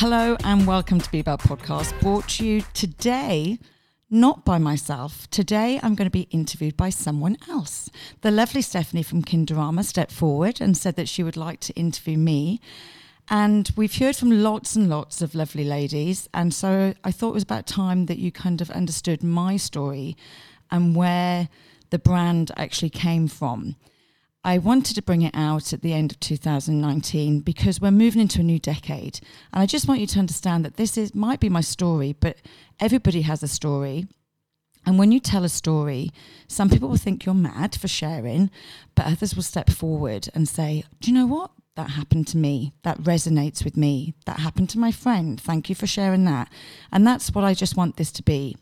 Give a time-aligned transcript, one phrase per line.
[0.00, 3.58] Hello and welcome to Bebel Podcast, brought to you today,
[4.08, 5.28] not by myself.
[5.30, 7.90] Today I'm going to be interviewed by someone else.
[8.20, 12.16] The lovely Stephanie from Kinderama stepped forward and said that she would like to interview
[12.16, 12.60] me.
[13.28, 16.28] And we've heard from lots and lots of lovely ladies.
[16.32, 20.16] And so I thought it was about time that you kind of understood my story
[20.70, 21.48] and where
[21.90, 23.74] the brand actually came from.
[24.48, 28.40] I wanted to bring it out at the end of 2019 because we're moving into
[28.40, 29.20] a new decade.
[29.52, 32.38] And I just want you to understand that this is might be my story, but
[32.80, 34.06] everybody has a story.
[34.86, 36.12] And when you tell a story,
[36.46, 38.50] some people will think you're mad for sharing,
[38.94, 41.50] but others will step forward and say, Do you know what?
[41.76, 42.72] That happened to me.
[42.84, 44.14] That resonates with me.
[44.24, 45.38] That happened to my friend.
[45.38, 46.50] Thank you for sharing that.
[46.90, 48.56] And that's what I just want this to be.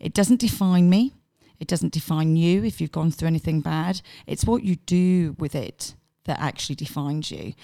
[0.00, 1.14] It doesn't define me.
[1.60, 4.00] It doesn't define you if you've gone through anything bad.
[4.26, 5.94] It's what you do with it
[6.24, 7.54] that actually defines you.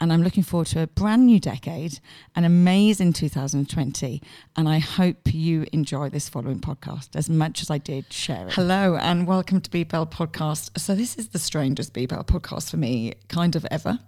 [0.00, 2.00] And I'm looking forward to a brand new decade,
[2.34, 4.20] an amazing 2020.
[4.56, 8.54] And I hope you enjoy this following podcast as much as I did share it.
[8.54, 10.76] Hello, and welcome to Bebel Podcast.
[10.80, 14.00] So, this is the strangest Bebel podcast for me, kind of ever,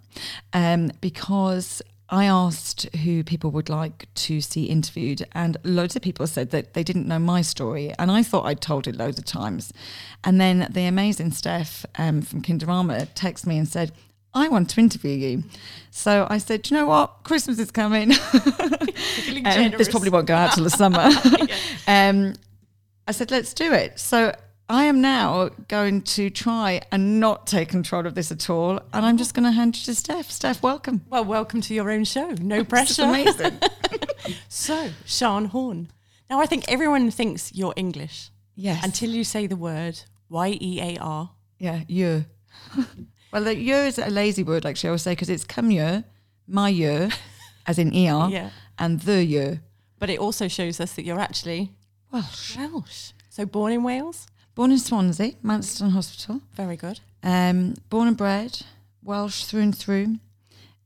[0.51, 6.27] um, because I asked who people would like to see interviewed, and loads of people
[6.27, 9.25] said that they didn't know my story, and I thought I'd told it loads of
[9.25, 9.73] times.
[10.23, 13.91] And then the amazing Steph um, from Kinderama texted me and said,
[14.35, 15.43] I want to interview you.
[15.91, 17.23] So I said, Do you know what?
[17.23, 18.11] Christmas is coming.
[19.45, 20.99] um, this probably won't go out till the summer.
[21.87, 22.33] um,
[23.07, 23.97] I said, Let's do it.
[23.97, 24.33] So
[24.67, 28.79] I am now going to try and not take control of this at all.
[28.93, 30.31] And I'm just going to hand you to Steph.
[30.31, 31.01] Steph, welcome.
[31.07, 32.31] Well, welcome to your own show.
[32.41, 33.03] No pressure.
[33.03, 33.59] amazing.
[34.49, 35.91] so, Sian Horn.
[36.31, 38.31] Now, I think everyone thinks you're English.
[38.55, 38.83] Yes.
[38.83, 41.29] Until you say the word Y E A R.
[41.59, 42.25] Yeah, you.
[43.31, 46.03] well, the you is a lazy word, actually, I would say, because it's come you,
[46.47, 47.09] my you,
[47.67, 48.49] as in ER, Yeah.
[48.79, 49.59] and the you.
[49.99, 51.71] But it also shows us that you're actually
[52.11, 52.57] Welsh.
[52.57, 53.11] Welsh.
[53.29, 54.27] So, born in Wales.
[54.55, 56.41] Born in Swansea, Morriston Hospital.
[56.55, 56.99] Very good.
[57.23, 58.61] Um, born and bred,
[59.03, 60.17] Welsh through and through.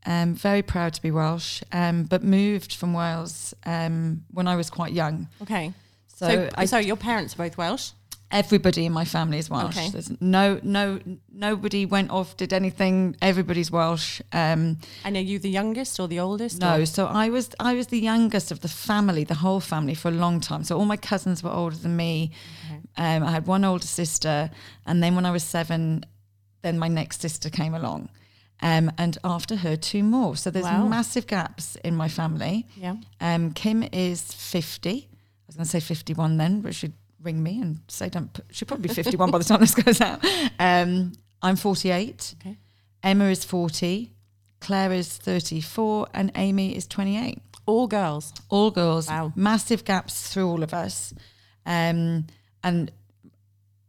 [0.06, 4.69] Um, very proud to be Welsh, um, but moved from Wales um, when I was
[4.69, 5.28] quite young.
[5.41, 5.74] Okay.
[6.08, 7.91] So, So, I, so your parents are both Welsh.
[8.31, 9.78] everybody in my family is Welsh.
[9.78, 9.90] Okay.
[9.90, 11.00] There's no, no,
[11.31, 13.16] nobody went off, did anything.
[13.22, 14.22] Everybody's Welsh.
[14.31, 16.59] Um, And are you the youngest or the oldest?
[16.62, 19.96] No, or- so I was I was the youngest of the family, the whole family
[19.96, 20.63] for a long time.
[20.63, 22.31] So all my cousins were older than me.
[22.97, 24.50] Um, I had one older sister,
[24.85, 26.05] and then when I was seven,
[26.61, 28.09] then my next sister came along,
[28.61, 30.35] um, and after her, two more.
[30.35, 30.88] So there's Wow.
[30.88, 32.67] massive gaps in my family.
[32.75, 32.95] Yeah.
[33.22, 35.07] Um, Kim is fifty.
[35.11, 38.31] I was going to say fifty-one then, but she'd ring me and say don't.
[38.33, 40.23] Put, she'll probably be fifty-one by the time this goes out.
[40.59, 42.35] Um, I'm forty-eight.
[42.41, 42.57] Okay.
[43.01, 44.13] Emma is forty.
[44.61, 48.33] Claire is 34 and Amy is 28 All girls.
[48.49, 49.07] all girls.
[49.07, 49.31] Wow.
[49.33, 51.13] Massive gaps through all of us.
[51.66, 52.28] Um,
[52.64, 52.92] and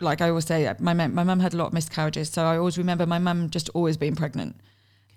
[0.01, 2.57] like I always say, my mum, my mum had a lot of miscarriages, so I
[2.57, 4.57] always remember my mum just always being pregnant.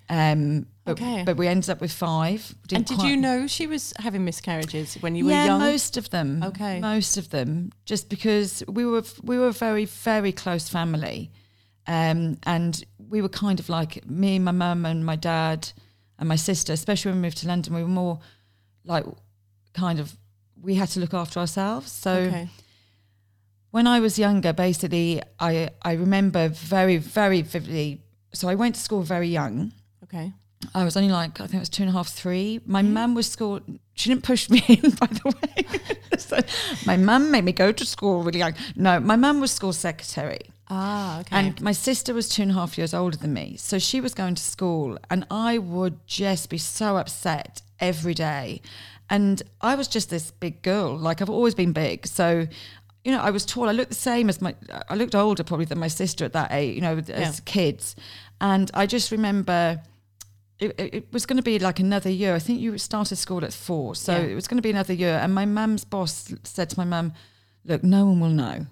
[0.09, 1.23] Um, but, Okay.
[1.25, 2.53] but we ended up with five.
[2.73, 5.59] And did you know she was having miscarriages when you were yeah, young?
[5.59, 6.43] most of them.
[6.43, 6.79] Okay.
[6.81, 11.31] most of them, just because we were we were a very very close family,
[11.87, 15.71] um, and we were kind of like me, my mum, and my dad,
[16.19, 16.73] and my sister.
[16.73, 18.19] Especially when we moved to London, we were more
[18.83, 19.05] like
[19.73, 20.17] kind of
[20.61, 21.89] we had to look after ourselves.
[21.91, 22.49] So Okay.
[23.73, 28.01] When I was younger, basically, I I remember very very vividly.
[28.31, 29.73] So I went to school very young.
[30.03, 30.31] Okay.
[30.75, 32.61] I was only like, I think it was two and a half, three.
[32.65, 33.59] My mum was school,
[33.95, 36.17] she didn't push me in, by the way.
[36.17, 36.39] so
[36.85, 38.53] my mum made me go to school really young.
[38.75, 40.41] No, my mum was school secretary.
[40.69, 41.35] Ah, okay.
[41.35, 43.57] And my sister was two and a half years older than me.
[43.57, 48.61] So she was going to school, and I would just be so upset every day.
[49.09, 50.95] And I was just this big girl.
[50.97, 52.07] Like, I've always been big.
[52.07, 52.47] So,
[53.05, 53.67] you know, I was tall.
[53.69, 54.55] I looked the same as my,
[54.89, 57.31] I looked older probably than my sister at that age, you know, as Yeah.
[57.45, 57.95] kids.
[58.39, 59.81] And I just remember
[60.59, 62.35] it, it was going to be like another year.
[62.35, 64.19] I think you started school at four, so Yeah.
[64.31, 65.19] it was going to be another year.
[65.21, 67.11] And my mum's boss said to my mum,
[67.65, 68.67] "Look, no one will know.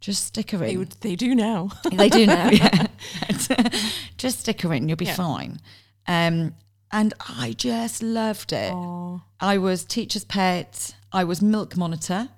[0.00, 0.78] Just stick her they, in.
[0.80, 1.70] would, they do now.
[1.92, 2.86] They do now, yeah.
[4.16, 4.88] just stick her in.
[4.88, 5.14] You'll be Yeah.
[5.14, 5.60] fine."
[6.08, 6.54] Um,
[6.90, 8.72] and I just loved it.
[8.72, 10.94] Oh, I was teacher's pet.
[11.12, 12.30] I was milk monitor,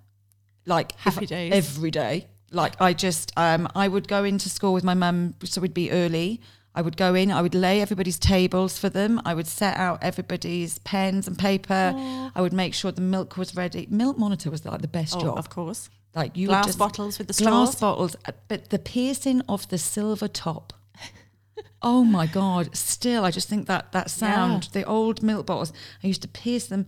[0.66, 1.52] like Happy days.
[1.52, 2.26] every day.
[2.50, 5.90] Like I just, um, I would go into school with my mum, so we'd be
[5.90, 6.40] early.
[6.74, 7.30] I would go in.
[7.30, 9.20] I would lay everybody's tables for them.
[9.24, 11.92] I would set out everybody's pens and paper.
[12.34, 13.86] I would make sure the milk was ready.
[13.90, 15.38] Milk monitor was like the best oh job.
[15.38, 15.90] of course.
[16.14, 17.80] Like you Glass just- bottles with the glass straws.
[17.80, 20.72] bottles, uh, but the piercing of the silver top.
[21.84, 22.76] Oh my god!
[22.76, 25.72] Still, I just think that that sound, the old milk bottles.
[26.02, 26.86] I used to pierce them,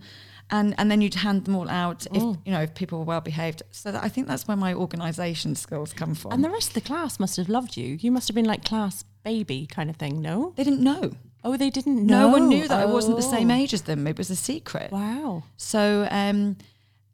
[0.51, 2.37] and and then you'd hand them all out if Mm.
[2.45, 3.63] you know if people were well behaved.
[3.71, 6.31] So that, I think that's where my organisation skills come from.
[6.33, 7.97] And the rest of the class must have loved you.
[7.99, 10.53] You must have been like class baby kind of thing, no?
[10.55, 11.11] they didn't know.
[11.43, 12.21] Oh, they didn't know.
[12.21, 13.55] No one knew that I wasn't the same Oh.
[13.55, 14.07] age as them.
[14.07, 14.91] It was a secret.
[14.91, 15.43] Wow.
[15.57, 16.57] So, um,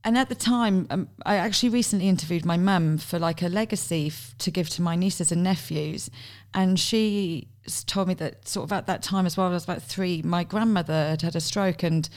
[0.03, 4.07] and at the time, um, I actually recently interviewed my mum for like a legacy
[4.07, 6.09] f- to give to my nieces and nephews.
[6.53, 7.47] And she
[7.85, 10.43] told me that sort of at that time as well, I was about three, my
[10.43, 12.09] grandmother had had a stroke and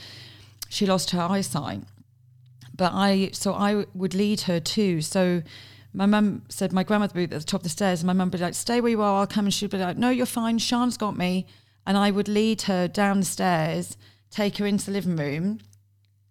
[0.69, 1.81] she lost her eyesight.
[2.75, 5.01] But I, so I would lead her too.
[5.01, 5.43] So
[5.93, 8.13] my mum said, my grandmother would be at the top of the stairs and my
[8.13, 9.45] mum would be like, stay where you are, I'll come.
[9.45, 10.59] And she'd be like, no, you're fine.
[10.59, 11.45] Sian's got me.
[11.87, 13.95] And I would lead her down the stairs,
[14.29, 15.59] take her into the living room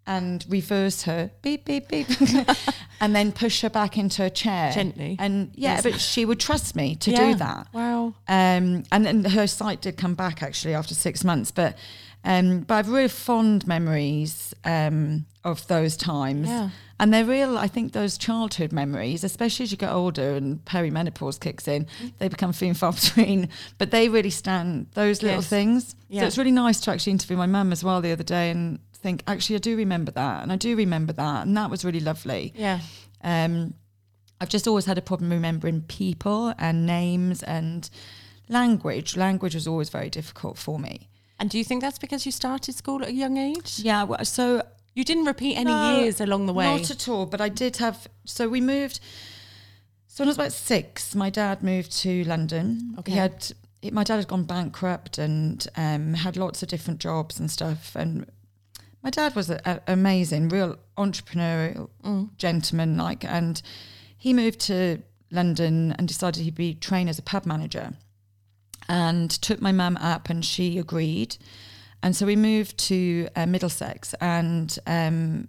[0.06, 2.06] and reverse her, beep, beep, beep,
[3.00, 4.70] and then push her back into her chair.
[4.72, 5.16] Gently.
[5.18, 5.82] And yeah, Yes.
[5.82, 7.32] but she would trust me to Yeah.
[7.32, 7.68] do that.
[7.72, 8.08] Wow.
[8.28, 11.50] Um, and then her sight did come back actually after six months.
[11.50, 11.78] But
[12.24, 16.48] um, but I've really fond memories um, of those times.
[16.48, 16.70] Yeah.
[17.00, 21.40] And they're real, I think, those childhood memories, especially as you get older and perimenopause
[21.40, 21.86] kicks in,
[22.18, 23.48] they become few and far between.
[23.78, 25.48] But they really stand, those little Yes.
[25.48, 25.96] things.
[26.08, 26.20] Yeah.
[26.20, 28.78] So it's really nice to actually interview my mum as well the other day and
[28.94, 30.42] think, actually, I do remember that.
[30.44, 31.46] And I do remember that.
[31.46, 32.54] And that was really lovely.
[32.56, 32.80] Yeah.
[33.22, 33.74] Um,
[34.40, 37.90] I've just always had a problem remembering people and names and
[38.48, 39.16] language.
[39.16, 41.08] Language was always very difficult for me.
[41.44, 43.78] And do you think that's because you started school at a young age?
[43.80, 44.62] Yeah, well, so
[44.94, 46.64] You didn't repeat any No, years along the way.
[46.64, 47.26] not at all.
[47.26, 48.08] But I did have.
[48.24, 48.98] So we moved.
[50.06, 52.94] So when I was about six, my dad moved to London.
[53.00, 53.12] Okay.
[53.12, 53.52] He had.
[53.82, 57.94] he- My dad had gone bankrupt and um, had lots of different jobs and stuff.
[57.94, 58.24] And
[59.02, 62.34] my dad was a, a, amazing, real entrepreneurial Mm.
[62.38, 62.96] gentleman.
[62.96, 63.60] Like, and
[64.16, 67.92] he moved to London and decided he'd be trained as a pub manager,
[68.88, 71.36] and took my mum up, and she agreed.
[72.02, 75.48] And so we moved to uh, Middlesex, and um,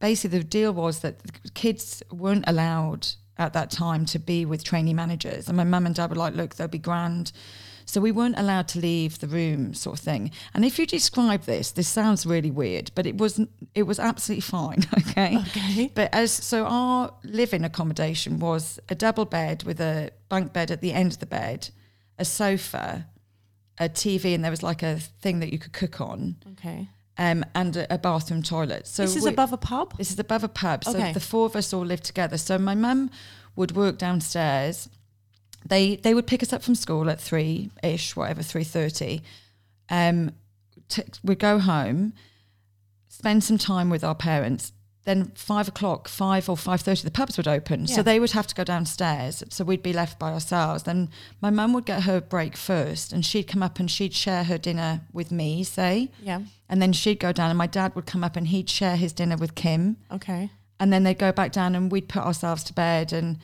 [0.00, 4.64] basically the deal was that the kids weren't allowed at that time to be with
[4.64, 5.48] trainee managers.
[5.48, 7.32] And my mum and dad were like, look, they'll be grand.
[7.84, 10.30] So we weren't allowed to leave the room, sort of thing.
[10.52, 13.48] And if you describe this, this sounds really weird, but it wasn't.
[13.74, 14.84] It was absolutely fine.
[14.98, 15.38] Okay.
[15.38, 15.90] Okay.
[15.94, 20.80] But as so, our living accommodation was a double bed with a bunk bed at
[20.80, 21.70] the end of the bed,
[22.18, 23.06] a sofa,
[23.78, 26.88] a TV, and there was like a thing that you could cook on, Okay.
[27.16, 28.86] um, and a, a bathroom toilet.
[28.86, 29.96] So this is we- above a pub?
[29.98, 30.84] this is above a pub.
[30.84, 31.12] So Okay.
[31.12, 32.38] the four of us all lived together.
[32.38, 33.10] So my mum
[33.56, 34.88] would work downstairs.
[35.66, 39.22] They they would pick us up from school at three ish, whatever, three thirty.
[39.90, 40.32] Um,
[40.88, 42.12] t- we'd go home,
[43.08, 44.72] spend some time with our parents.
[45.08, 47.86] Then five o'clock, five or five thirty, the pubs would open.
[47.86, 47.96] Yeah.
[47.96, 49.42] So they would have to go downstairs.
[49.48, 50.82] So we'd be left by ourselves.
[50.82, 51.08] Then
[51.40, 54.58] my mum would get her break first, and she'd come up and she'd share her
[54.58, 56.40] dinner with me, say, Yeah.
[56.68, 59.14] and then she'd go down, and my dad would come up and he'd share his
[59.14, 60.50] dinner with Kim Okay.
[60.78, 63.38] and then they'd go back down and we'd put ourselves to bed and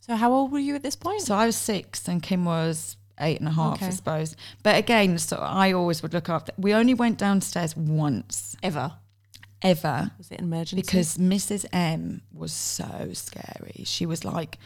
[0.00, 1.22] So how old were you at this point?
[1.22, 5.16] so i was six and kim was eight and a half i suppose but again
[5.18, 8.92] so i always would look after we only went downstairs once Ever.
[9.62, 10.82] Ever Was it an emergency?
[10.82, 14.58] because mrs m was so scary she was like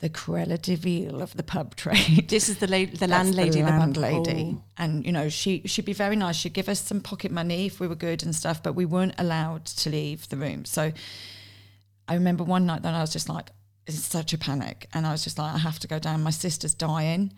[0.00, 3.56] the Cruella de Vil of the pub trade this is the la- the landlady the
[3.58, 4.62] the landlady, Oh.
[4.76, 6.34] and you know she she'd be very nice.
[6.34, 9.14] She'd give us some pocket money if we were good and stuff, but we weren't
[9.18, 10.64] allowed to leave the room.
[10.64, 10.90] So
[12.08, 13.50] I remember one night that I was just like,
[13.86, 16.20] it's such a panic, and I was just like, I have to go down.
[16.24, 17.32] My sister's dying.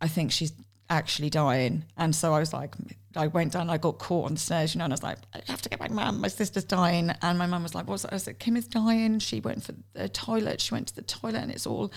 [0.00, 0.52] I think she's
[0.90, 2.74] actually dying, and so I was like,
[3.16, 3.70] I went down.
[3.70, 5.68] I got caught on the stairs, you know, and I was like, I have to
[5.68, 6.20] get my mum.
[6.20, 8.12] My sister's dying, and my mum was like, what's that?
[8.12, 9.18] I said, Kim is dying.
[9.18, 10.60] She went for the toilet.
[10.60, 11.92] She went to the toilet, and it's all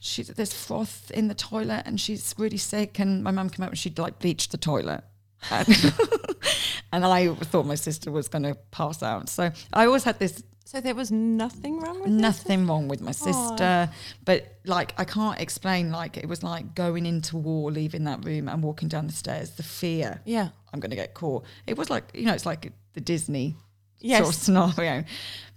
[0.00, 3.68] she's there's froth in the toilet and she's really sick and my mum came out
[3.68, 5.04] and she'd like bleached the toilet
[5.50, 5.68] and,
[6.92, 10.42] and I thought my sister was going to pass out so I always had this
[10.64, 13.90] So there was nothing wrong with nothing wrong with my sister
[14.24, 18.48] but like I can't explain like it was like going into war leaving that room
[18.48, 20.48] and walking down the stairs the fear Yeah.
[20.72, 23.56] I'm going to get caught it was like you know it's like the Disney
[24.02, 24.22] Yes.
[24.22, 25.04] sort of scenario.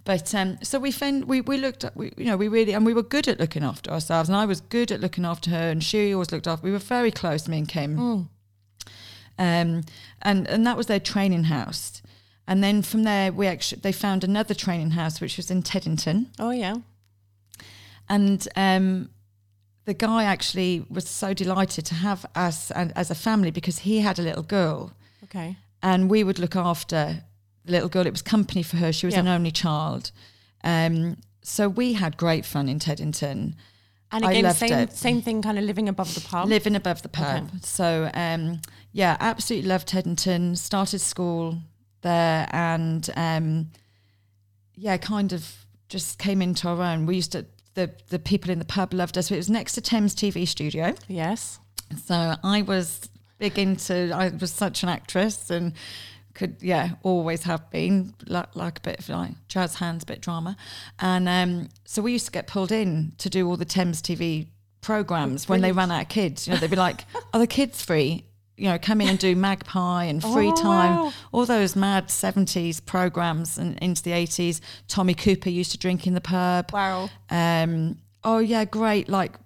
[0.03, 2.85] But um, so we found we we looked at we you know we really and
[2.85, 5.69] we were good at looking after ourselves and I was good at looking after her
[5.69, 6.65] and she always looked after.
[6.65, 7.97] We were very close, me and Kim.
[7.97, 8.27] Mm.
[9.37, 9.83] Um,
[10.21, 12.01] and and that was their training house.
[12.47, 16.27] And then from there we actually they found another training house which was in Teddington.
[16.39, 16.75] Oh yeah.
[18.09, 19.09] And um,
[19.85, 23.99] the guy actually was so delighted to have us and, as a family because he
[23.99, 24.91] had a little girl
[25.25, 25.57] Okay.
[25.81, 27.23] and we would look after
[27.65, 28.05] the little girl.
[28.05, 28.91] It was company for her.
[28.91, 29.21] She was Yeah.
[29.21, 30.11] an only child.
[30.63, 33.55] Um, so we had great fun in Teddington.
[34.11, 34.93] And I again, loved same it.
[34.93, 36.47] same thing, kind of living above the pub.
[36.47, 37.45] living above the pub.
[37.45, 37.57] Okay.
[37.63, 38.61] So um,
[38.93, 40.55] yeah, absolutely loved Teddington.
[40.55, 41.57] Started school
[42.01, 43.71] there, and um,
[44.75, 47.07] yeah, kind of just came into our own.
[47.07, 49.31] We used to the the people in the pub loved us.
[49.31, 51.59] It was next to Thames TV studio, yes.
[52.05, 53.09] so I was
[53.39, 54.11] big into.
[54.13, 55.73] I was such an actress and.
[56.35, 60.19] Could yeah, always have been like, like a bit of like jazz hands, a bit
[60.19, 60.57] drama,
[60.97, 64.47] and um, so we used to get pulled in to do all the Thames TV
[64.81, 66.47] programs when they ran out of kids.
[66.47, 68.25] You know, they'd be like, "Are the kids free?"
[68.57, 71.13] You know, come in and do Magpie and Free Oh, Time, wow.
[71.31, 74.61] all those mad seventies programs and into the eighties.
[74.87, 76.71] Tommy Cooper used to drink in the pub.
[76.71, 77.09] Wow.
[77.29, 79.09] Um, oh yeah, great!
[79.09, 79.37] Like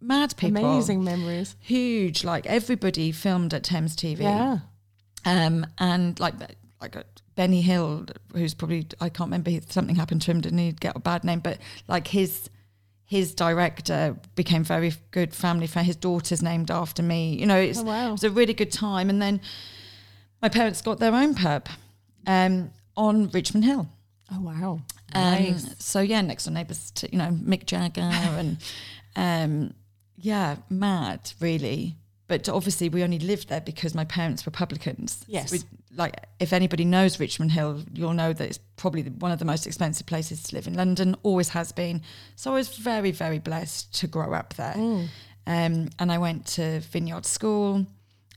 [0.00, 1.56] mad people, Amazing memories.
[1.60, 2.24] huge.
[2.24, 4.20] Like everybody filmed at Thames TV.
[4.20, 4.58] Yeah.
[5.24, 6.34] Um, and like
[6.80, 6.96] like
[7.34, 11.00] Benny Hill, who's probably I can't remember something happened to him, didn't he get a
[11.00, 11.40] bad name?
[11.40, 12.48] But like his
[13.08, 15.86] his director became very good family friend.
[15.86, 17.34] His daughter's named after me.
[17.34, 18.08] You know, it's, Oh, wow.
[18.10, 19.08] it was a really good time.
[19.08, 19.40] And then
[20.42, 21.68] my parents got their own pub
[22.26, 23.88] um, on Richmond Hill.
[24.30, 24.80] Oh wow.
[25.14, 28.58] Um, So yeah, next door neighbours to you know Mick Jagger and
[29.16, 29.72] um,
[30.16, 31.96] yeah, mad really.
[32.28, 35.24] But obviously, we only lived there because my parents were publicans.
[35.26, 35.50] Yes.
[35.50, 35.60] we,
[35.96, 39.66] like if anybody knows Richmond Hill, you'll know that it's probably one of the most
[39.66, 41.16] expensive places to live in London.
[41.22, 42.02] Always has been.
[42.36, 44.74] So I was very, very blessed to grow up there.
[45.46, 47.86] Um, and I went to Vineyard School.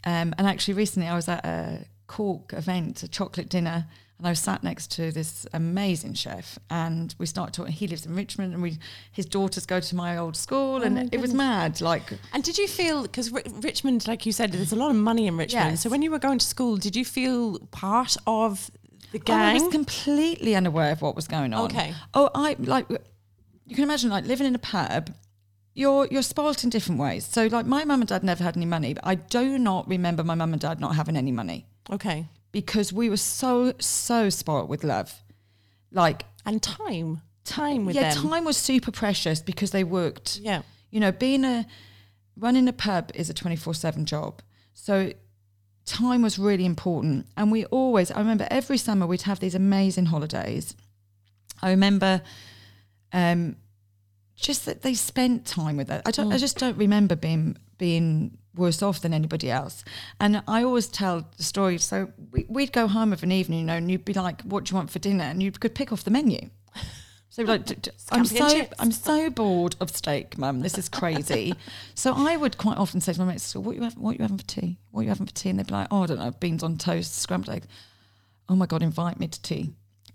[0.05, 3.87] Um, and actually, recently I was at a Cork event, a chocolate dinner,
[4.21, 6.59] and I was sat next to this amazing chef.
[6.69, 7.73] And we started talking.
[7.73, 8.77] He lives in Richmond, and we
[9.11, 11.81] his daughters go to my old school, and Oh my it was mad.
[11.81, 15.25] Like, And did you feel because Richmond, like you said, there's a lot of money
[15.25, 15.71] in Richmond.
[15.71, 15.81] Yes.
[15.81, 18.69] So when you were going to school, did you feel part of
[19.11, 19.63] the Oh, I gang?
[19.63, 21.65] was completely unaware of what was going on.
[21.71, 21.95] Okay.
[22.13, 22.85] Oh, I like
[23.65, 25.09] you can imagine like living in a pub.
[25.73, 27.25] You're you're spoilt in different ways.
[27.25, 30.23] So like my mum and dad never had any money, but I do not remember
[30.23, 32.27] my mum and dad not having any money okay.
[32.51, 35.23] Because we were so so spoilt with love.
[35.91, 38.29] Like And time, time with yeah, them.
[38.29, 40.37] time was super precious because they worked.
[40.37, 40.61] Yeah.
[40.89, 41.65] You know, being a
[42.37, 44.41] running a pub is a twenty four seven job.
[44.73, 45.11] So
[45.85, 47.27] time was really important.
[47.35, 50.75] And we always I remember every summer we'd have these amazing holidays.
[51.61, 52.21] I remember
[53.13, 53.57] um
[54.35, 56.01] just that they spent time with us.
[56.05, 59.83] I don't I just don't remember being being worse off than anybody else.
[60.19, 61.77] And I always tell the story.
[61.77, 64.65] So we, we'd go home of an evening, you know, and you'd be like, "What
[64.65, 66.49] do you want for dinner?" And you could pick off the menu.
[67.33, 68.75] So like, d- d- I'm so chips.
[68.77, 70.59] I'm so bored of steak, mum.
[70.59, 71.55] This is crazy.
[71.95, 73.97] so I would quite often say to my mates, "So what you have?
[73.97, 74.79] What you having for tea?
[74.91, 76.77] What you having for tea?" And they'd be like, "Oh, I don't know, beans on
[76.77, 77.67] toast, scrambled eggs."
[78.49, 79.71] Oh my god, invite me to tea,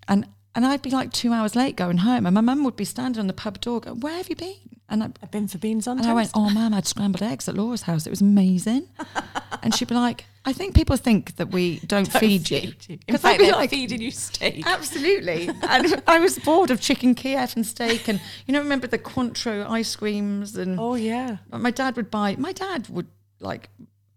[0.08, 2.84] and and I'd be like two hours late going home, and my mum would be
[2.84, 5.58] standing on the pub door, going, "Where have you been?" And I, I've been for
[5.58, 6.10] beans on and toast.
[6.10, 8.06] I went, "Oh, mum, I had scrambled eggs at Laura's house.
[8.06, 8.88] It was amazing."
[9.62, 13.16] and she'd be like, "I think people think that we don't, feed you." In 'Cause
[13.16, 14.64] I'd fact, be they're like, feeding you steak.
[14.64, 15.48] Absolutely.
[15.68, 18.06] and I was bored of chicken Kiev and steak.
[18.06, 20.56] And, you know, remember the Cointreau ice creams?
[20.56, 21.38] And Oh yeah.
[21.50, 23.08] my dad would buy, my dad would
[23.40, 23.70] like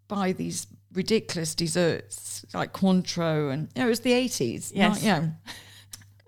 [0.08, 3.52] buy these ridiculous desserts like Cointreau.
[3.52, 4.72] And, you know, it was the 80s.
[4.74, 4.76] Yes.
[4.76, 5.32] Not, you know,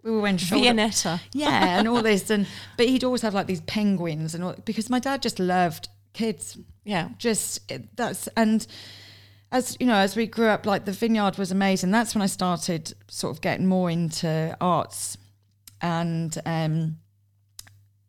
[0.03, 0.65] we were wearing shoulder.
[0.69, 1.19] Viennetta.
[1.33, 2.29] Yeah, and all this.
[2.29, 5.89] And, but he'd always have like these penguins and all, because my dad just loved
[6.13, 7.09] kids Yeah.
[7.17, 8.65] just that's and
[9.51, 12.25] as you know as we grew up like the vineyard was amazing that's when i
[12.25, 15.17] started sort of getting more into arts
[15.81, 16.97] and um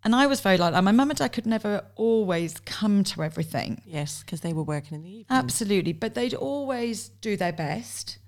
[0.04, 3.22] and i was very like that my mum and dad could never always come to
[3.22, 5.26] everything Yes, because they were working in the evening.
[5.30, 8.18] absolutely but they'd always do their best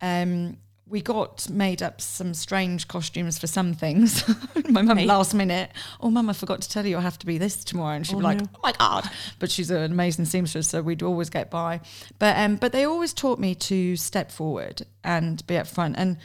[0.00, 0.56] um
[0.90, 4.24] we got made up some strange costumes for some things.
[4.68, 5.06] My mum Hey.
[5.06, 5.70] last minute,
[6.00, 8.16] oh mum, I forgot to tell you I have to be this tomorrow, and she'd
[8.16, 8.46] Oh, be like, no.
[8.56, 9.08] oh my god!
[9.38, 11.80] But she's an amazing seamstress, so we'd always get by.
[12.18, 16.16] But um, but they always taught me to step forward and be up front, and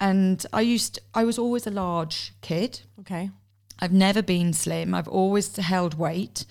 [0.00, 2.80] and I used I was always a large kid.
[3.00, 3.30] Okay.
[3.78, 4.94] I've never been slim.
[4.94, 6.46] I've always held weight,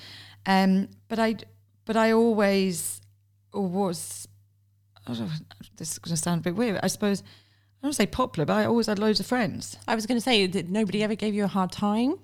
[0.45, 1.35] um, but I
[1.85, 3.01] but I always
[3.53, 4.27] was.
[5.07, 5.27] Know,
[5.77, 6.79] this is going to sound a bit weird.
[6.81, 9.77] I suppose I don't say popular, but I always had loads of friends.
[9.87, 12.19] I was going to say that nobody ever gave you a hard time.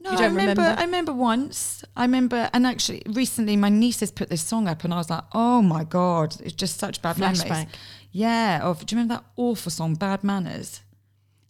[0.00, 0.62] No, I remember, remember?
[0.62, 1.84] I remember once.
[1.96, 5.22] I remember, and actually, recently, my nieces put this song up, and I was like,
[5.32, 7.68] "Oh my god, it's just such bad memories." Flashback.
[8.10, 10.80] Yeah, of do you remember that awful song, "Bad Manners"?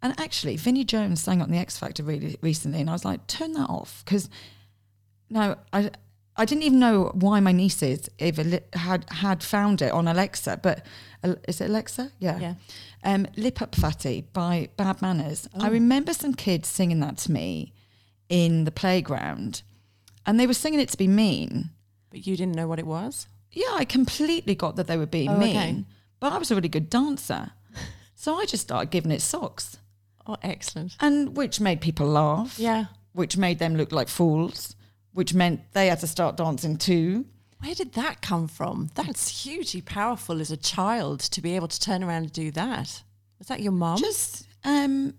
[0.03, 3.27] And actually, Vinnie Jones sang on the X Factor really recently, and I was like,
[3.27, 4.29] "Turn that off," because
[5.31, 5.91] no, I
[6.37, 10.85] I didn't even know why my nieces had had found it on Alexa, but
[11.23, 12.11] uh, is it Alexa?
[12.19, 12.39] Yeah.
[12.39, 12.55] Yeah.
[13.05, 15.49] Um, Lip Up Fatty by Bad Manners.
[15.59, 15.71] I Oh.
[15.71, 17.73] remember some kids singing that to me
[18.29, 19.63] in the playground.
[20.25, 21.71] and they were singing it to be mean.
[22.11, 23.27] But you didn't know what it was?
[23.51, 25.85] Yeah, I completely got that they were being Oh, mean, okay.
[26.21, 27.51] but I was a really good dancer.
[28.15, 29.79] So I just started giving it socks,
[30.25, 30.95] Oh, excellent.
[31.01, 32.85] and which made people laugh, Yeah.
[33.13, 34.77] which made them look like fools,
[35.13, 37.27] which meant they had to start dancing too.
[37.61, 38.91] Where did that come from?
[38.95, 43.03] That's hugely powerful as a child to be able to turn around and do that.
[43.39, 43.99] Was that your mum?
[43.99, 45.15] Just um,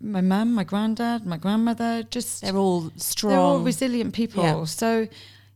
[0.00, 3.30] my mum, my granddad, my grandmother, just They're all strong.
[3.30, 4.42] they're all resilient people.
[4.42, 4.64] Yeah.
[4.64, 5.08] So,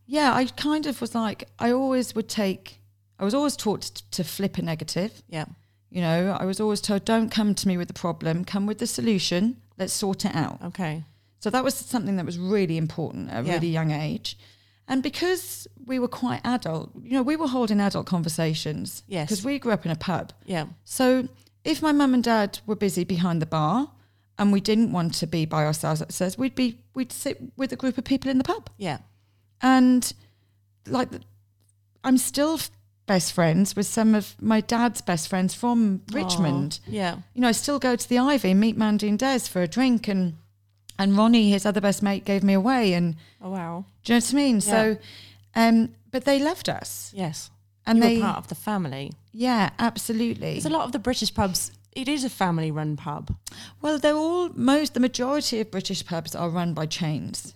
[0.06, 2.80] yeah, I kind of was like, I always would take,
[3.18, 5.22] I was always taught to, to flip a negative.
[5.28, 5.46] yeah.
[5.90, 8.76] You know, I was always told, don't come to me with the problem, come with
[8.76, 9.56] the solution.
[9.78, 10.58] Let's sort it out.
[10.62, 11.02] Okay.
[11.40, 13.54] So that was something that was really important at a Yeah.
[13.54, 14.36] really young age.
[14.88, 19.02] And because we were quite adult, you know, we were holding adult conversations.
[19.06, 19.28] Yes.
[19.28, 20.32] Because we grew up in a pub.
[20.46, 20.66] Yeah.
[20.84, 21.28] So
[21.64, 23.90] if my mum and dad were busy behind the bar
[24.38, 27.76] and we didn't want to be by ourselves upstairs, we'd be we'd sit with a
[27.76, 28.70] group of people in the pub.
[28.78, 28.98] Yeah.
[29.60, 30.12] And
[30.86, 31.10] like
[32.02, 32.58] I'm still
[33.06, 36.80] best friends with some of my dad's best friends from Richmond.
[36.86, 37.16] Aw, yeah.
[37.34, 39.68] You know, I still go to the Ivy, and meet Mandy and Des for a
[39.68, 40.36] drink and
[40.98, 43.84] and Ronnie, his other best mate, gave me away and Oh wow.
[44.04, 44.60] do you know what I mean?
[44.60, 44.96] So
[45.54, 47.12] um but they loved us.
[47.14, 47.50] Yes.
[47.86, 49.12] And you they were part of the family.
[49.32, 50.52] Yeah, absolutely.
[50.52, 51.72] There's a lot of the British pubs.
[51.92, 53.34] It is a family-run pub
[53.82, 57.54] Well, they're all most the majority of British pubs are run by chains.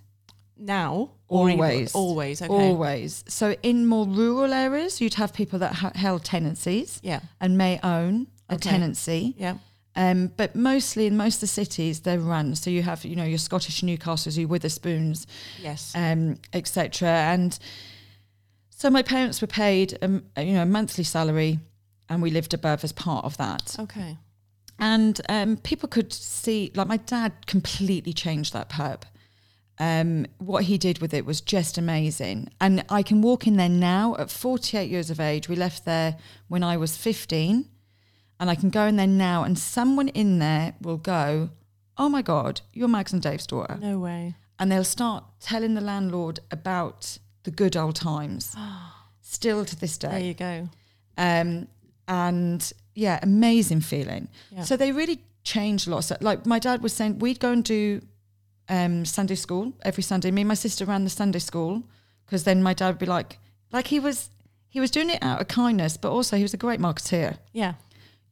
[0.57, 1.11] now.
[1.27, 2.41] Always, always.
[2.43, 2.53] Okay.
[2.53, 3.23] always.
[3.27, 7.21] So in more rural areas, you'd have people that ha- held tenancies Yeah.
[7.41, 8.69] and may own a Okay.
[8.69, 9.33] tenancy.
[9.37, 9.55] Yeah.
[9.95, 12.55] Um, but mostly in most of the cities, they're run.
[12.55, 15.25] So you have, you know, your Scottish Newcastles, your Wetherspoons,
[15.61, 15.91] Yes.
[15.95, 17.07] um, etc.
[17.09, 17.57] And
[18.69, 21.59] so my parents were paid, um, you know, a monthly salary,
[22.09, 23.75] and we lived above as part of that.
[23.79, 24.17] okay.
[24.79, 29.05] And um, people could see, like my dad completely changed that pub.
[29.79, 32.49] Um, what he did with it was just amazing.
[32.59, 35.47] And I can walk in there now at 48 years of age.
[35.47, 37.69] We left there when I was 15.
[38.43, 41.49] And I can go in there now, and someone in there will go,
[41.97, 43.77] Oh my God, you're Mags and Dave's daughter.
[43.79, 44.35] No way.
[44.59, 48.53] And they'll start telling the landlord about the good old times,
[49.21, 50.09] still to this day.
[50.09, 50.67] There you go.
[51.17, 51.69] Um,
[52.09, 54.27] and yeah, amazing feeling.
[54.51, 54.63] Yeah.
[54.63, 56.03] So they really changed a lot.
[56.03, 58.01] So, like my dad was saying, we'd go and do
[58.67, 60.31] um, Sunday school every Sunday.
[60.31, 61.81] Me and my sister ran the Sunday school
[62.25, 63.39] because then my dad would be like,
[63.71, 64.31] like he was,
[64.67, 67.37] he was doing it out of kindness, but also he was a great marketeer.
[67.53, 67.75] Yeah.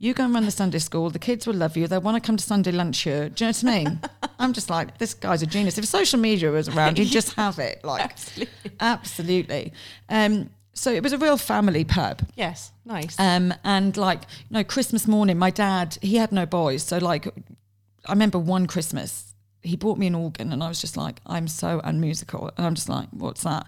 [0.01, 1.11] You go and run the Sunday school.
[1.11, 1.87] The kids will love you.
[1.87, 3.29] They want to come to Sunday lunch here.
[3.29, 3.99] Do you know what I mean?
[4.39, 5.77] I'm just like, this guy's a genius.
[5.77, 7.81] If social media was around, he'd just have it.
[7.83, 8.71] Like, Absolutely.
[8.79, 9.73] absolutely.
[10.09, 12.23] Um, so it was a real family pub.
[12.35, 12.71] Yes.
[12.83, 13.15] Nice.
[13.19, 16.81] Um, and like, you know, Christmas morning, my dad, he had no boys.
[16.81, 17.27] So like,
[18.07, 21.47] I remember one Christmas, he bought me an organ and I was just like, I'm
[21.47, 22.49] so unmusical.
[22.57, 23.67] And I'm just like, what's that?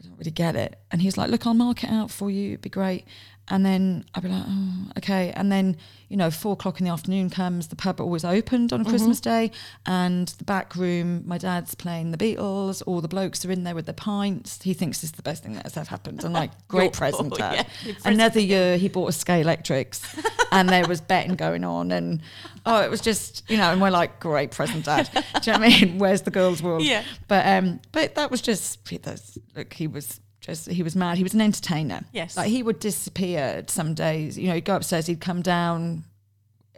[0.00, 0.78] I don't really get it.
[0.90, 2.50] And he's like, look, I'll mark it out for you.
[2.50, 3.06] It'd be great.
[3.50, 5.32] And then I'd be like, oh, okay.
[5.34, 5.76] And then,
[6.08, 9.50] you know, four o'clock in the afternoon comes, the pub always opened on Christmas Day.
[9.86, 13.74] And the back room, my dad's playing the Beatles, all the blokes are in there
[13.74, 14.62] with their pints.
[14.62, 16.24] He thinks it's the best thing that has ever happened.
[16.24, 17.66] I'm like, great Your- present, oh, dad.
[17.84, 17.94] yeah.
[18.04, 21.90] Another year, he bought a Scalextrics and there was betting going on.
[21.90, 22.20] And
[22.66, 25.08] oh, it was just, you know, and we're like, great present, dad.
[25.12, 25.98] Do you know what I mean?
[25.98, 26.82] Where's the girls' world?
[26.82, 27.04] Yeah.
[27.28, 29.72] But um, but that was just that's, look.
[29.72, 31.16] He was just he was mad.
[31.18, 32.00] He was an entertainer.
[32.12, 32.36] Yes.
[32.36, 34.36] like he would disappear some days.
[34.38, 36.04] You know, he'd go upstairs, he'd come down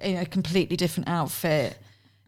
[0.00, 1.78] in a completely different outfit.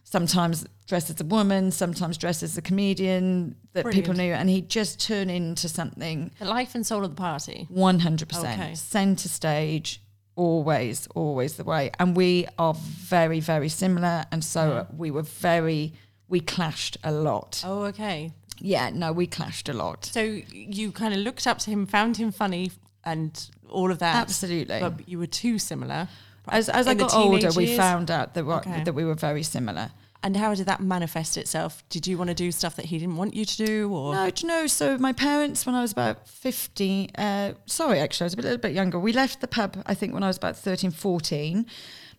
[0.05, 4.69] Sometimes dressed as a woman, sometimes dressed as a comedian that people knew, and he'd
[4.69, 7.67] just turn into something the life and soul of the party.
[7.71, 8.75] one hundred percent Okay.
[8.75, 10.03] center stage.
[10.35, 15.93] Always, always the way, and we are very, very similar, and so we were very.
[16.29, 17.63] We clashed a lot.
[17.67, 18.33] Oh, okay.
[18.65, 20.05] Yeah, no, we clashed a lot.
[20.07, 20.21] So
[20.53, 22.71] you kind of looked up to him, found him funny,
[23.05, 24.17] and all of that.
[24.17, 24.79] Absolutely.
[24.81, 26.09] But you were too similar.
[26.49, 28.85] As, as I got older, teenage we found out that, we- Okay.
[28.85, 29.91] that we were very similar.
[30.25, 31.83] And how did that manifest itself?
[31.89, 34.31] Did you want to do stuff that he didn't want you to do, or No,
[34.31, 34.69] do you know?
[34.69, 38.59] So my parents, when I was about 15, uh, sorry, actually, I was a little
[38.59, 39.01] bit younger.
[39.01, 41.67] We left the pub, I think, when I was about 13, 14.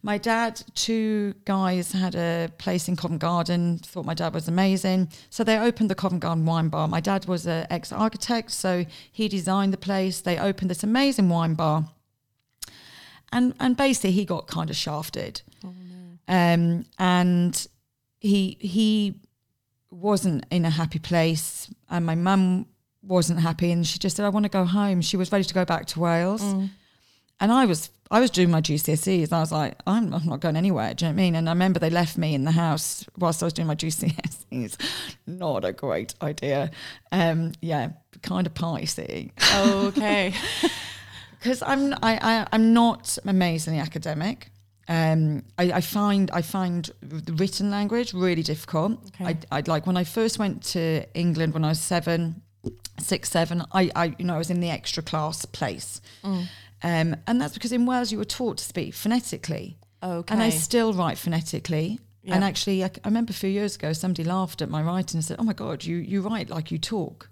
[0.05, 5.07] My dad, two guys had a place in Covent Garden, thought my dad was amazing.
[5.29, 6.89] So they opened the Covent Garden wine bar.
[6.89, 10.19] My dad was an ex architect, so he designed the place.
[10.19, 11.85] They opened this amazing wine bar.
[13.31, 15.41] And, and basically, he got kind of shafted.
[16.27, 17.67] Um, and
[18.19, 19.15] he he
[19.91, 22.65] wasn't in a happy place and my mum
[23.03, 25.53] wasn't happy and she just said i want to go home she was ready to
[25.53, 26.41] go back to wales
[27.43, 29.25] And I was I was doing my GCSEs.
[29.25, 30.93] And I was like, I'm, I'm not going anywhere.
[30.93, 31.36] Do you know what I mean?
[31.36, 34.77] And I remember they left me in the house whilst I was doing my GCSEs.
[35.27, 36.71] Not a great idea.
[37.12, 37.89] Um, yeah,
[38.21, 39.34] kind of party city.
[39.58, 40.34] Okay.
[41.39, 44.49] because I'm I, I I'm not amazingly academic.
[44.88, 48.99] Um, I, I find I find the written language really difficult.
[49.19, 49.38] Okay.
[49.51, 52.41] I, I like when I first went to England when I was seven,
[52.99, 53.63] six, seven.
[53.73, 56.47] I, I you know I was in the extra class place, Mm.
[56.84, 60.34] Um, and that's because in Wales you were taught to speak phonetically, Okay.
[60.34, 62.00] and I still write phonetically.
[62.24, 62.36] Yeah.
[62.36, 65.26] And actually, I, I remember a few years ago, somebody laughed at my writing and
[65.26, 67.30] said, "Oh my God, you you write like you talk,"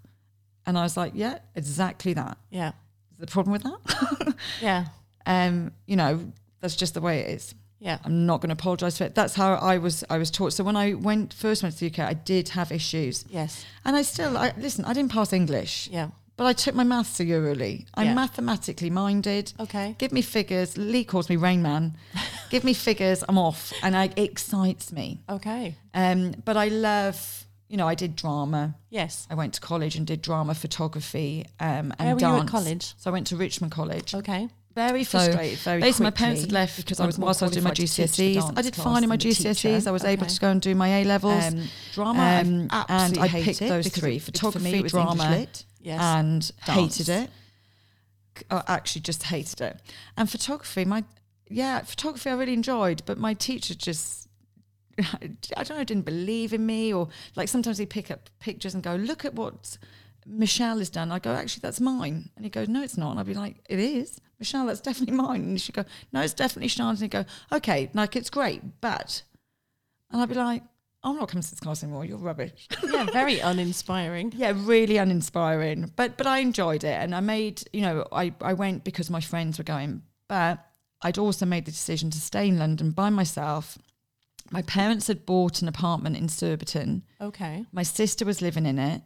[0.65, 2.71] and I was like, "Yeah, exactly that." yeah.
[3.13, 4.35] Is the problem with that?
[4.61, 4.85] Yeah.
[5.25, 7.55] um, you know, that's just the way it is.
[7.79, 7.97] Yeah.
[8.05, 9.15] I'm not going to apologise for it.
[9.15, 10.03] That's how I was.
[10.09, 10.53] I was taught.
[10.53, 13.65] So when I went first went to the UK, I did have issues, Yes.
[13.85, 14.37] and I still.
[14.37, 16.09] I, listen, I didn't pass English, Yeah.
[16.41, 17.85] But I took my maths to thoroughly.
[17.93, 18.13] I'm Yeah.
[18.15, 19.53] mathematically minded.
[19.59, 19.95] Okay.
[19.99, 20.75] Give me figures.
[20.75, 21.95] Lee calls me Rain Man.
[22.49, 23.23] Give me figures.
[23.29, 25.19] I'm off, and I, it excites me.
[25.29, 25.75] Okay.
[25.93, 27.45] Um, but I love.
[27.69, 28.73] You know, I did drama.
[28.89, 29.27] Yes.
[29.29, 32.37] I went to college and did drama, photography, um, and Where were dance.
[32.37, 32.93] you at college?
[32.97, 34.15] So I went to Richmond College.
[34.15, 34.49] Okay.
[34.73, 35.59] Very So, frustrated.
[35.59, 37.87] Very basically, my parents had left because I was whilst I was doing my qualified
[37.87, 38.57] to teach the GCSEs.
[38.57, 39.85] I did fine in my GCSEs.
[39.85, 41.45] I was able to go and do my A levels.
[41.45, 45.17] Um, drama, um, and I picked those three: it- for photography, me it was English
[45.17, 45.47] drama.
[45.81, 46.01] Yes.
[46.01, 46.97] and Dance.
[46.97, 47.29] hated it.
[48.49, 49.81] I uh, actually just hated it.
[50.17, 51.03] And photography, my
[51.49, 54.27] yeah, photography I really enjoyed, but my teacher just.
[54.99, 58.83] I don't know, didn't believe in me, or like sometimes he'd pick up pictures and
[58.83, 59.77] go, "Look at what
[60.25, 63.19] Michelle has done." I go, "Actually, that's mine," and he goes, "No, it's not." And
[63.19, 64.65] I'd be like, "It is, Michelle.
[64.65, 68.15] That's definitely mine." And she'd go, "No, it's definitely Sian's." And he'd go, "Okay, like
[68.15, 69.23] it's great, but,"
[70.11, 70.63] and I'd be like,
[71.03, 72.05] "I'm not coming to this class anymore.
[72.05, 73.05] You're rubbish." yeah.
[73.05, 74.33] Very uninspiring.
[74.35, 75.91] yeah, really uninspiring.
[75.95, 79.21] But but I enjoyed it, and I made you know I I went because my
[79.21, 80.59] friends were going, but
[81.01, 83.77] I'd also made the decision to stay in London by myself.
[84.51, 87.03] My parents had bought an apartment in Surbiton.
[87.21, 87.65] Okay.
[87.71, 89.01] My sister was living in it,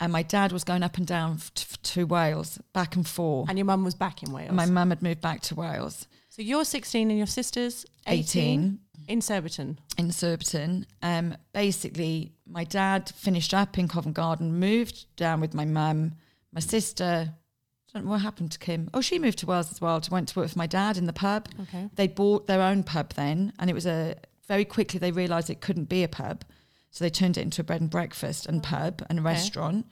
[0.00, 3.48] and my dad was going up and down f- t- to Wales, back and forth.
[3.48, 4.48] And your mum was back in Wales.
[4.48, 8.42] And my mum had moved back to Wales, so you're 16 and your sister's 18,
[8.42, 9.78] 18 in Surbiton.
[9.98, 10.86] in Surbiton.
[11.02, 16.12] Um, basically, my dad finished up in Covent Garden, moved down with my mum.
[16.52, 18.88] My sister, I don't know what happened to Kim.
[18.94, 20.00] Oh, she moved to Wales as well.
[20.00, 21.48] To went to work with my dad in the pub.
[21.62, 21.88] Okay.
[21.94, 24.16] They bought their own pub then, and it was a
[24.48, 26.44] very quickly they realised it couldn't be a pub,
[26.90, 29.30] so they turned it into a bread and breakfast and pub and a Okay.
[29.30, 29.86] restaurant.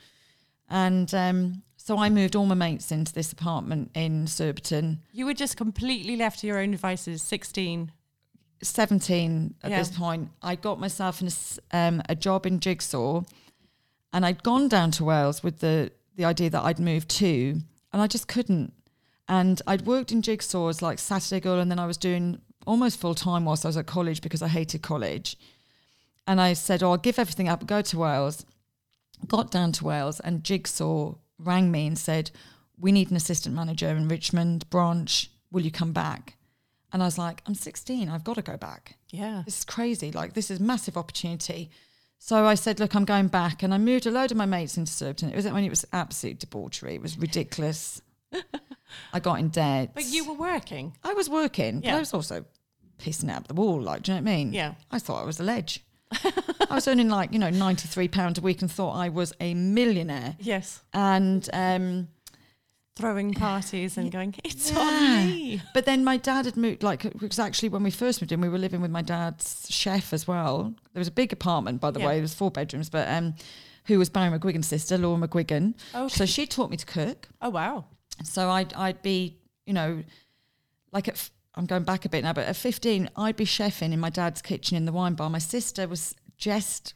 [0.70, 5.00] And um, so I moved all my mates into this apartment in Surbiton.
[5.12, 7.92] You were just completely left to your own devices, 16.
[8.66, 9.79] 17 at Yeah.
[9.79, 11.29] this point, I got myself in
[11.72, 13.22] um, a job in Jigsaw
[14.12, 17.61] and I'd gone down to Wales with the, the idea that I'd move too,
[17.92, 18.72] and I just couldn't.
[19.29, 23.00] And I'd worked in Jigsaw as like Saturday girl, and then I was doing almost
[23.00, 25.37] full time whilst I was at college because I hated college.
[26.29, 28.46] And I said, Oh, I'll give everything up go to Wales.
[29.27, 32.31] Got down to Wales, and Jigsaw rang me and said,
[32.79, 35.31] We need an assistant manager in Richmond branch.
[35.50, 36.37] Will you come back?
[36.94, 38.09] And I was like, I'm 16.
[38.09, 38.96] I've got to go back.
[39.11, 39.42] Yeah.
[39.44, 40.12] This is crazy.
[40.12, 41.68] Like, this is massive opportunity.
[42.20, 43.64] So I said, look, I'm going back.
[43.64, 45.30] And I moved a load of my mates into Surbiton.
[45.30, 46.94] It was when it was absolute debauchery.
[46.94, 48.00] It was ridiculous.
[49.12, 49.90] I got in debt.
[49.92, 50.96] But you were working.
[51.02, 51.96] I was working, but Yeah.
[51.96, 52.44] I was also
[52.98, 53.83] pissing out the wall.
[53.83, 54.52] Like, do you know what I mean?
[54.52, 54.74] Yeah.
[54.92, 55.85] I thought I was a ledge.
[56.12, 60.37] I was earning like, you know, £93 a week and thought I was a millionaire.
[60.38, 60.80] Yes.
[60.92, 62.07] And, um,
[62.96, 64.78] Throwing parties and going, it's Yeah.
[64.78, 65.62] on me.
[65.74, 68.48] But then my dad had moved, like, because actually when we first moved in, we
[68.48, 70.74] were living with my dad's chef as well.
[70.92, 72.07] There was a big apartment, by the Yeah.
[72.07, 73.35] way, it was four bedrooms, but um,
[73.87, 75.74] who was Barry McGuigan's sister, Laura McGuigan.
[75.92, 77.28] Oh, So she taught me to cook.
[77.42, 77.87] oh wow.
[78.22, 80.04] So I'd, I'd be, you know,
[80.92, 83.92] like at, f- I'm going back a bit now, but at 15, I'd be chefing
[83.92, 85.28] in my dad's kitchen in the wine bar.
[85.30, 86.94] My sister was just,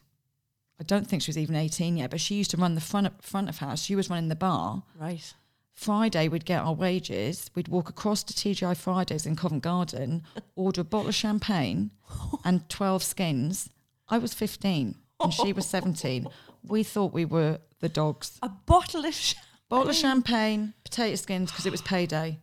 [0.79, 3.07] I don't think she was even 18 yet, but she used to run the front
[3.07, 3.81] of, front of house.
[3.81, 4.83] She was running the bar.
[4.97, 5.33] Right.
[5.79, 7.49] Friday, we'd get our wages.
[7.55, 10.23] We'd walk across to TGI Fridays in Covent Garden,
[10.57, 11.91] order a bottle of champagne
[12.43, 13.69] and 12 skins.
[14.09, 16.27] I was 15 and she was 17.
[16.67, 18.37] We thought we were the dogs.
[18.43, 19.35] A bottle of sh-
[19.69, 22.39] Bottle of champagne, potato skins, because it was payday.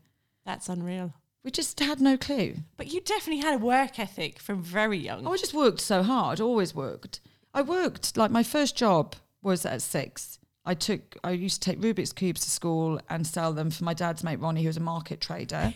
[0.46, 1.12] That's unreal.
[1.44, 2.54] We just had no clue.
[2.78, 5.26] But you definitely had a work ethic from very young.
[5.26, 7.20] Oh, I just worked so hard, always worked.
[7.52, 10.38] I worked, like my first job was at six.
[10.66, 13.94] I took, I used to take Rubik's Cubes to school and sell them for my
[13.94, 15.72] dad's mate Ronnie, who was a market trader.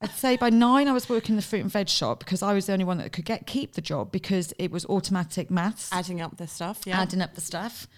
[0.00, 2.52] I'd say by nine, I was working in the fruit and veg shop because I
[2.52, 5.88] was the only one that could get keep the job because it was automatic maths,
[5.92, 7.00] Adding up the stuff, yeah.
[7.00, 7.88] adding up the stuff.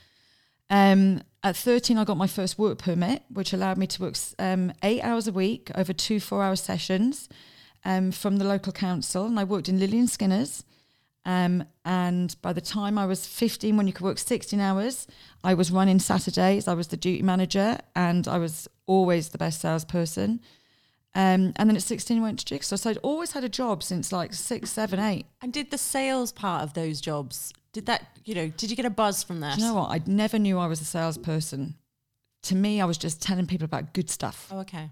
[0.70, 4.72] Um, at 13, I got my first work permit, which allowed me to work um,
[4.83, 7.29] eight hours a week over two four hour sessions
[7.85, 9.26] um, from the local council.
[9.26, 10.64] And I worked in Lilley & Skinner's.
[11.24, 15.06] Um, and by the time I was 15, when you could work 16 hours,
[15.44, 16.66] I was running Saturdays.
[16.66, 20.40] I was the duty manager and I was always the best salesperson.
[21.14, 22.76] Um, and then at 16, I went to Jigsaw.
[22.76, 25.26] So I'd always had a job since like six, seven, eight.
[25.42, 28.87] And did the sales part of those jobs, did that, you know, did you get
[28.87, 29.56] a buzz from that?
[29.56, 29.90] Do you know what?
[29.90, 31.74] I never knew I was a salesperson.
[32.44, 34.48] To me, I was just telling people about good stuff.
[34.50, 34.88] Oh, okay.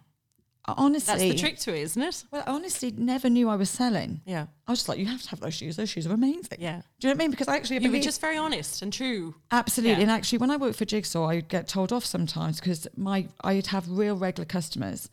[0.76, 2.24] Honestly, That's the trick to it, isn't it?
[2.30, 4.20] Well, I honestly never knew I was selling.
[4.26, 4.46] Yeah.
[4.66, 5.76] I was just like, you have to have those shoes.
[5.76, 6.58] Those shoes are amazing.
[6.58, 6.82] Yeah.
[7.00, 7.30] Do you know what I mean?
[7.30, 9.34] Because I actually You were believe- just very honest and true.
[9.50, 9.92] Absolutely.
[9.96, 10.02] Yeah.
[10.02, 13.68] And actually, when I worked for Jigsaw, I'd get told off sometimes because my I'd
[13.68, 15.08] have real regular customers.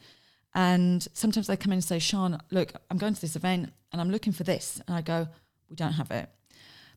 [0.53, 3.99] And sometimes they come in and say, Sian, look, I'm going to this event and
[4.01, 4.81] I'm looking for this.
[4.87, 5.27] And I go,
[5.69, 6.29] we don't have it.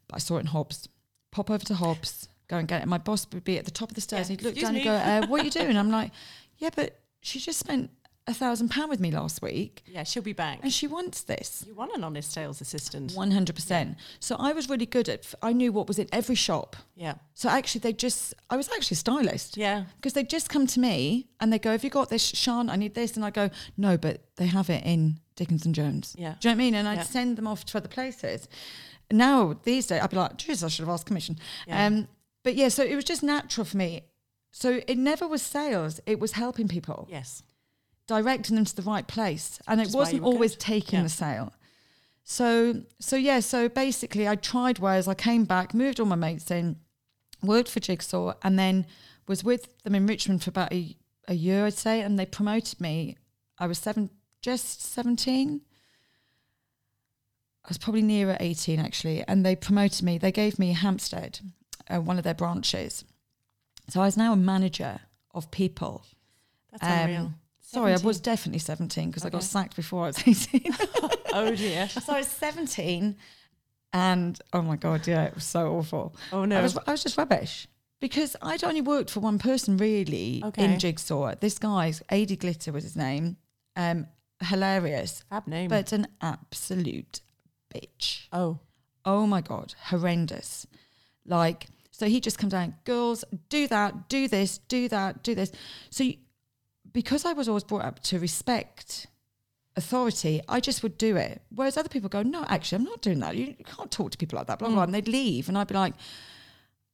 [0.07, 0.89] But I saw it in Hobbs.
[1.33, 2.87] Pop over to Hobbs, go and get it.
[2.89, 4.75] My boss would be at the top of the stairs Yeah, and he'd look down
[4.75, 4.81] me.
[4.81, 5.77] and go, uh, what are you doing?
[5.77, 6.13] I'm like,
[6.59, 7.91] yeah, but she just spent
[8.29, 10.61] a thousand pound with me last week Yeah, she'll be back.
[10.63, 11.65] and she wants this.
[11.67, 13.13] You want an honest sales assistant.
[13.15, 13.97] One hundred percent.
[14.21, 15.35] So I was really good at.
[15.43, 16.77] I knew what was in every shop.
[16.95, 17.15] Yeah.
[17.35, 18.35] So actually, they just.
[18.51, 19.57] I was actually a stylist.
[19.57, 19.85] Yeah.
[19.97, 22.69] Because they just come to me and they go, "Have you got this, Sian?
[22.71, 26.15] I need this." And I go, "No, but they have it in Dickins & Jones."
[26.19, 26.35] Yeah.
[26.41, 26.75] Do you know what I mean?
[26.75, 27.03] And I'd Yeah.
[27.05, 28.47] send them off to other places.
[29.11, 31.87] Now these days, I'd be like, "Jeez, I should have asked commission." Yeah.
[31.87, 32.09] Um,
[32.45, 34.03] but yeah, so it was just natural for me.
[34.51, 37.43] So it never was sales; it was helping people Yes.
[38.09, 40.61] Directing them to the right place and Which it wasn't always good.
[40.61, 41.03] taking Yeah.
[41.05, 41.53] the sale.
[42.25, 46.51] So so yeah so basically i tried wares i came back moved all my mates
[46.51, 46.77] in
[47.43, 48.85] worked for jigsaw and then
[49.27, 50.95] was with them in richmond for about a,
[51.27, 53.17] a year i'd say and they promoted me.
[53.59, 54.11] I was seven
[54.43, 55.63] just 17
[57.65, 60.17] i was probably nearer 18 actually and they promoted me.
[60.19, 61.41] They gave me hampstead
[61.91, 63.05] uh, one of their branches.
[63.89, 65.01] So i was now a manager
[65.35, 66.05] of people.
[66.73, 67.33] That's Um, unreal.
[67.71, 70.63] Sorry, I was definitely 17 because I got sacked before I was 18.
[71.35, 71.87] Oh dear.
[72.05, 73.15] so I was 17
[73.93, 76.17] and oh my God, yeah, it was so awful.
[76.33, 76.63] Oh I no.
[76.63, 77.69] was, I was just rubbish
[78.01, 80.65] because I'd only worked for one person really Okay.
[80.65, 81.35] in Jigsaw.
[81.39, 83.37] This guy, AD Glitter was his name,
[83.77, 84.07] um,
[84.43, 85.69] hilarious, Fab name.
[85.69, 87.21] but an absolute
[87.75, 88.29] bitch.
[88.33, 88.59] oh.
[89.05, 90.67] Oh my God, horrendous.
[91.25, 95.51] Like, so he just come down, girls, do that, do this, do that, do this.
[95.91, 96.15] So you,
[96.99, 99.07] because I was always brought up to respect
[99.77, 101.43] authority, I just would do it.
[101.55, 103.37] Whereas other people go, no, actually, I'm not doing that.
[103.37, 104.83] You can't talk to people like that, blah, blah.
[104.83, 105.49] And they'd leave.
[105.49, 105.95] And I'd be like,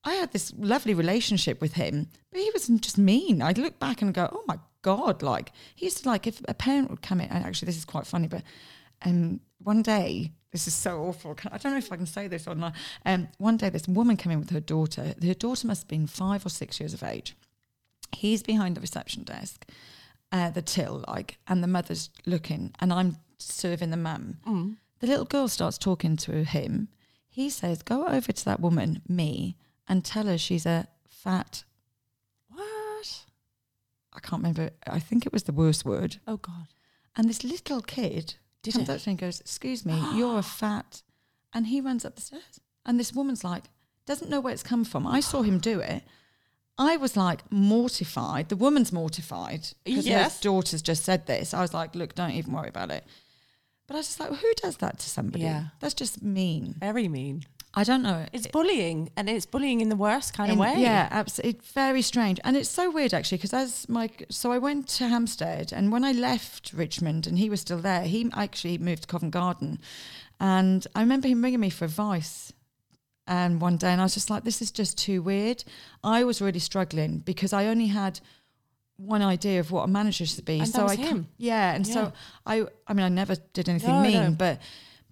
[0.04, 3.40] I had this lovely relationship with him, but he was just mean.
[3.40, 6.52] I'd look back and go, oh my God, like, he used to like, if a
[6.52, 8.42] parent would come in, and actually, this is quite funny, but
[9.06, 11.34] um, one day, this is so awful.
[11.50, 12.74] I don't know if I can say this online.
[13.06, 15.14] Um, one day, this woman came in with her daughter.
[15.22, 17.34] Her daughter must have been five or six years of age.
[18.12, 19.66] He's behind the reception desk,
[20.34, 24.76] uh, the till, like, and the mother's looking, and I'm serving the mum.
[25.00, 26.88] The little girl starts talking to him.
[27.28, 29.56] He says, Go over to that woman, me,
[29.88, 31.64] and tell her she's a fat,
[32.48, 33.24] What?
[34.12, 36.16] I can't remember, I think it was the worst word.
[36.26, 36.68] Oh God.
[37.16, 38.92] And this little kid Did comes it?
[38.92, 41.02] up to me and goes, Excuse me, you're a fat.
[41.52, 42.60] And he runs up the stairs.
[42.84, 43.64] And this woman's like,
[44.06, 45.06] doesn't know where it's come from.
[45.06, 46.02] I saw him do it.
[46.78, 48.48] I was like mortified.
[48.48, 50.37] The woman's mortified because Yes.
[50.38, 51.54] her daughter's just said this.
[51.54, 53.04] I was like, look, don't even worry about it.
[53.87, 55.44] But I was just like, who does that to somebody?
[55.44, 55.66] Yeah.
[55.80, 56.74] That's just mean.
[56.80, 57.44] Very mean.
[57.76, 58.24] I don't know.
[58.32, 60.74] It's bullying, and it's bullying in the worst kind In- of way.
[60.78, 61.60] Yeah, absolutely.
[61.74, 62.38] Very strange.
[62.44, 66.04] And it's so weird actually, because as my so I went to Hampstead and when
[66.04, 69.80] I left Richmond and he was still there, he actually moved to Covent Garden.
[70.40, 72.52] And I remember him ringing me for advice.
[73.26, 75.64] And one day, and I was just like, this is just too weird.
[76.02, 78.20] I was really struggling because I only had
[78.96, 80.58] one idea of what a manager should be.
[80.60, 81.28] And so I him.
[81.38, 82.12] yeah, and so
[82.46, 84.30] I I mean I never did anything No, mean, no.
[84.32, 84.60] but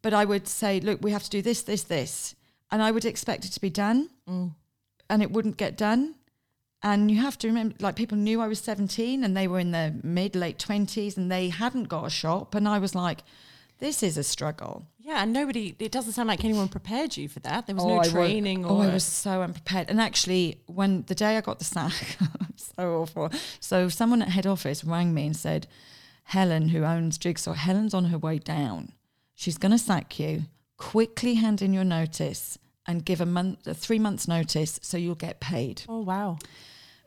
[0.03, 2.35] but I would say, look, we have to do this, this, this.
[2.71, 4.55] And I would expect it to be done Mm.
[5.11, 6.15] and it wouldn't get done.
[6.85, 9.71] And you have to remember, like people knew I was 17 and they were in
[9.71, 12.55] their mid, late 20s and they hadn't got a shop.
[12.57, 13.23] And I was like,
[13.83, 14.87] this is a struggle.
[15.01, 15.75] Yeah, and nobody.
[15.81, 17.67] It doesn't sound like anyone prepared you for that.
[17.67, 18.65] There was oh, I no training.
[18.65, 19.91] oh, or I was so unprepared.
[19.91, 22.17] And actually, when the day I got the sack,
[22.57, 23.31] so awful.
[23.59, 25.67] So someone at head office rang me and said,
[26.23, 28.93] Helen, who owns Jigsaw, Helen's on her way down.
[29.35, 30.45] She's going to sack you.
[30.77, 35.17] Quickly hand in your notice and give a month, a three months notice, so you'll
[35.17, 35.83] get paid.
[35.89, 36.39] Oh wow.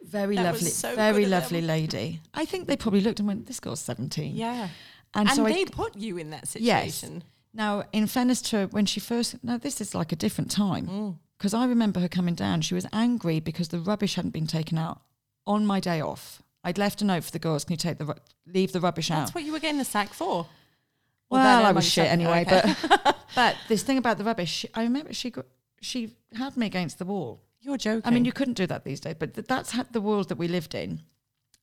[0.03, 2.19] Very That lovely, so very lovely lady.
[2.33, 4.67] I think they probably looked and went, "This girl's 17." Yeah.
[5.15, 7.13] And, And, so they I, put you in that situation.
[7.15, 7.23] Yes.
[7.53, 10.87] now, in fairness to when she first, no, this is like a different time.
[10.87, 11.15] Mm.
[11.37, 12.61] because I remember her coming down.
[12.61, 15.01] She was angry because the rubbish hadn't been taken out
[15.45, 16.41] on my day off.
[16.63, 17.63] I'd left a note for the girls.
[17.63, 18.13] Can you take the ru-
[18.47, 19.19] leave the rubbish out?
[19.19, 20.47] That's what you were getting the sack for.
[21.29, 22.43] Well, then I was shit anyway.
[22.47, 22.73] okay.
[22.87, 25.45] But but this thing about the rubbish, I remember she got,
[25.81, 27.41] she had me against the wall.
[27.61, 28.03] You're joking.
[28.05, 30.37] I mean, you couldn't do that these days, but th- that's ha- the world that
[30.37, 31.01] we lived in.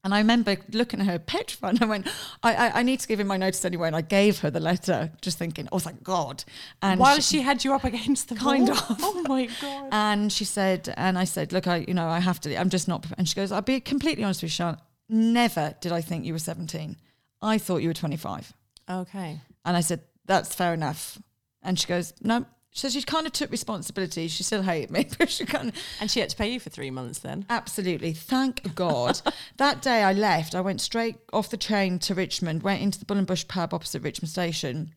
[0.04, 1.74] And I remember looking at her petrified.
[1.74, 2.08] And I went,
[2.42, 3.86] I, I, I need to give him my notice anyway.
[3.86, 6.44] And I gave her the letter, just thinking, oh, thank God.
[6.80, 8.78] And while she, had you up against the Kind wall?
[8.78, 8.96] of.
[9.00, 9.88] Oh my god.
[9.92, 12.88] and she said, and I said, look, I, you know, I have to, I'm just
[12.88, 13.06] not.
[13.16, 14.76] And she goes, I'll be completely honest with you, Sian.
[15.08, 16.96] Never did I think you were 17.
[17.40, 18.52] I thought you were 25.
[18.90, 19.40] okay.
[19.64, 21.20] And I said, that's fair enough.
[21.62, 22.44] And she goes, no.
[22.74, 24.28] So she kind of took responsibility.
[24.28, 26.70] She still hated me, but she kind of, And she had to pay you for
[26.70, 27.44] three months then.
[27.50, 29.20] absolutely, thank God.
[29.58, 33.04] that day I left, I went straight off the train to Richmond, went into the
[33.04, 34.94] Bull and Bush pub opposite Richmond Station.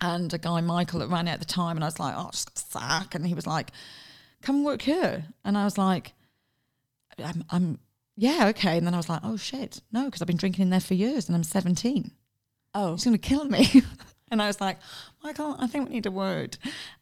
[0.00, 2.30] And a guy, Michael, that ran it at the time, and I was like, oh,
[2.32, 3.14] just sack.
[3.14, 3.70] And he was like,
[4.42, 5.24] come work here.
[5.44, 6.12] And I was like,
[7.22, 7.78] I'm, I'm
[8.16, 8.76] yeah, okay.
[8.78, 10.94] And then I was like, oh shit, no, because I've been drinking in there for
[10.94, 12.10] years and I'm 17.
[12.74, 12.92] Oh.
[12.92, 13.82] He's going to kill me.
[14.30, 14.78] and I was like,
[15.22, 16.56] Michael, I think we need a word.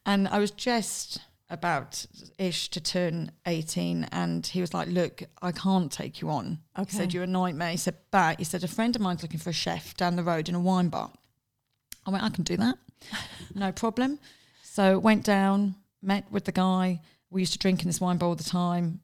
[0.05, 2.05] And I was just about
[2.37, 4.05] ish to turn 18.
[4.11, 6.59] And he was like, look, I can't take you on.
[6.77, 7.71] He said, you're a nightmare.
[7.71, 10.23] He said, but he said, a friend of mine's looking for a chef down the
[10.23, 11.11] road in a wine bar.
[12.05, 12.75] I went, I can do that.
[13.55, 14.19] no problem.
[14.63, 17.01] So went down, met with the guy.
[17.29, 19.01] We used to drink in this wine bar all the time,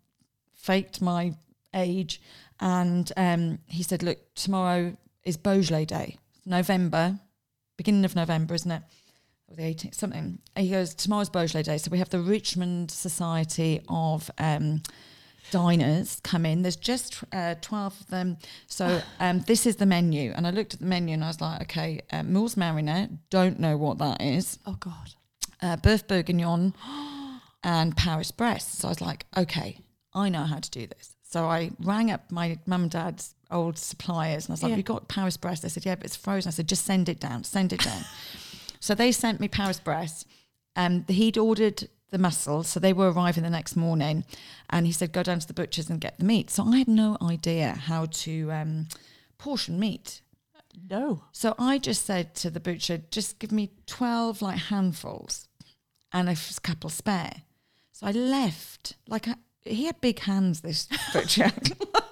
[0.56, 1.36] faked my
[1.74, 2.22] age.
[2.60, 7.20] And um, he said, look, tomorrow is Beaujolais Day, November,
[7.80, 8.82] beginning of November, isn't it?
[9.48, 10.40] Or the 18th, something.
[10.58, 11.78] He goes, tomorrow's Beaujolais Day.
[11.78, 14.82] So we have the Richmond Society of um,
[15.50, 16.62] diners come in.
[16.62, 18.38] There's just uh, 12 of them.
[18.68, 20.34] So um, this is the menu.
[20.36, 23.62] And I looked at the menu and I was like, okay, uh, Moul's Marinette, don't
[23.62, 24.60] know what that is.
[24.66, 25.14] Oh god.
[25.62, 26.74] Uh, Boeuf Bourguignon
[27.64, 28.80] and Paris Brest.
[28.80, 29.80] So I was like, okay,
[30.14, 31.16] I know how to do this.
[31.24, 34.76] So I rang up my mum and dad's old suppliers and I was like, Yeah.
[34.78, 35.64] we got Paris Brest.
[35.64, 36.50] They said, yeah, but it's frozen.
[36.50, 38.04] I said, just send it down, send it down.
[38.80, 40.28] so they sent me Paris Brest.
[40.76, 44.24] Um, he'd ordered the mussels, so they were arriving the next morning.
[44.70, 46.50] And he said, go down to the butcher's and get the meat.
[46.50, 48.88] So I had no idea how to um,
[49.38, 50.22] portion meat.
[50.90, 51.24] No.
[51.32, 55.48] So I just said to the butcher, just give me 12 like handfuls
[56.14, 57.44] and a couple spare.
[57.92, 61.52] So I left, like, I, he had big hands, this butcher.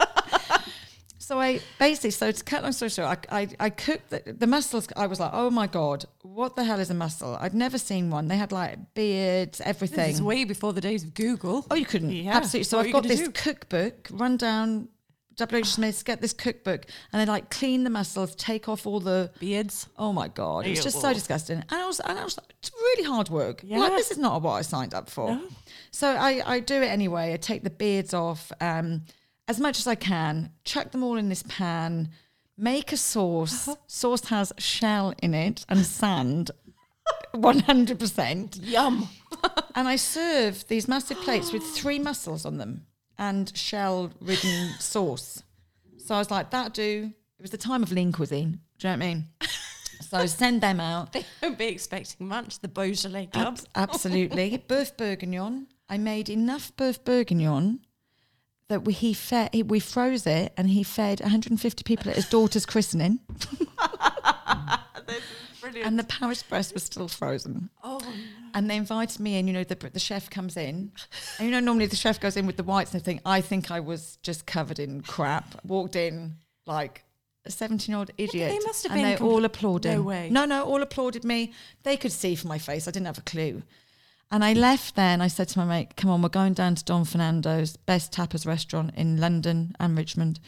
[1.28, 4.48] so I basically, so to cut long story short, I, I, I cooked the, the
[4.48, 4.88] mussels.
[4.96, 7.38] I was like, oh my God, what the hell is a mussel?
[7.42, 8.30] I'd never seen one.
[8.30, 10.08] They had like beards, everything.
[10.08, 11.66] This is way before the days of Google.
[11.70, 12.12] Oh, you couldn't.
[12.12, 12.38] Yeah.
[12.38, 12.64] Absolutely.
[12.64, 13.32] So What I've you got gonna this do?
[13.32, 14.88] cookbook, run down
[15.36, 15.66] W.H.
[15.68, 19.30] Smith's, get this cookbook, and then like clean the mussels, take off all the.
[19.38, 19.90] Beards.
[19.98, 20.66] Oh my God.
[20.66, 21.14] It was just so Ew.
[21.14, 21.58] disgusting.
[21.58, 23.62] And I was, and I was like, it's really hard work.
[23.66, 23.80] Yeah.
[23.80, 25.38] Like, this is not what I signed up for.
[25.92, 27.34] So I, I do it anyway.
[27.34, 29.02] I take the beards off um,
[29.48, 32.10] as much as I can, chuck them all in this pan,
[32.58, 33.68] make a sauce.
[33.68, 33.78] Uh-huh.
[33.88, 36.52] Sauce has shell in it and sand.
[37.36, 38.60] 100%.
[38.62, 39.10] Yum.
[39.76, 42.88] And I serve these massive plates with three mussels on them
[43.20, 45.44] and shell ridden sauce.
[46.00, 47.12] So I was like, that do.
[47.38, 48.60] It was the time of lean cuisine.
[48.80, 49.26] Do you know what I mean?
[50.00, 51.12] So send them out.
[51.14, 52.60] They won't be expecting much.
[52.60, 53.60] The Beaujolais Club.
[53.76, 54.64] Ab- absolutely.
[54.68, 55.66] Boeuf Bourguignon.
[55.90, 57.80] I made enough Boeuf Bourguignon
[58.70, 62.28] that we, he fed, he, we froze it and he fed 150 people at his
[62.30, 63.20] daughter's christening.
[65.62, 65.88] Brilliant.
[65.88, 67.70] And the Paris Brest was still frozen.
[67.84, 68.00] oh,
[68.54, 69.48] And they invited me in.
[69.48, 70.92] You know, the the chef comes in,
[71.40, 73.22] and you know normally the chef goes in with the whites and everything.
[73.26, 75.60] I think I was just covered in crap.
[75.66, 77.04] Walked in like
[77.46, 79.94] a seventeen-year-old idiot, they must have and been they compl- all applauded.
[79.96, 80.30] No way.
[80.30, 81.54] No, no, all applauded me.
[81.84, 82.88] They could see from my face.
[82.88, 83.64] I didn't have a clue.
[84.30, 86.76] And I left there, and I said to my mate, "Come on, we're going down
[86.76, 90.40] to Don Fernando's, best tapas restaurant in London and Richmond."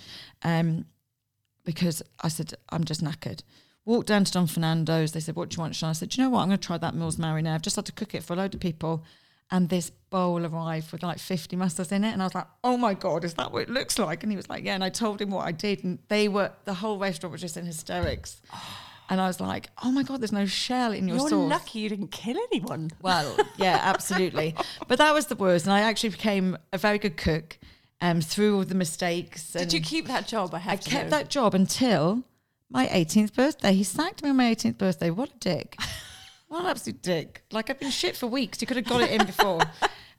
[0.44, 0.86] Um,
[1.70, 3.44] because I said, I'm just knackered.
[3.86, 5.12] Walked down to Don Fernando's.
[5.12, 5.90] They said, What do you want, Sian?
[5.90, 6.42] I said, you know what?
[6.42, 7.54] I'm going to try that Mills marinade.
[7.54, 9.04] I've just had to cook it for a load of people.
[9.52, 12.12] And this bowl arrived with like 50 mustards in it.
[12.12, 14.24] And I was like, Oh my God, is that what it looks like?
[14.24, 14.76] And he was like, Yeah.
[14.76, 15.84] And I told him what I did.
[15.84, 18.42] And they were, the whole restaurant was just in hysterics.
[19.10, 21.30] And I was like, Oh my God, there's no shell in your soul.
[21.30, 21.50] you're sauce.
[21.50, 22.92] lucky you didn't kill anyone.
[23.02, 24.56] Well, yeah, absolutely.
[24.88, 25.66] But that was the worst.
[25.66, 27.58] And I actually became a very good cook
[28.02, 29.56] um, through all the mistakes.
[29.56, 30.54] And Did you keep that job?
[30.54, 31.18] I I to kept know.
[31.18, 32.24] that job until
[32.70, 33.74] my 18th birthday.
[33.74, 35.10] He sacked me on my 18th birthday.
[35.10, 35.76] What a dick.
[36.48, 37.44] what an absolute dick.
[37.52, 38.62] Like, I've been shit for weeks.
[38.62, 39.62] You could have got it in before.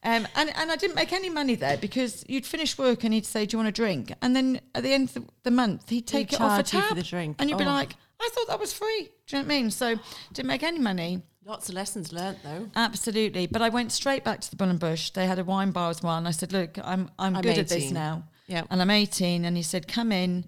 [0.03, 3.26] Um, and, and I didn't make any money there because you'd finish work and he'd
[3.26, 4.14] say, Do you want a drink?
[4.22, 6.84] And then at the end of the, month, he'd take it off a tab.
[6.88, 7.36] for the drink.
[7.38, 7.66] And you'd be Oh.
[7.66, 9.11] like, I thought that was free.
[9.27, 9.71] Do you know what I mean?
[9.71, 9.97] So
[10.33, 11.23] didn't make any money.
[11.45, 12.68] Lots of lessons learnt though.
[12.77, 13.47] Absolutely.
[13.47, 15.11] But I went straight back to the Bull and Bush.
[15.11, 16.16] They had a wine bar as well.
[16.16, 18.25] And I said, look, I'm I'm, I'm good at this now.
[18.47, 18.64] Yeah.
[18.71, 19.45] And I'm 18.
[19.45, 20.45] And he said, come in.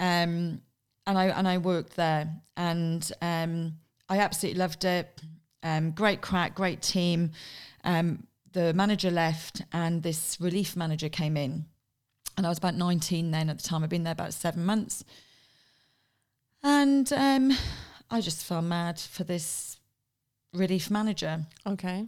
[0.00, 0.60] Um,
[1.06, 2.28] and I and I worked there.
[2.56, 3.74] And um,
[4.08, 5.22] I absolutely loved it.
[5.62, 7.30] Um, great crack, great team.
[7.84, 11.66] Um, the manager left and this relief manager came in.
[12.36, 13.84] And I was about 19 then at the time.
[13.84, 15.04] I'd been there about seven months.
[16.62, 17.52] And um,
[18.10, 19.78] I just fell mad for this
[20.54, 21.44] relief manager.
[21.66, 22.06] Okay.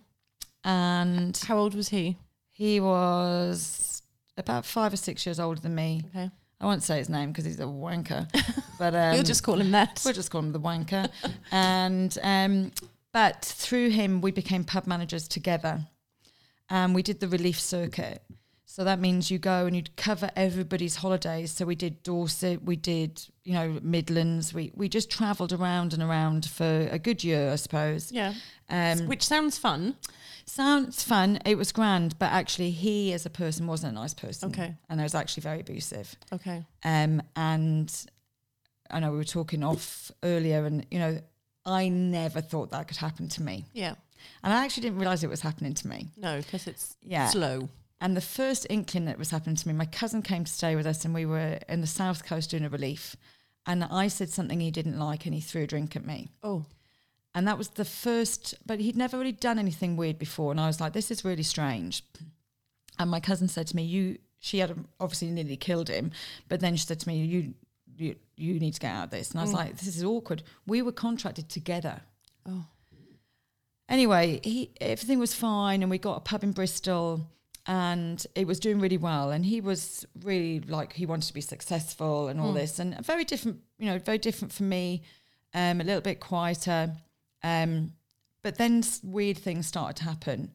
[0.64, 2.16] And How old was he?
[2.52, 4.02] he was
[4.36, 6.02] about five or six years older than me.
[6.14, 6.30] Okay.
[6.60, 8.28] I won't say his name because he's a wanker,
[8.78, 10.00] but um, You'll just call him that.
[10.04, 11.10] we'll just call him the wanker.
[11.50, 12.70] and um,
[13.12, 15.80] but through him, we became pub managers together,
[16.70, 18.22] and we did the relief circuit.
[18.74, 21.52] So that means you go and you'd cover everybody's holidays.
[21.52, 24.52] So we did Dorset, we did you know Midlands.
[24.52, 28.10] We we just travelled around and around for a good year, I suppose.
[28.10, 28.34] Yeah.
[28.68, 29.94] Um, Which sounds fun.
[30.46, 31.38] Sounds fun.
[31.44, 34.50] It was grand, but actually, he as a person wasn't a nice person.
[34.50, 34.74] Okay.
[34.90, 36.12] and I was actually very abusive.
[36.32, 36.64] Okay.
[36.84, 37.94] Um, and
[38.90, 41.20] I know we were talking off earlier, and you know,
[41.64, 43.94] I never thought that could happen to me, Yeah.
[44.42, 46.08] and I actually didn't realize it was happening to me.
[46.16, 47.28] No, because it's Yeah.
[47.28, 47.68] slow.
[48.00, 50.86] And the first inkling that was happening to me, my cousin came to stay with
[50.86, 53.16] us, and we were in the south coast doing a relief,
[53.66, 56.28] and I said something he didn't like, and he threw a drink at me.
[56.42, 56.66] Oh.
[57.34, 60.52] And that was the first, but he'd never really done anything weird before.
[60.52, 62.04] And I was like, this is really strange.
[62.98, 66.12] And my cousin said to me, you, she had obviously nearly killed him,
[66.48, 67.54] but then she said to me, you,
[67.96, 69.30] you, you need to get out of this.
[69.30, 69.56] And I was mm.
[69.56, 70.42] like, this is awkward.
[70.66, 72.02] We were contracted together.
[72.46, 72.66] Oh.
[73.88, 75.82] Anyway, he, everything was fine.
[75.82, 77.26] And we got a pub in Bristol
[77.66, 79.30] and it was doing really well.
[79.30, 82.78] And he was really like, he wanted to be successful and all this.
[82.78, 85.02] And very different, you know, very different from me,
[85.54, 86.92] um, a little bit quieter.
[87.42, 87.92] Um,
[88.42, 90.52] but then weird things started to happen.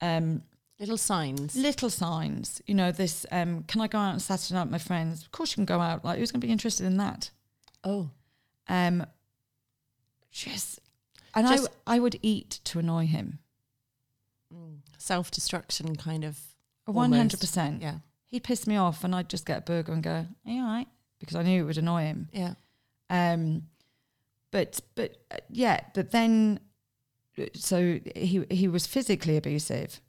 [0.00, 0.42] Um,
[0.78, 1.56] Little signs.
[1.56, 4.78] little signs, you know, this, um, can I go out on Saturday night with my
[4.78, 5.22] friends?
[5.22, 6.04] Of course you can go out.
[6.04, 7.30] Like, who's going to be interested in that?
[7.84, 8.08] Oh.
[8.68, 9.04] Um,
[10.30, 10.80] just,
[11.34, 13.40] and Just- I, I would eat to annoy him.
[15.00, 16.38] Self destruction kind of.
[16.84, 17.80] One hundred percent.
[17.82, 17.96] Yeah.
[18.28, 20.10] He'd piss me off, and I'd just get a burger and go,
[20.46, 20.88] "Are you all right?"
[21.18, 22.28] Because I knew it would annoy him.
[22.32, 22.54] Yeah.
[23.08, 23.62] Um,
[24.50, 26.60] but but uh, yeah, but then
[27.38, 30.00] uh, so he he was physically abusive,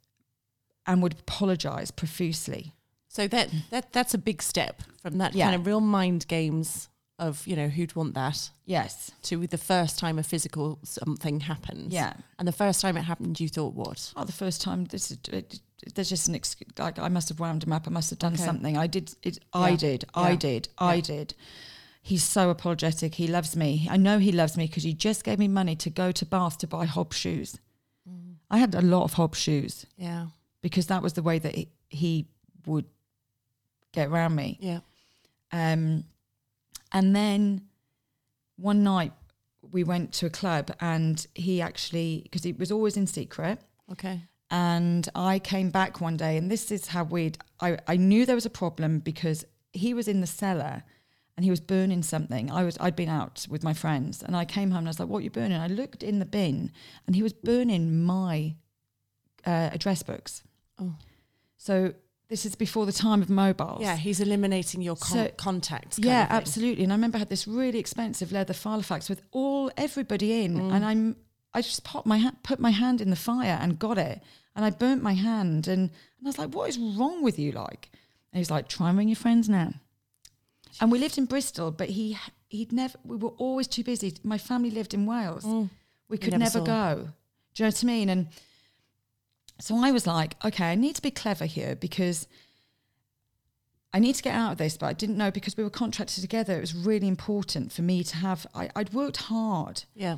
[0.86, 2.74] and would apologise profusely.
[3.08, 5.46] So that that that's a big step from that Yeah.
[5.46, 6.88] kind of real mind games
[7.28, 9.10] of you know who'd want that Yes.
[9.22, 11.92] to the first time a physical something happens.
[11.92, 12.12] Yeah.
[12.38, 14.12] And the first time it happened, you thought what?
[14.16, 15.18] Oh, the first time this is.
[15.32, 15.60] It,
[15.94, 16.70] there's just an excuse.
[16.78, 17.86] Like I must have wound him up.
[17.86, 18.44] I must have done Okay.
[18.44, 18.76] something.
[18.76, 19.14] I did.
[19.22, 19.38] It.
[19.52, 19.76] I Yeah.
[19.76, 20.04] did.
[20.14, 20.36] I Yeah.
[20.36, 20.68] did.
[20.78, 21.34] I did.
[22.04, 23.14] He's so apologetic.
[23.16, 23.86] He loves me.
[23.90, 26.58] I know he loves me because he just gave me money to go to Bath
[26.58, 27.58] to buy Hobbs shoes.
[28.08, 28.34] Mm.
[28.50, 30.26] I had a lot of Hobbs shoes Yeah.
[30.62, 32.26] because that was the way that he, he
[32.66, 32.86] would
[33.92, 34.58] get around me.
[34.60, 34.80] Yeah.
[35.52, 36.04] Um,
[36.92, 37.62] and then
[38.56, 39.12] one night
[39.70, 43.58] we went to a club and he actually, because it was always in secret,
[43.90, 44.22] Okay.
[44.50, 47.38] and I came back one day, and this is how weird.
[47.60, 50.82] I, I knew there was a problem because he was in the cellar
[51.36, 52.50] and he was burning something.
[52.50, 55.00] I was I'd been out with my friends, and I came home and I was
[55.00, 56.70] like, "What are you burning?" I looked in the bin,
[57.06, 58.56] and he was burning my
[59.46, 60.42] uh, address books.
[60.78, 60.96] Oh.
[61.56, 61.94] So
[62.32, 63.82] this is before the time of mobiles.
[63.82, 65.98] Yeah, he's eliminating your con- So- contacts.
[65.98, 66.82] Yeah, absolutely.
[66.84, 70.72] And I remember I had this really expensive leather Filofax with all everybody in, Mm.
[70.74, 71.16] and I'm
[71.54, 74.22] I just popped my ha- put my hand in the fire and got it,
[74.56, 75.82] and I burnt my hand, and,
[76.18, 77.90] and I was like, "What is wrong with you?" Like,
[78.32, 79.70] and he's like, "Try and ring your friends now."
[80.80, 82.16] And we lived in Bristol, but he
[82.48, 82.96] he'd never.
[83.04, 84.14] We were always too busy.
[84.24, 85.44] My family lived in Wales.
[86.08, 86.38] We could Mm.
[86.46, 86.94] never never, go.
[87.54, 88.08] Do you know what I mean?
[88.08, 88.28] And
[89.62, 92.26] so I was like, okay, I need to be clever here because
[93.94, 96.20] I need to get out of this, but I didn't know because we were contracted
[96.22, 96.56] together.
[96.56, 98.46] It was really important for me to have.
[98.54, 99.84] I, I'd worked hard.
[99.94, 100.16] Yeah.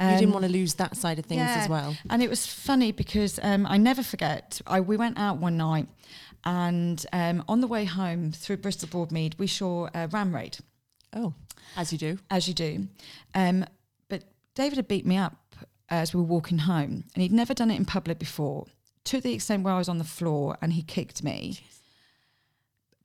[0.00, 1.62] you didn't Um, want to lose that side of things yeah.
[1.62, 1.96] as well.
[2.10, 4.60] And it was funny because um, I never forget.
[4.66, 5.88] I, we went out one night,
[6.44, 10.58] and um, on the way home through Bristol Broadmead, we saw a ram raid,
[11.12, 11.34] Oh,
[11.76, 12.18] as you do.
[12.30, 12.86] as you do.
[13.34, 13.64] Um,
[14.08, 14.22] but
[14.54, 15.36] David had beat me up
[15.92, 18.66] as we were walking home, and he'd never done it in public before,
[19.04, 21.60] to the extent where I was on the floor and he kicked me.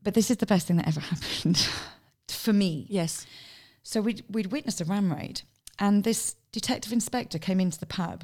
[0.02, 1.68] But this is the best thing that ever happened
[2.28, 2.86] for me.
[2.90, 3.26] Yes.
[3.84, 5.42] So we'd, we'd witnessed a ram raid,
[5.80, 8.24] and this detective inspector came into the pub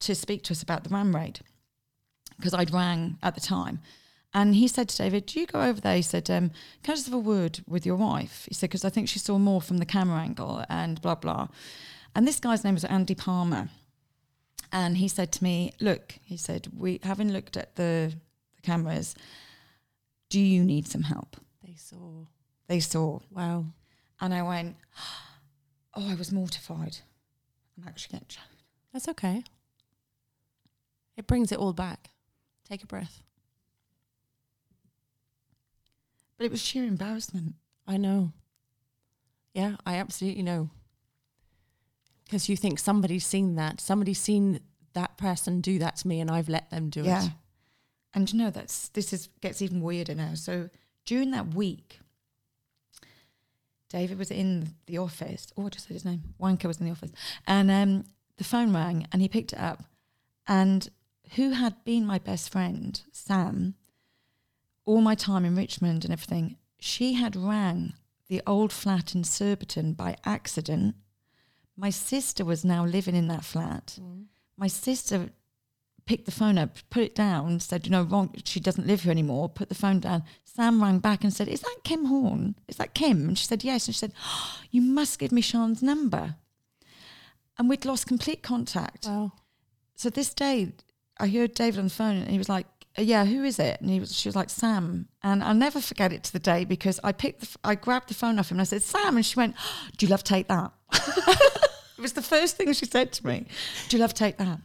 [0.00, 1.40] to speak to us about the ram raid
[2.36, 3.80] because I'd rang at the time.
[4.32, 5.96] And he said to David, Do you go over there?
[5.96, 6.50] He said, um,
[6.82, 8.46] Can I just have a word with your wife?
[8.48, 11.48] He said, Because I think she saw more from the camera angle and blah, blah.
[12.16, 13.68] And this guy's name was Andy Palmer.
[14.72, 18.14] And he said to me, Look, he said, we having looked at the,
[18.56, 19.14] the cameras,
[20.28, 21.36] do you need some help?
[21.64, 22.26] They saw.
[22.66, 23.20] They saw.
[23.30, 23.66] Wow.
[24.20, 24.76] And I went,
[25.96, 26.98] Oh, I was mortified.
[27.76, 28.62] I'm actually getting choked.
[28.92, 29.44] That's okay.
[31.16, 32.10] It brings it all back.
[32.68, 33.22] Take a breath.
[36.36, 37.54] But it was sheer embarrassment.
[37.86, 38.32] I know.
[39.52, 40.70] Yeah, I absolutely know.
[42.24, 43.80] Because you think somebody's seen that.
[43.80, 44.60] Somebody's seen
[44.94, 47.24] that person do that to me and I've let them do yeah.
[47.24, 47.30] it.
[48.14, 50.34] And you know that's this is gets even weirder now.
[50.34, 50.70] So
[51.04, 51.98] during that week,
[53.88, 55.48] David was in the office.
[55.56, 56.22] Oh, I just said his name.
[56.40, 57.10] Wanker was in the office,
[57.46, 58.04] and um,
[58.36, 59.84] the phone rang, and he picked it up.
[60.46, 60.88] And
[61.34, 63.74] who had been my best friend, Sam,
[64.84, 67.94] all my time in Richmond and everything, she had rang
[68.28, 70.94] the old flat in Surbiton by accident.
[71.76, 73.98] My sister was now living in that flat.
[74.56, 75.30] My sister
[76.06, 79.10] picked the phone up, put it down, said, you know, wrong, she doesn't live here
[79.10, 80.22] anymore, put the phone down.
[80.44, 82.54] Sam rang back and said, Is that Kim Horn?
[82.68, 83.28] Is that Kim?
[83.28, 83.88] And she said, Yes.
[83.88, 86.36] And she said, oh, You must give me Sian's number.
[87.58, 89.06] And we'd lost complete contact.
[89.06, 89.32] Wow.
[89.96, 90.72] So this day,
[91.18, 92.66] I heard David on the phone and he was like,
[92.98, 93.80] "Uh, yeah, who is it?
[93.80, 95.08] And he was, she was like, Sam.
[95.22, 98.14] And I'll never forget it to the day because I picked, the, I grabbed the
[98.14, 99.16] phone off him and I said, Sam.
[99.16, 99.54] And she went,
[99.96, 100.72] do you love Take That?
[101.96, 103.46] it was the first thing she said to me.
[103.88, 104.58] Do you love Take That?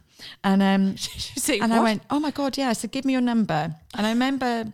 [0.44, 1.84] And um, See, and I what?
[1.84, 2.72] went, oh my God, yeah.
[2.72, 3.74] So give me your number.
[3.94, 4.72] And I remember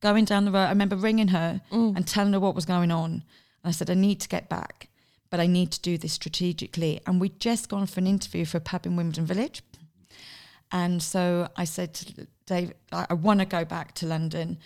[0.00, 3.10] going down the road, I remember ringing her and telling her what was going on.
[3.12, 3.22] And
[3.64, 4.88] I said, I need to get back,
[5.30, 7.00] but I need to do this strategically.
[7.06, 9.62] And we'd just gone for an interview for a pub in Wimbledon Village.
[10.72, 14.58] And so I said to Dave, I, I want to go back to London.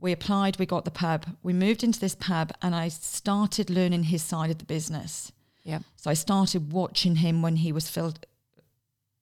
[0.00, 1.26] We applied, we got the pub.
[1.42, 5.30] We moved into this pub and I started learning his side of the business.
[5.64, 5.80] Yeah.
[5.96, 8.24] So I started watching him when he was filled.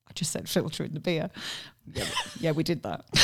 [0.08, 1.30] I just said filtering the beer.
[1.92, 2.04] Yeah,
[2.40, 3.04] yeah we did that.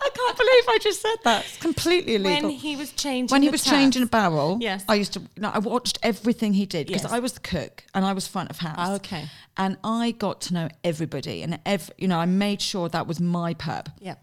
[0.00, 1.44] I can't believe I just said that.
[1.44, 2.48] It's completely illegal.
[2.50, 3.74] When he was changing When he was tap.
[3.74, 4.84] changing a barrel, Yes.
[4.88, 5.22] I used to.
[5.36, 7.12] No, I watched everything he did because Yes.
[7.12, 8.76] I was the cook and I was front of house.
[8.78, 9.26] Oh, okay.
[9.56, 13.20] And I got to know everybody, and ev- you know, I made sure that was
[13.20, 14.14] my pub Yeah.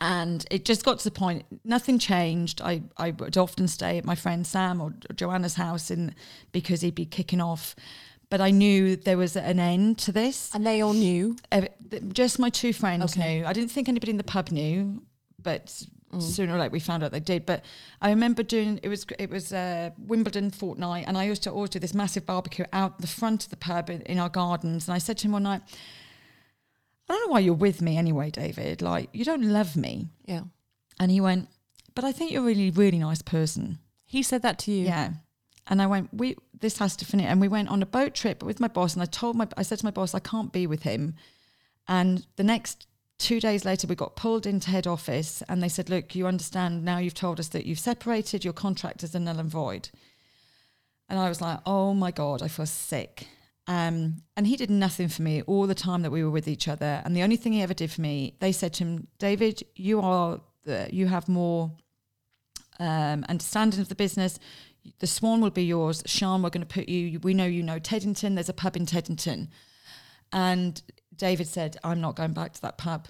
[0.00, 2.60] And it just got to the point nothing changed.
[2.62, 6.14] I i would often stay at my friend sam or joanna's house in
[6.52, 7.74] because he'd be kicking off.
[8.30, 10.54] But i knew there was an end to this.
[10.54, 11.36] And they all knew.
[11.50, 13.40] Th- just my two friends Okay.
[13.40, 13.46] knew.
[13.46, 15.02] I didn't think anybody in the pub knew
[15.42, 15.82] but
[16.18, 17.44] sooner or later we found out they did.
[17.46, 17.64] But
[18.00, 21.70] i remember doing it was it was uh, wimbledon fortnight and i used to always
[21.70, 24.88] do this massive barbecue out the front of the pub in, in our gardens.
[24.88, 25.62] And i said to him one night
[27.08, 30.42] i don't know why you're with me anyway david like you don't love me Yeah.
[31.00, 31.48] and he went,
[31.94, 33.78] But I think you're a really, really nice person.
[34.04, 34.84] He said that to you.
[34.84, 35.10] Yeah.
[35.66, 37.26] And I went, We this has to finish.
[37.26, 39.64] And we went on a boat trip with my boss and I told my I
[39.64, 41.14] said to my boss, I can't be with him.
[41.86, 42.86] And the next
[43.18, 46.84] two days later we got pulled into head office and they said, Look, you understand
[46.84, 49.90] now you've told us that you've separated, your contract is a null and void.
[51.08, 53.26] And I was like, Oh my God, I feel sick.
[53.68, 56.68] Um, and he did nothing for me all the time that we were with each
[56.68, 57.02] other.
[57.04, 60.00] And the only thing he ever did for me, they said to him, David, you
[60.00, 61.70] are the, you have more
[62.80, 64.38] um, understanding of the business.
[65.00, 66.02] The Swan will be yours.
[66.06, 67.20] Sian, we're going to put you.
[67.20, 68.34] We know you know Teddington.
[68.34, 69.48] There's a pub in Teddington,
[70.32, 70.80] and
[71.14, 73.08] David said, "I'm not going back to that pub."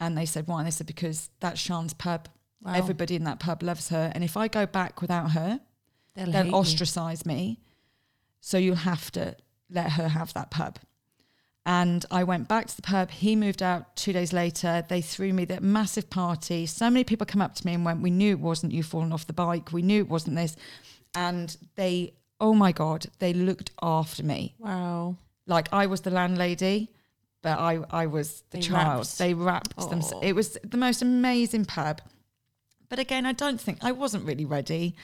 [0.00, 2.28] And they said, "Why?" And they said, "Because that's Sian's pub.
[2.62, 2.72] Wow.
[2.74, 5.60] Everybody in that pub loves her, and if I go back without her,
[6.14, 7.60] They'll they'll ostracize me.
[8.40, 9.36] So you'll have to
[9.70, 10.78] let her have that pub.
[11.64, 13.10] And I went back to the pub.
[13.10, 14.84] He moved out two days later.
[14.88, 16.64] They threw me that massive party.
[16.66, 19.12] So many people come up to me and went, We knew it wasn't you falling
[19.12, 19.72] off the bike.
[19.72, 20.54] We knew it wasn't this.
[21.16, 24.54] And they, oh my God, they looked after me.
[24.58, 25.16] Wow.
[25.48, 26.88] Like I was the landlady,
[27.42, 28.98] but I, I was the They child.
[28.98, 29.18] wrapped.
[29.18, 29.88] They wrapped Oh.
[29.88, 30.02] them.
[30.22, 32.00] It was the most amazing pub.
[32.88, 34.94] But again, I don't think I wasn't really ready.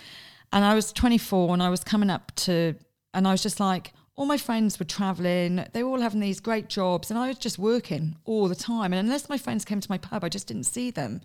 [0.53, 2.77] And I was 24 and I was coming up to,
[3.13, 5.65] and I was just like, all my friends were traveling.
[5.73, 7.11] They were all having these great jobs.
[7.11, 8.93] And I was just working all the time.
[8.93, 11.21] And unless my friends came to my pub, I just didn't see them.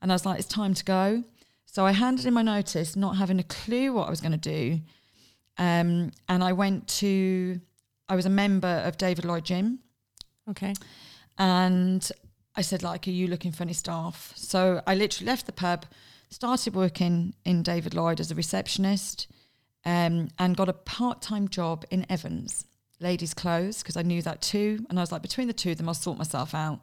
[0.00, 1.24] And I was like, it's time to go.
[1.66, 4.38] So I handed in my notice, not having a clue what I was going to
[4.38, 4.80] do.
[5.58, 7.60] Um, and I went to,
[8.08, 9.80] I was a member of David Lloyd Gym.
[10.50, 10.74] Okay.
[11.38, 12.08] And
[12.54, 14.32] I said, like, are you looking for any staff?
[14.36, 15.86] So I literally left the pub,
[16.30, 19.26] started working in David Lloyd as a receptionist,
[19.84, 22.66] um, and got a part-time job in Evans,
[23.00, 24.86] ladies' clothes, because I knew that too.
[24.88, 26.80] And I was like, between the two of them, I'll sort myself out.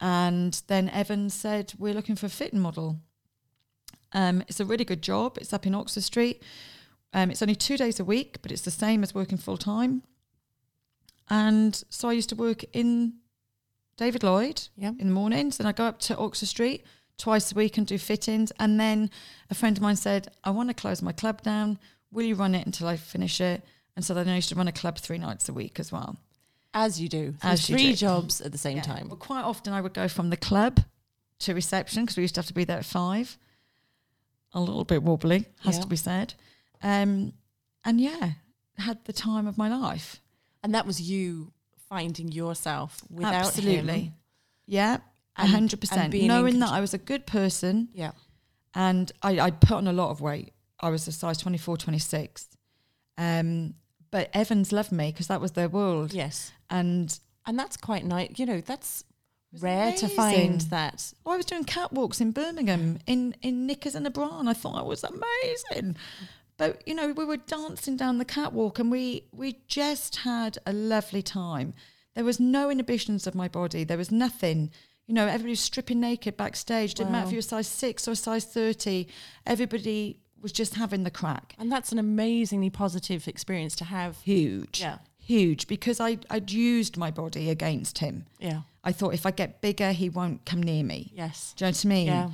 [0.00, 3.00] And then Evans said, We're looking for a fitting model.
[4.12, 5.38] Um, it's a really good job.
[5.40, 6.42] It's up in Oxford Street.
[7.12, 10.02] Um, it's only two days a week, but it's the same as working full time.
[11.28, 13.14] And so I used to work in
[13.96, 14.90] David Lloyd Yeah.
[14.98, 16.84] in the mornings, and I go up to Oxford Street
[17.18, 18.50] twice a week and do fittings.
[18.58, 19.10] And then
[19.50, 21.78] a friend of mine said, I want to close my club down.
[22.12, 23.62] Will you run it until I finish it?
[23.96, 26.16] And so then I used to run a club three nights a week as well.
[26.72, 27.34] As you do.
[27.42, 27.96] As you three do.
[27.96, 28.82] jobs at the same Yeah.
[28.84, 29.08] time.
[29.08, 30.80] Well, quite often I would go from the club
[31.40, 33.36] to reception because we used to have to be there at five.
[34.52, 35.82] A little bit wobbly, has Yeah.
[35.82, 36.34] to be said.
[36.82, 37.32] Um,
[37.84, 38.32] and yeah,
[38.78, 40.20] had the time of my life.
[40.62, 41.52] And that was you
[41.88, 44.00] finding yourself without Absolutely.
[44.04, 44.14] him.
[44.66, 44.98] Yeah,
[45.36, 46.12] hundred percent.
[46.14, 48.12] Knowing that I was a good person Yeah.
[48.74, 50.52] and I, I'd put on a lot of weight.
[50.80, 52.48] I was a size 24, 26.
[53.18, 53.74] Um,
[54.10, 56.12] but Evans loved me because that was their world.
[56.12, 56.52] Yes.
[56.68, 58.30] And And that's quite nice.
[58.36, 59.04] You know, that's
[59.60, 60.70] rare to find amazing.
[60.70, 61.12] that.
[61.26, 64.78] I was doing catwalks in Birmingham in, in knickers and a bra, and I thought
[64.78, 65.96] I was amazing.
[66.56, 70.72] But you know, we were dancing down the catwalk, and we we just had a
[70.72, 71.74] lovely time.
[72.14, 73.84] There was no inhibitions of my body.
[73.84, 74.70] There was nothing.
[75.06, 76.94] You know, everybody was stripping naked backstage.
[76.94, 79.08] Didn't matter if you were a size six or a size thirty.
[79.46, 81.54] Everybody was just having the crack.
[81.58, 84.18] And that's an amazingly positive experience to have.
[84.22, 84.98] Huge, Yeah.
[85.18, 85.66] huge.
[85.68, 88.26] Because I I'd used my body against him.
[88.38, 88.62] Yeah.
[88.82, 91.12] I thought if I get bigger, he won't come near me.
[91.14, 91.52] Yes.
[91.56, 92.06] Do you know what I mean?
[92.06, 92.30] Yeah.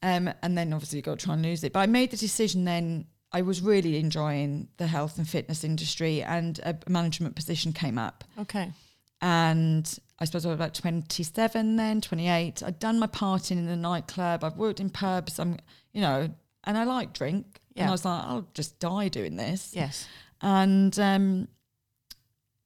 [0.00, 1.72] Um, and then obviously you got to try and lose it.
[1.72, 3.06] But I made the decision then.
[3.30, 8.24] I was really enjoying the health and fitness industry, and a management position came up.
[8.38, 8.72] Okay.
[9.20, 12.62] And I suppose I was about 27 then, 28.
[12.62, 14.44] I'd done my partying in the nightclub.
[14.44, 15.38] I've worked in pubs.
[15.38, 15.58] I'm,
[15.92, 16.30] you know,
[16.68, 17.60] and I like drink.
[17.74, 19.72] And I was like, I'll just die doing this.
[19.74, 20.06] Yes.
[20.42, 21.48] And um,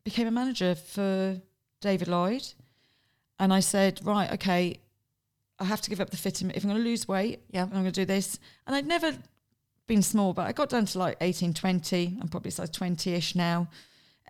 [0.05, 1.40] became a manager for
[1.80, 2.46] David Lloyd.
[3.38, 4.80] And I said, right, okay,
[5.59, 6.50] I have to give up the fitting.
[6.50, 7.62] If I'm going to lose weight, Yeah.
[7.62, 8.38] I'm going to do this.
[8.66, 9.14] And I'd never
[9.86, 12.18] been small, but I got down to like 18, 20.
[12.20, 13.68] I'm probably size 20 ish now.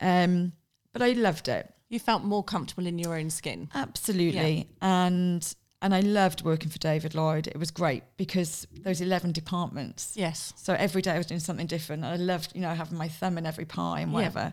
[0.01, 0.53] Um,
[0.93, 1.73] but I loved it.
[1.89, 3.69] You felt more comfortable in your own skin.
[3.75, 4.69] Absolutely.
[4.81, 7.49] And and I loved working for David Lloyd.
[7.49, 10.13] It was great because those 11 departments.
[10.17, 10.55] Yes.
[10.57, 12.05] So every day I was doing something different.
[12.05, 14.15] I loved, you know, having my thumb in every pie and Yeah.
[14.15, 14.53] whatever.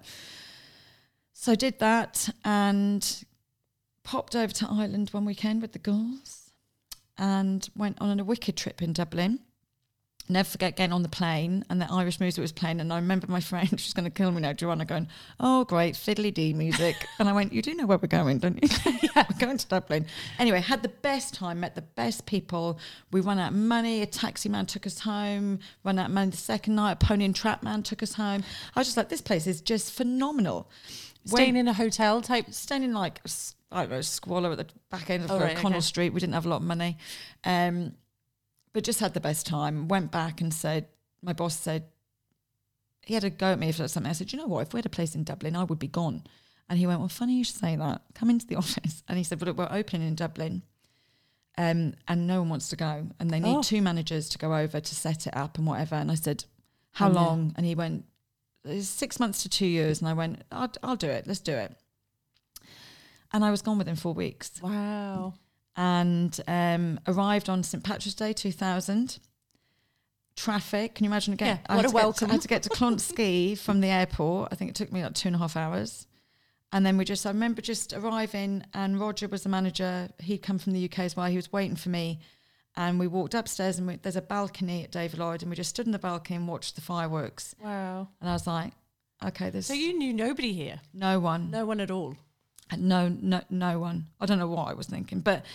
[1.34, 3.24] So I did that and
[4.04, 6.52] popped over to Ireland one weekend with the girls
[7.18, 9.40] and went on a wicked trip in Dublin.
[10.32, 12.80] Never forget getting on the plane and the Irish music was playing.
[12.80, 15.08] And I remember my friend, she's going to kill me now, Joanna, going,
[15.40, 16.96] Oh, great, fiddly dee music.
[17.18, 18.70] and I went, You do know where we're going, don't you?
[19.16, 20.06] yeah, we're going to Dublin.
[20.38, 22.78] Anyway, had the best time, met the best people.
[23.12, 24.04] We ran out of money.
[24.04, 25.60] A taxi man took us home.
[25.84, 26.92] Ran out of money the second night.
[26.92, 28.44] A pony and trap man took us home.
[28.76, 30.70] I was just like, This place is just phenomenal.
[31.26, 32.54] Staying Went- in a hotel type.
[32.54, 33.20] staying in like
[33.72, 35.82] I don't know squalor at the back end of Oh, right, Connell okay.
[35.82, 36.14] Street.
[36.14, 36.98] We didn't have a lot of money,
[37.44, 37.94] um,
[38.74, 39.88] but just had the best time.
[39.88, 40.88] Went back and said,
[41.22, 41.86] my boss said
[43.06, 44.10] he had a go at me for something.
[44.10, 44.68] I said, you know what?
[44.68, 46.24] If we had a place in Dublin, I would be gone.
[46.70, 48.02] And he went, well, funny you should say that.
[48.14, 49.04] Come into the office.
[49.08, 50.64] And he said, well, look, we're opening in Dublin.
[51.58, 53.08] Um, and no one wants to go.
[53.20, 53.62] And they need Oh.
[53.64, 55.96] two managers to go over to set it up and whatever.
[55.96, 56.46] And I said,
[56.92, 57.54] how uh, long?
[57.58, 58.06] And he went,
[58.82, 60.00] six months to two years.
[60.00, 61.26] And I went, I'll, I'll do it.
[61.26, 61.76] Let's do it.
[63.34, 65.34] And I was gone within four weeks Wow.
[65.80, 67.82] And um, arrived on St.
[67.82, 69.18] Patrick's Day 2000.
[70.36, 71.58] Traffic, can you imagine again?
[71.58, 72.30] Yeah, I what had a to get to- welcome.
[72.30, 74.50] I had to get to Clonskeagh from the airport.
[74.52, 76.06] I think it took me like two and a half hours.
[76.74, 80.10] And then we just, I remember just arriving, and Roger was the manager.
[80.20, 81.28] He'd come from the UK as well.
[81.28, 82.20] He was waiting for me.
[82.76, 85.70] And we walked upstairs, and we, there's a balcony at David Lloyd, and we just
[85.72, 87.56] stood in the balcony and watched the fireworks.
[87.64, 88.10] Wow.
[88.22, 88.74] And I was like,
[89.26, 90.80] okay, there's So you knew nobody here?
[90.94, 91.50] no one.
[91.52, 92.16] No one at all.
[92.78, 95.46] No no no one i don't know what i was thinking but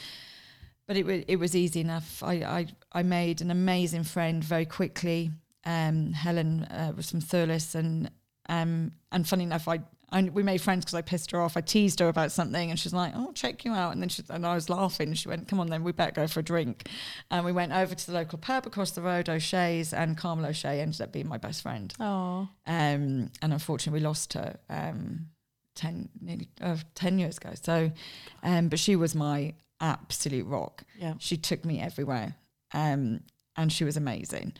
[0.86, 4.66] but it was it was easy enough i i, I made an amazing friend very
[4.66, 5.30] quickly
[5.64, 8.10] um helen uh, was from thurles and
[8.48, 9.80] um and funny enough i
[10.14, 11.56] I, we made friends because I pissed her off.
[11.56, 14.22] I teased her about something, and she's like, "Oh, check you out." And then she,
[14.30, 15.08] and I was laughing.
[15.08, 16.88] And she went, "Come on, then we better go for a drink."
[17.32, 20.80] And we went over to the local pub across the road, O'Shea's, and Carmel O'Shea
[20.80, 21.92] ended up being my best friend.
[21.98, 22.48] Oh.
[22.64, 25.26] Um, and unfortunately, we lost her um,
[25.74, 27.50] 10, nearly, uh, 10 years ago.
[27.60, 27.90] So,
[28.42, 30.84] um, but she was my absolute rock.
[30.98, 31.14] Yeah.
[31.18, 32.36] She took me everywhere,
[32.72, 33.20] um,
[33.56, 34.54] and she was amazing.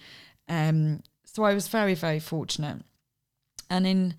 [0.48, 2.82] Um, so I was very, very fortunate.
[3.70, 4.14] And in,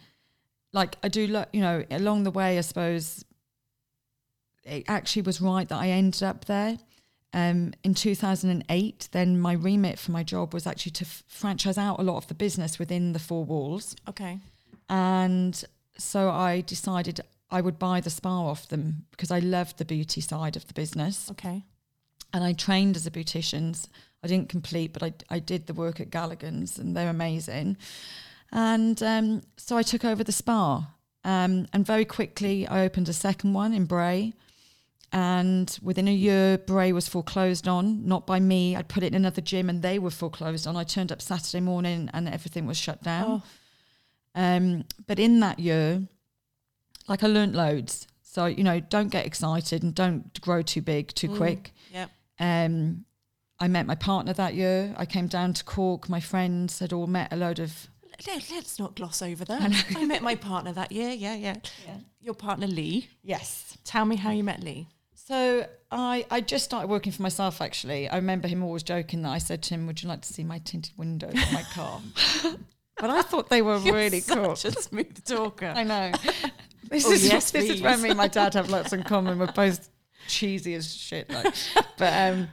[0.74, 3.24] like, I do, lo- you know, along the way, I suppose
[4.64, 6.78] it actually was right that I ended up there.
[7.34, 12.00] Um, in 2008, then my remit for my job was actually to f- franchise out
[12.00, 13.96] a lot of the business within the four walls.
[14.08, 14.40] Okay.
[14.90, 15.64] And
[15.98, 17.22] so I decided
[17.52, 20.74] I would buy the spa off them because I loved the beauty side of the
[20.74, 21.30] business.
[21.32, 21.64] Okay.
[22.34, 23.88] And I trained as a beautician.
[24.24, 27.78] I didn't complete, but I, I did the work at Gallagher's and they're amazing.
[28.52, 30.92] And um, so I took over the spa.
[31.24, 34.34] Um, and very quickly, I opened a second one in Bray.
[35.12, 38.76] And within a year, Bray was foreclosed on, not by me.
[38.76, 40.76] I'd put it in another gym and they were foreclosed on.
[40.76, 43.26] I turned up Saturday morning and everything was shut down.
[43.26, 43.44] Oh,
[44.36, 46.04] Um, but in that year,
[47.08, 48.08] like I learnt loads.
[48.22, 51.38] So, you know, don't get excited and don't grow too big too Mm.
[51.38, 51.74] quick.
[51.94, 52.12] yep.
[52.40, 53.06] Um,
[53.60, 54.94] I met my partner that year.
[54.98, 56.10] I came down to Cork.
[56.10, 57.88] My friends had all met a load of.
[58.28, 59.86] Let, us not gloss over that.
[59.96, 61.12] I, met my partner that year.
[61.12, 61.56] Yeah, yeah,
[62.20, 63.08] Your partner Lee.
[63.24, 63.78] Yes.
[63.86, 64.88] Tell me how you met Lee.
[65.14, 68.10] So I, I just started working for myself actually.
[68.10, 70.44] I remember him always joking that I said to him, Would you like to see
[70.44, 72.02] my tinted windows of my car?
[73.00, 74.56] but I thought they were really cool.
[74.56, 75.74] Such a smooth talker.
[75.76, 76.12] I know.
[76.88, 79.40] This Oh, is yes, this is where me and my dad have lots in common.
[79.40, 79.90] We're both
[80.28, 81.28] cheesy as shit.
[81.32, 81.52] Like.
[81.98, 82.48] but um,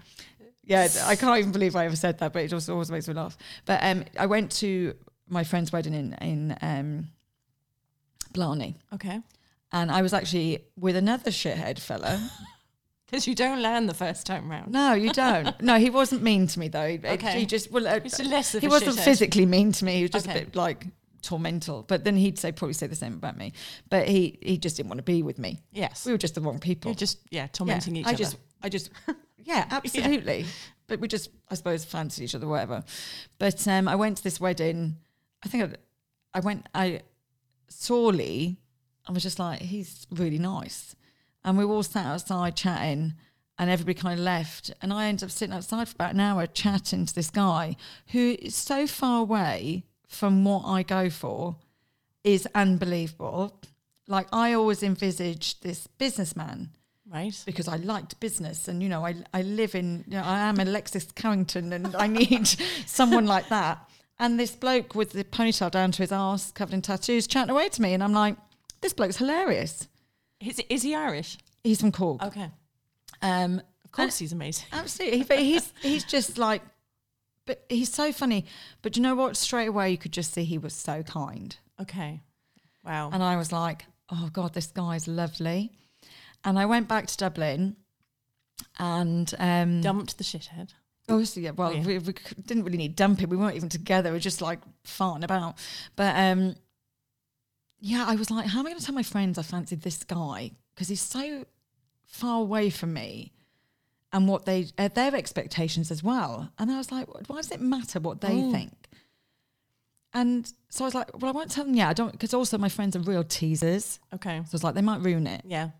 [0.65, 3.13] yeah, I can't even believe I ever said that, but it just always makes me
[3.13, 3.37] laugh.
[3.67, 4.95] But um, I went to
[5.29, 7.09] my friend's wedding in in um,
[8.33, 9.21] Blarney, Okay.
[9.71, 12.19] and I was actually with another shithead fella.
[13.13, 14.73] Because you don't learn the first time round.
[14.73, 15.61] No, you don't.
[15.61, 16.89] No, he wasn't mean to me though.
[16.89, 17.41] He- Okay.
[17.41, 19.97] He just well, uh, he wasn't physically mean to me.
[19.97, 20.39] He was just Okay.
[20.43, 20.87] a bit like
[21.21, 21.83] tormental.
[21.87, 23.53] But then he'd say probably say the same about me.
[23.91, 25.61] But he he just didn't want to be with me.
[25.73, 26.07] Yes.
[26.07, 26.91] We were just the wrong people.
[26.91, 28.17] You're just, yeah, Yeah, tormenting each I other.
[28.19, 28.91] just I just
[29.45, 30.47] yeah, absolutely.
[30.87, 32.83] But we just I suppose fancied each other, whatever.
[33.39, 34.97] But um, I went to this wedding.
[35.45, 36.67] I think I, I went.
[36.75, 37.03] I
[37.69, 38.57] saw Lee.
[39.07, 40.95] I was just like, he's really nice,
[41.45, 43.15] and we all sat outside chatting.
[43.59, 46.47] And everybody kind of left, and I ended up sitting outside for about an hour
[46.47, 47.77] chatting to this guy
[48.09, 51.57] who is so far away from what I go for,
[52.25, 53.61] is unbelievable.
[54.09, 56.71] Like I always envisaged this businessman
[57.11, 57.41] right.
[57.47, 60.59] because I liked business and you know I I live in you know, I am
[60.59, 62.47] Alexis Carrington and I need
[62.87, 63.89] someone like that.
[64.19, 67.69] And this bloke with the ponytail down to his arse, covered in tattoos, chatting away
[67.71, 68.37] to me, and I'm like,
[68.81, 69.89] this bloke's hilarious.
[70.45, 71.39] Is, is he Irish?
[71.63, 72.23] He's from Cork.
[72.23, 72.51] Okay.
[73.21, 74.67] Um, Of course he's amazing.
[74.73, 76.63] absolutely, but he's he's just like,
[77.47, 78.47] but he's so funny.
[78.83, 79.37] But you know what?
[79.37, 81.57] Straight away, you could just see he was so kind.
[81.81, 82.21] Okay.
[82.85, 83.11] Wow.
[83.13, 85.73] And I was like, oh God, this guy's lovely.
[86.45, 87.77] And I went back to Dublin
[88.79, 90.71] and um, Dumped the shithead.
[91.09, 91.51] Oh, so yeah.
[91.51, 91.85] Well, yeah.
[91.85, 92.15] We, we
[92.47, 93.29] didn't really need dumping.
[93.29, 94.11] We weren't even together.
[94.11, 95.57] We were just like farting about.
[95.97, 96.57] But um,
[97.85, 100.05] yeah, I was like, how am I going to tell my friends I fancied this
[100.05, 100.53] guy?
[100.75, 101.45] Because he's so
[102.05, 103.33] far away from me
[104.13, 106.51] and what they, uh, their expectations as well.
[106.59, 108.53] And I was like, why does it matter what they Mm.
[108.53, 108.73] think?
[110.15, 111.75] And so I was like, well, I won't tell them.
[111.75, 113.99] Yeah, I don't, because also my friends are real teasers.
[114.15, 114.37] Okay.
[114.45, 115.43] So I was like, they might ruin it.
[115.45, 115.71] Yeah.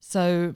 [0.00, 0.54] So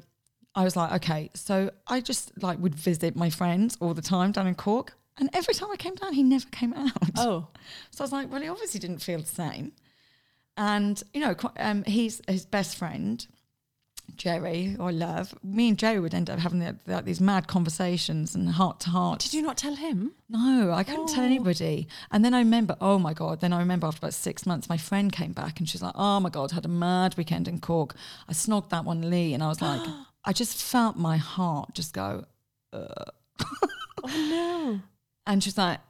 [0.55, 1.31] I was like, okay.
[1.35, 4.95] So I just like would visit my friends all the time down in Cork.
[5.17, 6.91] And every time I came down, he never came out.
[7.17, 7.49] Oh.
[7.91, 9.73] So I was like, well, he obviously didn't feel the same.
[10.57, 13.27] And, you know, um, he's his best friend,
[14.17, 15.35] Jerry, who I love.
[15.43, 18.91] Me and Jerry would end up having the, like these mad conversations and heart to
[18.91, 19.21] heart.
[19.21, 20.13] Did you not tell him?
[20.29, 21.27] No, I couldn't tell Oh.
[21.27, 21.89] anybody.
[22.13, 24.77] And then I remember, oh my God, then I remember after about six months, my
[24.77, 27.97] friend came back and she's like, oh my God, had a mad weekend in Cork.
[28.29, 29.35] I snogged that one Lee.
[29.35, 29.81] And I was like,
[30.25, 32.27] I just felt my heart just go,
[32.73, 32.95] Oh
[34.07, 34.81] no.
[35.27, 35.81] and she's like,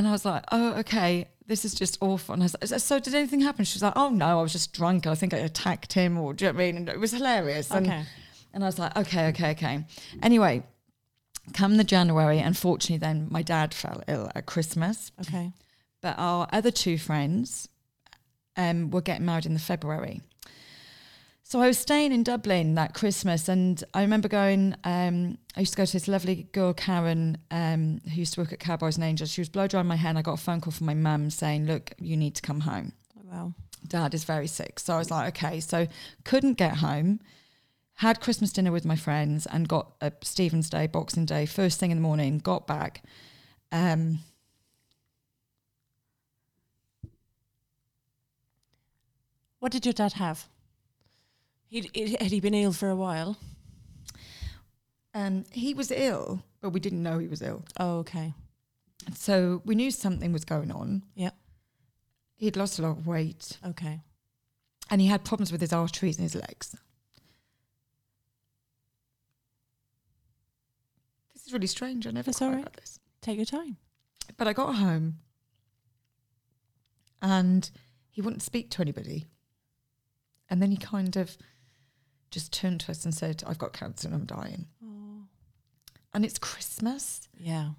[0.00, 2.32] and I was like, oh, okay, this is just awful.
[2.32, 3.66] And I was like, so did anything happen?
[3.66, 5.06] She's like, oh no, I was just drunk.
[5.06, 6.76] I think I attacked him or, do you know what I mean?
[6.78, 7.70] And it was hilarious.
[7.70, 8.04] And, Okay.
[8.54, 9.84] and I was like, okay, okay, okay.
[10.22, 10.62] Anyway,
[11.52, 15.12] come the January, unfortunately, then my dad fell ill at Christmas.
[15.20, 15.52] Okay.
[16.00, 17.68] But our other two friends
[18.56, 20.22] um, were getting married in the February.
[21.50, 24.76] So I was staying in Dublin that Christmas, and I remember going.
[24.84, 28.52] Um, I used to go to this lovely girl, Karen, um, who used to work
[28.52, 29.32] at Cowboys and Angels.
[29.32, 31.28] She was blow drying my hair, and I got a phone call from my mum
[31.28, 32.92] saying, "Look, you need to come home.
[33.24, 33.54] Wow.
[33.84, 35.88] Dad is very sick." So I was like, "Okay." So
[36.22, 37.18] couldn't get home.
[37.94, 41.90] Had Christmas dinner with my friends, and got a Stephen's Day, Boxing Day, first thing
[41.90, 42.38] in the morning.
[42.38, 43.02] Got back.
[43.72, 44.20] Um,
[49.58, 50.48] What did your dad have?
[51.70, 53.38] He'd, he- had he been ill for a while?
[55.14, 57.64] Um, he was ill, but we didn't know he was ill.
[57.78, 58.34] Oh, okay.
[59.14, 61.02] So we knew something was going on.
[61.14, 61.30] Yeah.
[62.36, 64.00] He'd lost a lot of weight Okay.
[64.90, 66.76] and he had problems with his arteries and his legs.
[71.34, 72.06] This is really strange.
[72.06, 72.60] I never That's thought all right.
[72.62, 72.98] about this.
[73.20, 73.76] Take your time.
[74.36, 75.18] But I got home
[77.22, 77.70] and
[78.10, 79.26] he wouldn't speak to anybody.
[80.48, 81.36] And then he kind of
[82.30, 84.66] just turned to us and said, I've got cancer and I'm dying.
[86.12, 87.70] And it's Christmas Yeah.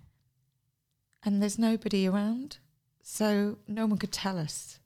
[1.24, 2.60] and there's nobody around.
[3.04, 4.80] So no one could tell us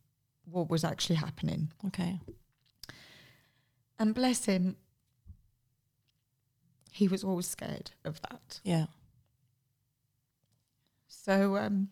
[0.45, 1.71] what was actually happening.
[1.85, 2.19] Okay.
[3.99, 4.77] And bless him,
[6.91, 8.59] he was always scared of that.
[8.63, 8.85] Yeah.
[11.07, 11.89] So um,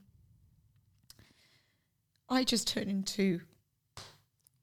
[2.30, 3.42] I just turned into,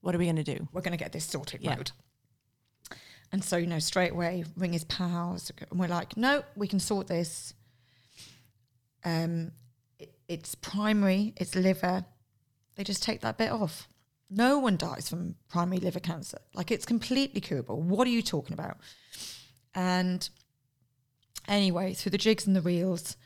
[0.01, 0.67] What are we going to do?
[0.73, 1.75] we're going to get this sorted Yeah.
[1.75, 1.91] mode.
[3.31, 5.51] And so, you know, straight away ring his pals.
[5.69, 7.53] And we're like, no, we can sort this.
[9.05, 9.51] Um,
[9.99, 12.05] it, it's primary, it's liver.
[12.75, 13.87] They just take that bit off.
[14.29, 16.39] No one dies from primary liver cancer.
[16.53, 17.81] Like it's completely curable.
[17.81, 18.77] What are you talking about?
[19.73, 20.27] And
[21.47, 23.17] anyway, through the jigs and the reels,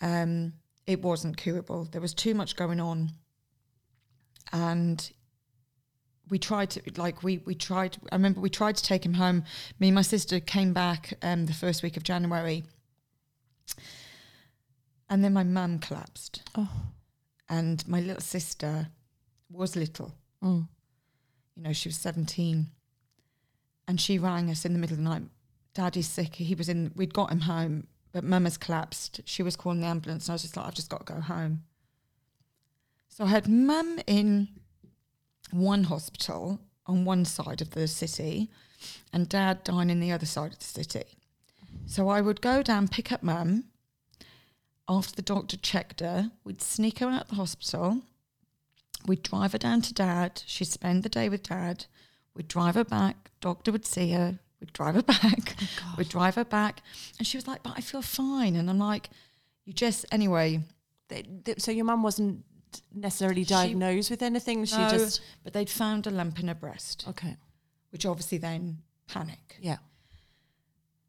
[0.00, 0.54] um,
[0.86, 1.88] it wasn't curable.
[1.90, 3.10] There was too much going on.
[4.52, 5.10] And
[6.30, 9.44] we tried to like we we tried I remember we tried to take him home.
[9.78, 12.64] Me and my sister came back um the first week of January.
[15.08, 16.42] And then my mum collapsed.
[16.56, 16.70] Oh.
[17.48, 18.88] And my little sister
[19.50, 20.14] was little.
[20.42, 20.66] Mm.
[21.56, 22.66] You know, she was 17.
[23.86, 25.22] And she rang us in the middle of the night.
[25.74, 26.36] Daddy's sick.
[26.36, 29.20] He was in, we'd got him home, but mum has collapsed.
[29.24, 30.26] She was calling the ambulance.
[30.26, 31.64] And I was just like, I've just got to go home.
[33.08, 34.48] So I had mum in
[35.50, 38.50] one hospital on one side of the city
[39.12, 41.04] and dad dying in the other side of the city.
[41.86, 43.64] So I would go down, pick up mum.
[44.88, 48.02] After the doctor checked her, we'd sneak her out the hospital.
[49.06, 50.42] We'd drive her down to dad.
[50.46, 51.86] She'd spend the day with dad.
[52.34, 53.30] We'd drive her back.
[53.40, 54.38] Doctor would see her.
[54.60, 55.56] We'd drive her back.
[55.84, 56.82] Oh, we'd drive her back.
[57.18, 58.56] And she was like, but I feel fine.
[58.56, 59.10] And I'm like,
[59.64, 60.60] you just, anyway,
[61.58, 62.44] So your mum wasn't
[62.92, 64.64] necessarily diagnosed with anything.
[64.64, 64.88] She No.
[64.88, 67.36] just but they'd found a lump in her breast, okay.
[67.90, 69.58] which obviously then panic.
[69.60, 69.78] Yeah.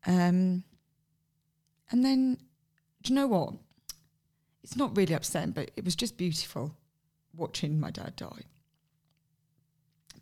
[0.05, 0.63] Um,
[1.91, 2.38] and then,
[3.01, 3.53] do you know what?
[4.63, 6.76] It's not really upsetting, but it was just beautiful
[7.36, 8.43] watching my dad die.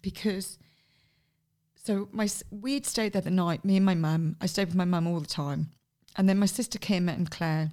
[0.01, 0.57] Because,
[1.75, 4.35] so my we'd stayed there the night, me and my mum.
[4.41, 5.71] I stayed with my mum all the time.
[6.15, 7.71] And then my sister Kim and Claire,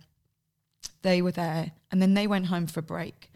[1.02, 1.72] they were there.
[1.90, 3.29] And then they went home for a break.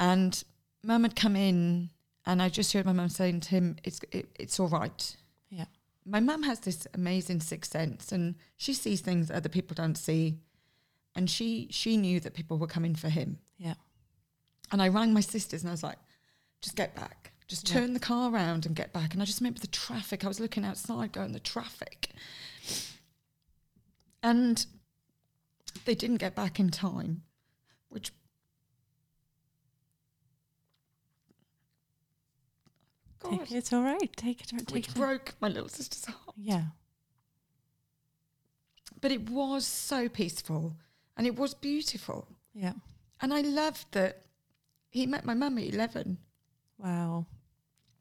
[0.00, 0.42] And
[0.82, 1.90] mum had come in,
[2.26, 5.16] and I just heard my mum saying to him, it's, it, it's all right.
[5.50, 5.66] Yeah.
[6.06, 9.96] my mum has this amazing sixth sense and she sees things that other people don't
[9.98, 10.38] see.
[11.16, 13.38] And she she knew that people were coming for him.
[13.58, 13.74] Yeah.
[14.72, 15.98] and i rang my sisters and i was like
[16.62, 17.32] just get back.
[17.48, 17.80] Just Yeah.
[17.80, 19.12] turn the car around and get back.
[19.12, 20.24] And i just remember the traffic.
[20.24, 22.10] I was looking outside going the traffic.
[24.22, 24.64] And
[25.84, 27.22] they didn't get back in time
[27.88, 28.12] which
[33.20, 34.10] God, Take, it's all right.
[34.16, 34.46] Take it.
[34.48, 34.94] Take which it.
[34.94, 36.64] broke my little sister's heart Yeah.
[39.00, 40.76] but it was so peaceful
[41.16, 42.26] and it was beautiful.
[42.54, 42.72] Yeah.
[43.20, 44.22] And I loved that
[44.90, 46.18] he met my mum at 11,
[46.78, 47.26] Wow.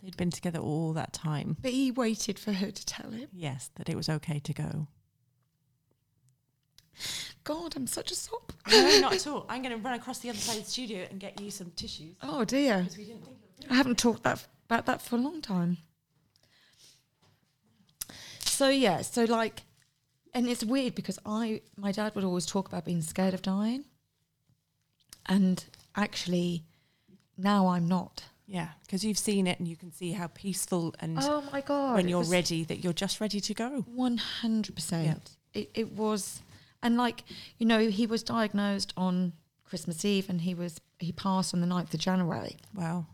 [0.01, 1.57] They'd been together all that time.
[1.61, 3.27] but he waited for her to tell him.
[3.33, 4.87] Yes, that it was okay to go.
[7.43, 8.53] God, I'm such a sop.
[8.69, 9.45] No, not at all.
[9.49, 11.71] I'm going to run across the other side of the studio and get you some
[11.71, 12.79] tissues Oh dear.
[12.79, 15.77] because we didn't think of I haven't talked that about that for a long time.
[18.41, 19.63] So yeah, so like
[20.33, 23.85] and it's weird because I my dad would always talk about being scared of dying.
[25.25, 25.63] And
[25.95, 26.63] actually
[27.37, 28.23] now I'm not.
[28.45, 31.95] Yeah, because you've seen it and you can see how peaceful and Oh my god.
[31.95, 33.85] when you're ready that you're just ready to go.
[33.87, 35.31] One hundred percent.
[35.53, 36.41] It it was,
[36.83, 37.23] and like
[37.57, 39.33] you know, he was diagnosed on
[39.65, 42.57] Christmas Eve, and he was he passed on the 9th of January.
[42.75, 43.05] Wow.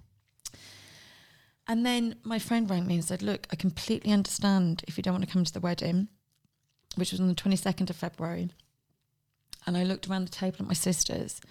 [1.68, 5.14] And then my friend rang me and said, "Look, I completely understand if you don't
[5.14, 6.10] want to come to the wedding,
[6.96, 8.50] which was on the twenty second of February."
[9.66, 11.42] And I looked around the table at my sisters,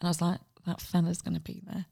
[0.00, 1.84] and I was like, "That fella's going to be there."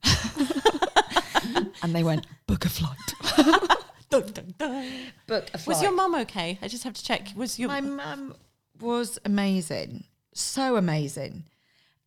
[1.82, 3.14] and they went, "Book a flight."
[4.10, 4.86] Dun, dun, dun.
[5.26, 5.66] Book a flight.
[5.66, 6.58] Was your mum okay?
[6.60, 7.28] I just have to check.
[7.34, 8.34] Was your My mum
[8.78, 11.44] was amazing, so amazing,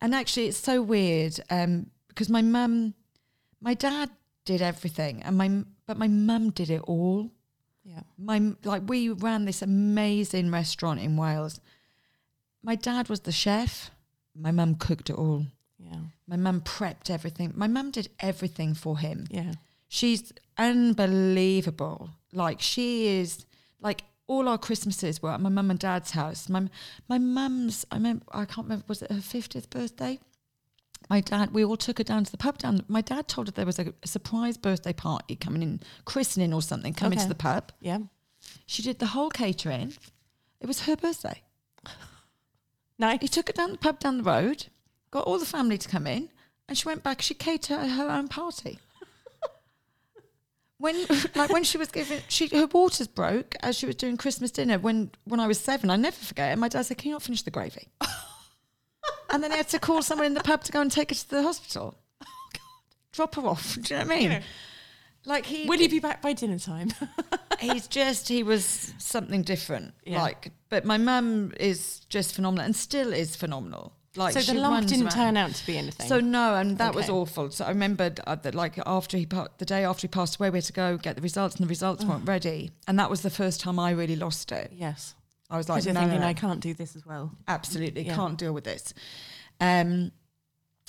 [0.00, 2.94] and actually, it's so weird um, because my mum,
[3.60, 4.10] my dad
[4.46, 5.48] did everything, and my
[5.86, 7.30] but my mum did it all.
[7.84, 11.60] yeah My like we ran this amazing restaurant in Wales.
[12.62, 13.90] My dad was the chef.
[14.34, 15.44] My mum cooked it all.
[15.78, 17.52] yeah My mum prepped everything.
[17.54, 19.52] My mum did everything for him yeah
[19.88, 22.10] she's unbelievable.
[22.32, 23.46] Like she is
[23.80, 26.48] like all our Christmases were at my mum and dad's house.
[26.48, 26.68] My
[27.08, 30.18] my mum's I remember I can't remember was it her fiftieth birthday?
[31.08, 32.58] My dad, we all took her down to the pub.
[32.58, 36.52] Down, my dad told her there was a, a surprise birthday party coming in, christening
[36.52, 37.24] or something, coming Okay.
[37.24, 37.72] to the pub.
[37.80, 37.98] Yeah.
[38.66, 39.94] She did the whole catering.
[40.60, 41.42] It was her birthday.
[42.98, 43.18] Nice.
[43.20, 44.68] He took her down the pub down the road,
[45.10, 46.30] got all the family to come in,
[46.66, 47.20] and she went back.
[47.20, 48.78] She catered her own party.
[50.78, 54.50] When, like when she was giving, she her waters broke as she was doing Christmas
[54.50, 54.78] dinner.
[54.78, 56.58] When when I was seven, I never forget it.
[56.58, 57.88] My dad said, "Can you not finish the gravy?"
[59.30, 61.14] and then he had to call someone in the pub to go and take her
[61.14, 61.94] to the hospital.
[62.22, 62.60] Oh, God.
[63.12, 63.74] Drop her off.
[63.80, 64.30] Do you know what I mean?
[64.30, 64.42] Yeah.
[65.24, 66.92] Like he, Will he be back by dinner time?
[67.58, 69.92] he's just he was something different.
[70.04, 70.22] Yeah.
[70.22, 73.92] Like, but my mum is just phenomenal and still is phenomenal.
[74.14, 75.10] Like, so the lump didn't around.
[75.10, 76.06] turn out to be anything.
[76.06, 77.50] So no, and that was awful.
[77.50, 80.48] So I remembered uh, that like after he pa- the day after he passed away,
[80.48, 82.70] we had to go get the results, and the results weren't ready.
[82.86, 84.72] And that was the first time I really lost it.
[84.72, 85.15] yes.
[85.50, 87.32] I was like, you're no, no, thinking, no, I can't do this as well.
[87.46, 88.14] absolutely Yeah.
[88.14, 88.92] can't deal with this.
[89.60, 90.12] Um,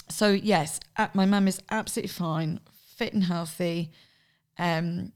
[0.09, 2.59] so yes, uh, my mum is absolutely fine,
[2.95, 3.91] fit and healthy.
[4.57, 5.11] Um,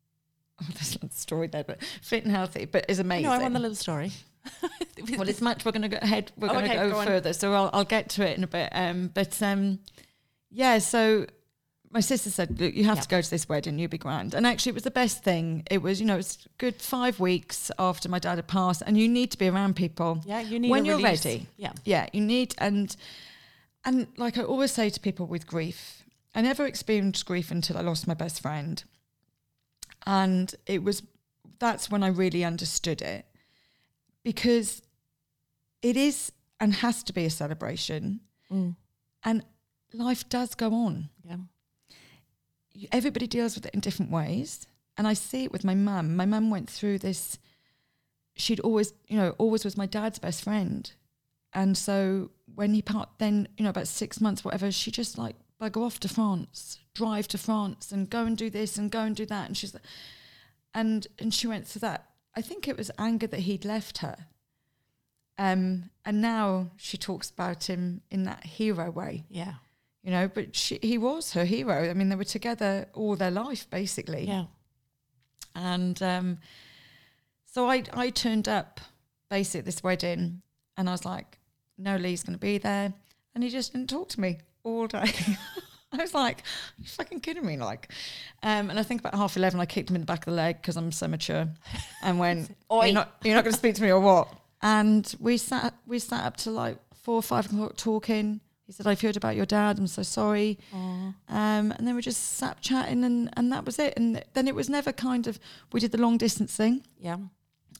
[0.62, 3.24] oh, there's a story there, but fit and healthy, but is amazing.
[3.24, 4.12] No, I want the little story.
[5.18, 5.64] well, it's much.
[5.64, 6.32] We're going to go ahead.
[6.38, 8.44] We're Oh, going to okay, go, go further, so I'll, I'll get to it in
[8.44, 8.70] a bit.
[8.72, 9.80] Um, but um,
[10.50, 11.26] yeah, so
[11.90, 13.02] my sister said, "Look, you have Yeah.
[13.02, 13.78] to go to this wedding.
[13.78, 15.62] You'll be grand." And actually, it was the best thing.
[15.70, 19.08] It was, you know, it's good five weeks after my dad had passed, and you
[19.08, 20.22] need to be around people.
[20.26, 21.24] Yeah, you need When you're release.
[21.24, 21.46] ready.
[21.56, 21.72] Yeah.
[21.84, 22.94] Yeah, you need and
[23.84, 26.02] and like I always say to people with grief,
[26.34, 28.82] I never experienced grief until I lost my best friend.
[30.06, 31.02] And it was
[31.58, 33.24] that's when I really understood it.
[34.22, 34.82] Because
[35.80, 38.20] it is and has to be a celebration
[38.50, 38.76] Mm.
[39.24, 39.44] and
[39.92, 41.08] life does go on.
[42.92, 44.66] Everybody deals with it in different ways.
[44.96, 46.16] And I see it with my mum.
[46.16, 47.38] My mum went through this
[48.38, 50.90] she'd always, you know, always was my dad's best friend.
[51.52, 55.36] And so when he part, then, you know, about six months, whatever, she just like
[55.60, 59.16] bugger off to France, drive to France and go and do this and go and
[59.16, 59.48] do that.
[59.48, 59.74] And she's,
[60.72, 62.10] and, and she went through that.
[62.34, 64.26] I think it was anger that he'd left her.
[65.36, 69.54] Um, and now she talks about him in that hero way, Yeah.
[70.08, 71.90] You know, but she, he was her hero.
[71.90, 74.44] I mean, they were together all their life, basically Yeah.
[75.54, 76.38] and um,
[77.44, 78.80] so I I turned up
[79.28, 80.40] basically at this wedding,
[80.78, 81.38] and I was like,
[81.76, 82.94] "No, Lee's going to be there,"
[83.34, 85.12] and he just didn't talk to me all day.
[85.92, 86.42] I was like,
[86.78, 87.90] "You fucking kidding me?" Like,
[88.42, 90.36] um, and I think about half eleven, I kicked him in the back of the
[90.36, 91.48] leg because I'm so mature,
[92.02, 92.86] and went, Oi.
[92.86, 94.28] "You're not you're not going to speak to me or what?"
[94.62, 98.40] And we sat we sat up to like four or five o'clock talking.
[98.68, 99.78] He said, "I've heard about your dad.
[99.78, 103.94] I'm so sorry." Um, and then we just sat chatting, and, and that was it.
[103.96, 105.40] And then it was never kind of
[105.72, 107.16] we did the long distance thing, Yeah.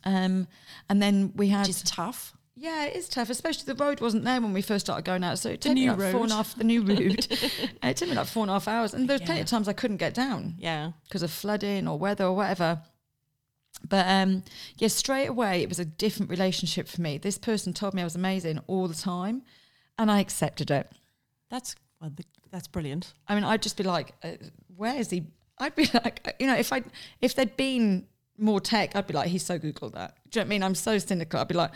[0.04, 0.48] um,
[0.88, 2.34] and then we had Which is tough.
[2.56, 5.38] yeah, it is tough, especially the road wasn't there when we first started going out.
[5.38, 6.30] So it took me like four road.
[6.30, 7.28] a half the new route.
[7.82, 9.68] It took me like four and a half hours, and there was plenty of times
[9.68, 10.92] I couldn't get down Yeah.
[11.04, 12.80] because of flooding or weather or whatever.
[13.88, 14.42] But um,
[14.78, 17.18] yeah, straight away it was a different relationship for me.
[17.18, 19.42] This person told me I was amazing all the time,
[19.98, 20.90] and I accepted it.
[21.50, 23.12] That's well, the, that's brilliant.
[23.26, 24.32] I mean, I'd just be like, uh,
[24.76, 25.24] "Where is he?"
[25.58, 26.82] I'd be like, you know, if I
[27.20, 28.06] if there'd been
[28.38, 30.62] more tech, I'd be like, "He's so Googled that." Do you know what I mean?
[30.62, 31.40] I'm so cynical.
[31.40, 31.72] I'd be like,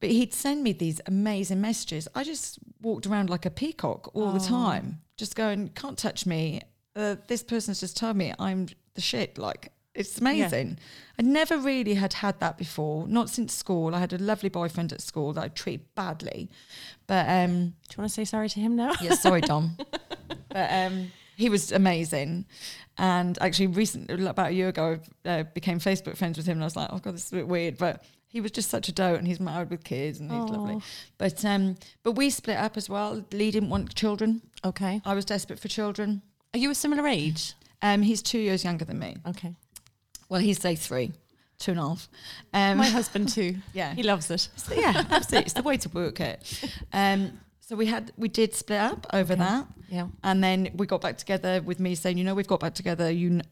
[0.00, 2.06] but he'd send me these amazing messages.
[2.14, 4.48] I just walked around like a peacock all the Oh.
[4.48, 6.60] time, just going, "Can't touch me."
[6.96, 9.38] Uh, this person's just told me I'm the shit.
[9.38, 10.78] Like it's amazing.
[11.18, 13.06] I never really had had that before.
[13.06, 13.94] Not since school.
[13.94, 16.50] I had a lovely boyfriend at school that I treated badly,
[17.06, 17.52] but um,
[17.88, 18.92] Do you want to say sorry to him now?
[19.00, 19.76] yeah, sorry, Dom.
[20.48, 22.46] but um, he was amazing.
[22.98, 26.62] And actually, recently, about a year ago, I uh, became Facebook friends with him, and
[26.62, 28.88] I was like, "Oh God, this is a bit weird." But he was just such
[28.88, 30.78] a dote, and he's married with kids, and he's lovely.
[31.18, 33.24] But um, but we split up as well.
[33.32, 34.42] Lee didn't want children.
[34.64, 35.00] Okay.
[35.04, 36.22] I was desperate for children.
[36.52, 37.54] Are you a similar age?
[37.82, 39.16] Um, he's two years younger than me.
[39.26, 39.54] Okay.
[40.28, 41.12] Well, he's say three,
[41.58, 42.08] two and a half.
[42.52, 43.56] Um, My husband too.
[43.74, 44.48] yeah, He loves it.
[44.56, 45.44] So, yeah, absolutely.
[45.46, 46.64] It's the way to work it.
[46.92, 49.42] Um, so we had we did split up over Okay.
[49.42, 49.66] that.
[49.88, 50.08] Yeah.
[50.22, 53.10] And then we got back together with me saying, you know, we've got back together.
[53.10, 53.42] You kn-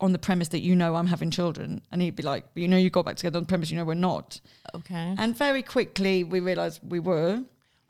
[0.00, 2.78] on the premise that you know I'm having children, and he'd be like, you know,
[2.78, 4.40] you got back together on the premise you know we're not.
[4.74, 5.14] Okay.
[5.18, 7.42] And very quickly we realised we were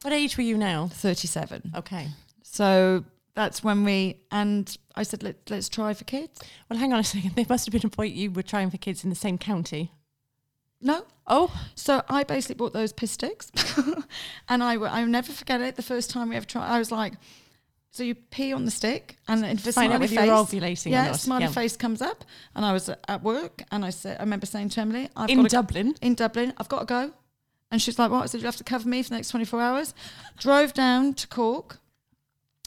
[0.03, 0.89] What age were you now?
[0.93, 1.73] 37.
[1.77, 2.09] Okay.
[2.43, 6.41] So that's when we and I said, Let, let's try for kids.
[6.69, 7.35] Well, hang on a second.
[7.37, 9.93] There must have been a point you were trying for kids in the same county.
[10.83, 11.05] No.
[11.27, 13.53] Oh, So I basically bought those piss sticks,
[14.49, 15.77] and I I'll never forget it.
[15.77, 17.13] The first time we ever tried, I was like,
[17.93, 21.51] so you pee on the stick, and if a smiley face, ovulating yeah, smiley Yeah.
[21.51, 22.25] face comes up,
[22.55, 25.43] and I was at work, and I said, I remember saying to Emily, I've in
[25.45, 25.95] Dublin.
[26.01, 26.53] in Dublin.
[26.57, 27.13] I've got to go.
[27.73, 28.23] And she's like, what?
[28.23, 29.95] I said, you have to cover me for the next 24 hours.
[30.39, 31.80] Drove down to Cork,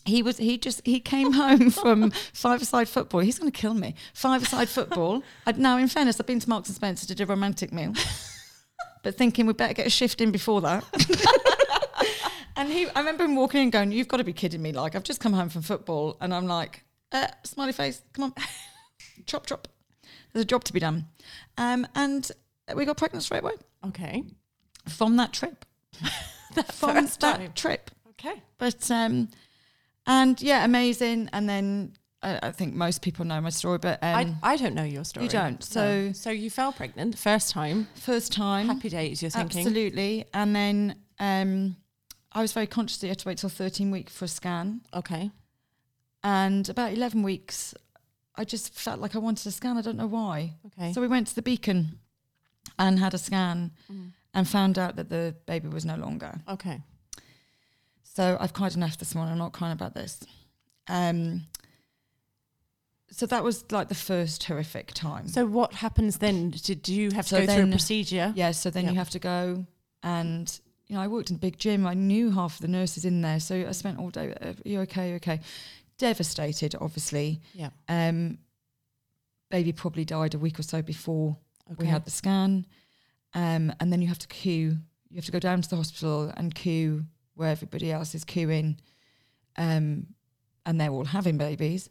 [0.05, 3.21] he was he just he came home from five-a-side football.
[3.21, 3.95] He's going to kill me.
[4.13, 5.23] Five-a-side football.
[5.45, 7.93] I, now, in fairness, I've been to Marks and Spencer to do a romantic meal,
[9.03, 10.83] but thinking we better get a shift in before that.
[12.55, 14.71] and he, I remember him walking in, going, "You've got to be kidding me!
[14.71, 18.33] Like I've just come home from football, and I'm like, uh, smiley face, come on,
[19.25, 19.67] chop chop.
[20.33, 21.05] There's a job to be done."
[21.57, 22.29] Um, and
[22.75, 23.53] we got pregnant straight away
[23.85, 24.23] Okay.
[24.87, 25.65] from that trip.
[26.71, 27.91] from first that trip.
[28.11, 28.41] Okay.
[28.57, 29.29] But um,
[30.07, 31.29] and yeah, amazing.
[31.33, 34.75] And then uh, I think most people know my story, but um, I, I don't
[34.75, 35.25] know your story.
[35.25, 37.87] You don't, so- so you fell pregnant first time.
[37.95, 39.21] first time, Happy days.
[39.21, 39.59] You're thinking.
[39.59, 40.25] absolutely.
[40.33, 41.75] And then um,
[42.31, 44.81] I was very conscious that you had to wait till 13 weeks for a scan.
[44.93, 45.31] Okay.
[46.23, 47.73] And about 11 weeks,
[48.35, 49.77] I just felt like I wanted a scan.
[49.77, 50.53] I don't know why.
[50.67, 50.93] Okay.
[50.93, 51.99] So we went to the Beacon
[52.79, 54.11] and had a scan Mm.
[54.33, 56.41] and found out that the baby was no longer.
[56.49, 56.81] okay.
[58.15, 59.31] So I've cried enough this morning.
[59.33, 60.19] I'm not crying about this.
[60.87, 61.43] Um,
[63.09, 65.27] so that was like the first horrific time.
[65.27, 66.51] So what happens then?
[66.51, 68.33] Do, do you have to So go through a then- procedure?
[68.35, 68.91] yeah, so then Yeah.
[68.91, 69.65] you have to go
[70.03, 71.87] and you know I worked in a big gym.
[71.87, 74.33] I knew half of the nurses in there, so I spent all day.
[74.41, 75.09] Uh, you okay?
[75.11, 75.39] You okay?
[75.97, 77.39] Devastated, obviously.
[77.53, 77.69] Yeah.
[77.87, 78.37] Um,
[79.49, 81.37] baby probably died a week or so before
[81.71, 81.83] Okay.
[81.83, 82.65] we had the scan,
[83.33, 84.77] um, and then you have to queue.
[85.09, 87.05] You have to go down to the hospital and queue
[87.35, 88.77] where everybody else is queuing,
[89.57, 90.07] um,
[90.65, 91.89] and they're all having babies,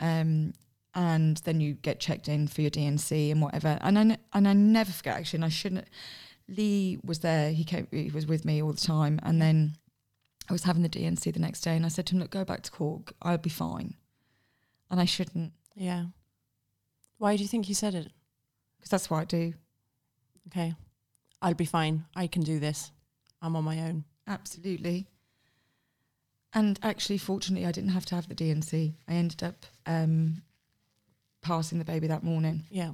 [0.00, 0.52] um,
[0.94, 3.78] and then you get checked in for your D&C and whatever.
[3.80, 5.86] And I and I never forget actually, and I shouldn't.
[6.48, 7.52] Lee was there.
[7.52, 7.86] He came.
[7.90, 9.76] He was with me all the time, and then
[10.50, 12.44] I was having the D&C the next day, and I said to him, "Look, go
[12.44, 13.12] back to Cork.
[13.22, 13.94] I'll be fine."
[14.90, 16.06] And I shouldn't, Yeah.
[17.16, 18.12] Why do you think you said it?
[18.78, 19.54] because that's what I do.
[20.48, 20.74] Okay.
[21.40, 22.04] I'll be fine.
[22.16, 22.90] I can do this.
[23.40, 24.04] I'm on my own.
[24.26, 25.06] Absolutely.
[26.54, 28.94] And actually, fortunately, I didn't have to have the D&C.
[29.08, 30.42] I ended up um,
[31.42, 32.92] passing the baby that morning, Yeah.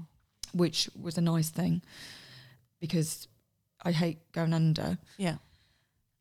[0.52, 1.82] which was a nice thing
[2.80, 3.26] because
[3.84, 4.98] I hate going under.
[5.16, 5.36] Yeah.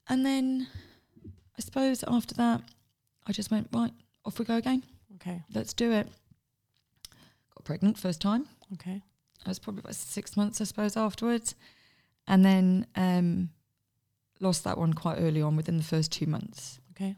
[0.10, 0.68] And then
[1.58, 2.62] I suppose after that,
[3.28, 3.94] I just went, right,
[4.26, 4.82] off we go again.
[5.16, 5.44] Okay.
[5.54, 6.08] Let's do it.
[7.56, 8.48] Got pregnant first time.
[8.74, 9.02] Okay.
[9.46, 11.54] I was probably about six months, I suppose, afterwards.
[12.28, 13.50] And then um,
[14.40, 16.80] lost that one quite early on within the first two months.
[16.92, 17.16] Okay.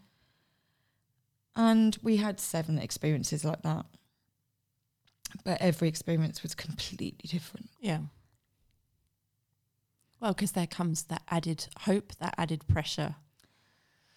[1.56, 3.86] And we had seven experiences like that.
[5.44, 7.70] But every experience was completely different.
[7.80, 8.00] Yeah.
[10.20, 13.16] Well, because there comes that added hope, that added pressure.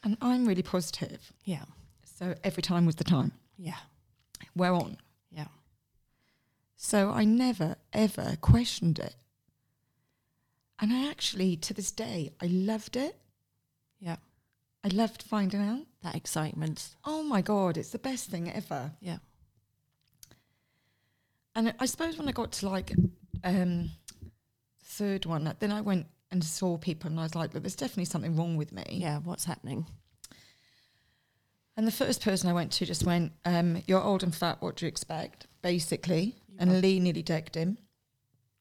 [0.02, 1.32] And I'm really positive.
[1.44, 1.64] Yeah.
[2.04, 3.32] So every time was the time.
[3.56, 3.76] Yeah.
[4.56, 4.96] We're on.
[5.30, 5.48] Yeah.
[6.76, 9.14] So I never, ever questioned it.
[10.82, 13.16] And I actually, to this day, I loved it.
[14.00, 14.16] Yeah.
[14.82, 15.86] I loved finding out.
[16.02, 16.96] That excitement.
[17.04, 18.90] Oh my God, it's the best thing ever.
[19.00, 19.18] Yeah.
[21.54, 22.92] And I suppose when I got to like
[23.44, 23.92] um
[24.82, 28.06] third one, then I went and saw people and I was like, look, there's definitely
[28.06, 28.82] something wrong with me.
[28.88, 29.18] Yeah.
[29.18, 29.86] What's happening?
[31.76, 34.76] And the first person I went to just went, um, you're old and fat, what
[34.76, 35.46] do you expect?
[35.62, 36.34] Basically.
[36.58, 37.78] And Lee nearly decked him.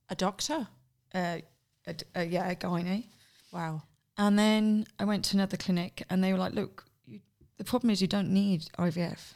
[0.09, 0.67] A doctor?
[1.13, 1.39] Uh,
[1.87, 3.05] a uh, yeah, a gynae.
[3.51, 3.83] Wow.
[4.17, 7.19] And then I went to another clinic and they were like, look, you,
[7.57, 9.33] the problem is you don't need IVF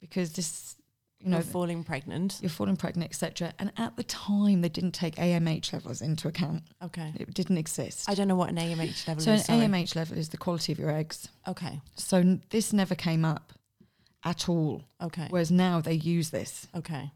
[0.00, 0.74] because this,
[1.20, 2.38] you know, You're falling pregnant.
[2.40, 3.52] you're falling pregnant, etc.
[3.58, 6.62] And at the time, they didn't take AMH levels into account.
[6.82, 7.12] Okay.
[7.14, 8.08] It didn't exist.
[8.08, 9.24] I don't know what an AMH level is.
[9.24, 9.60] so an sorry.
[9.60, 11.28] AMH level is the quality of your eggs.
[11.46, 11.80] Okay.
[11.94, 13.52] So n- this never came up
[14.24, 14.82] at all.
[15.00, 15.26] Okay.
[15.30, 16.66] Whereas now they use this.
[16.74, 17.12] Okay.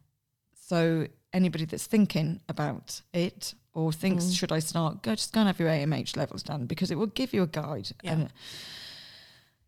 [0.61, 4.37] So anybody that's thinking about it or thinks, Mm.
[4.39, 5.03] should I start?
[5.03, 7.47] Go just go and have your AMH levels done because it will give you a
[7.47, 7.91] guide.
[8.03, 8.12] Yeah.
[8.12, 8.33] And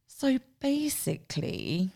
[0.06, 1.90] so basically,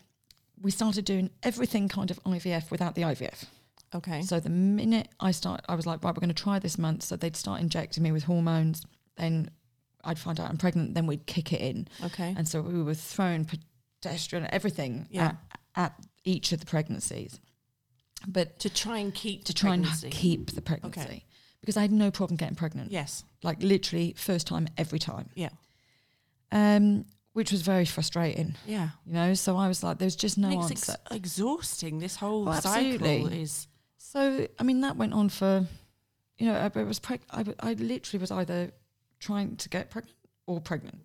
[0.61, 3.45] we started doing everything kind of IVF without the IVF.
[3.95, 4.21] Okay.
[4.21, 7.03] So the minute I start, I was like, right, we're going to try this month.
[7.03, 8.83] So they'd start injecting me with hormones.
[9.17, 9.49] Then
[10.03, 10.93] I'd find out I'm pregnant.
[10.93, 11.87] Then we'd kick it in.
[12.03, 12.33] Okay.
[12.37, 15.25] And so we were throwing progesterone, everything Yeah.
[15.25, 15.37] at,
[15.75, 17.39] at each of the pregnancies.
[18.27, 20.07] But To try and keep to the try pregnancy.
[20.07, 21.25] and keep the pregnancy.
[21.63, 22.91] Because I had no problem getting pregnant.
[22.91, 23.23] Yes.
[23.41, 25.29] Like literally first time every time.
[25.33, 25.49] Yeah.
[26.51, 28.89] Um, which was very frustrating, Yeah.
[29.05, 29.33] you know.
[29.33, 30.91] So I was like, there's just no it's answer.
[30.91, 31.99] ex- exhausting.
[31.99, 33.67] This whole Oh, cycle is.
[33.97, 35.65] So I mean, that went on for,
[36.37, 38.71] you know, I, I was preg- I, I literally was either
[39.19, 40.99] trying to get pregnant or pregnant,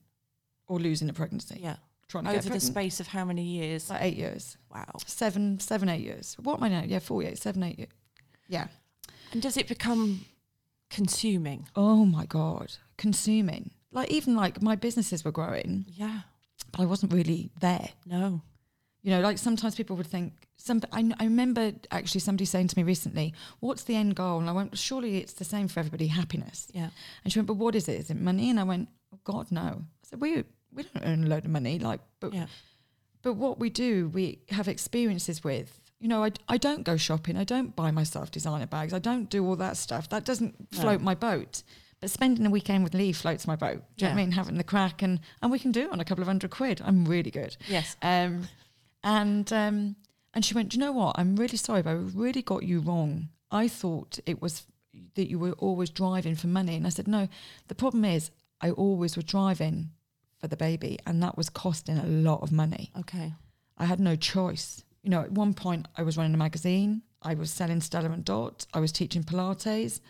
[0.67, 1.61] or losing a pregnancy.
[1.63, 1.77] Yeah.
[2.09, 3.89] Trying to Over get the space of how many years?
[3.89, 4.87] like eight years, Wow.
[5.07, 6.37] seven, seven, eight years.
[6.43, 6.83] What am I now?
[6.87, 7.91] Yeah, four years, seven, eight years.
[8.49, 8.67] Yeah.
[9.33, 10.25] And does it become
[10.91, 11.67] consuming?
[11.77, 13.71] Oh my god, consuming.
[13.93, 16.21] Like even like my businesses were growing, Yeah.
[16.73, 17.89] but I wasn't really there.
[18.07, 18.43] No.
[19.03, 20.33] You know, like sometimes people would think.
[20.61, 24.49] Some, I, I remember actually somebody saying to me recently, "What's the end goal?" And
[24.51, 26.91] I went, "Surely it's the same for everybody, happiness." Yeah.
[27.23, 28.01] And she went, "But what is it?
[28.01, 30.45] Is it money?" And I went, "Oh God, no." I said, "We
[30.75, 32.47] we don't earn a load of money, like, but Yeah.
[33.23, 35.81] but what we do, we have experiences with.
[36.01, 37.37] You know, I, I don't go shopping.
[37.37, 38.93] I don't buy myself designer bags.
[38.95, 40.09] I don't do all that stuff.
[40.11, 40.81] That doesn't No.
[40.81, 41.63] float my boat.
[42.01, 43.83] But spending a weekend with Lee floats my boat.
[43.97, 44.31] Do you know what I mean?
[44.33, 46.81] Having the crack and and we can do it on a couple of hundred quid.
[46.85, 47.57] I'm really good.
[47.69, 47.97] Yes.
[48.03, 48.47] Um,
[49.03, 49.97] and um,
[50.35, 51.19] and she went, Do you know what?
[51.19, 53.31] I'm really sorry, but I really got you wrong.
[53.51, 54.67] I thought it was
[55.17, 56.77] that you were always driving for money.
[56.77, 57.27] And I said, No,
[57.67, 58.31] the problem is
[58.61, 59.91] I always was driving
[60.39, 62.93] for the baby, and that was costing a lot of money.
[62.97, 63.33] Okay.
[63.77, 64.85] I had no choice.
[65.03, 68.25] You know, at one point I was running a magazine, I was selling Stella and
[68.25, 70.01] Dot, I was teaching Pilates,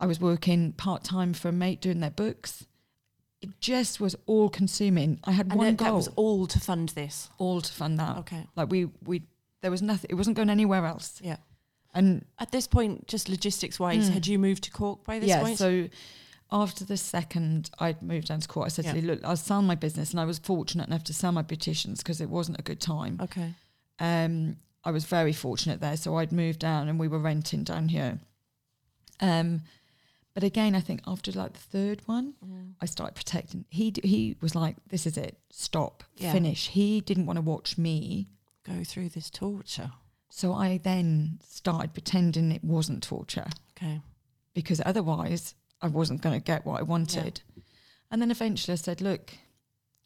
[0.00, 2.66] I was working part time for a mate doing their books.
[3.40, 5.18] It just was all consuming.
[5.24, 7.28] I had And one it- goal, that was all to fund this.
[7.38, 8.16] all to fund that.
[8.18, 8.46] Okay.
[8.56, 9.22] Like we we
[9.60, 10.08] there was nothing.
[10.10, 11.20] It wasn't going anywhere else.
[11.22, 11.36] Yeah.
[11.94, 14.14] And At this point, just logistics wise, Mm.
[14.14, 15.58] had you moved to Cork by this yeah, point?
[15.58, 15.88] so
[16.50, 18.92] after the second I'd moved down to Cork, I said Yeah.
[18.94, 21.42] to Lee, look, I'll sell my business, and I was fortunate enough to sell my
[21.42, 23.18] petitions because it wasn't a good time.
[23.20, 23.54] okay.
[24.02, 25.96] Um, I was very fortunate there.
[25.96, 28.18] So I'd moved down and we were renting down here.
[29.20, 29.62] Um,
[30.34, 32.74] but again, I think after like the third one, Mm.
[32.80, 33.64] I started protecting.
[33.70, 36.32] He d- he was like, "This is it, stop, Yeah.
[36.32, 38.28] finish." He didn't want to watch me,
[38.64, 39.92] Go through this torture.
[40.30, 44.00] so I then started pretending it wasn't torture Okay.
[44.54, 47.42] because otherwise I wasn't going to get what I wanted.
[48.10, 49.34] And then eventually I said, "Look,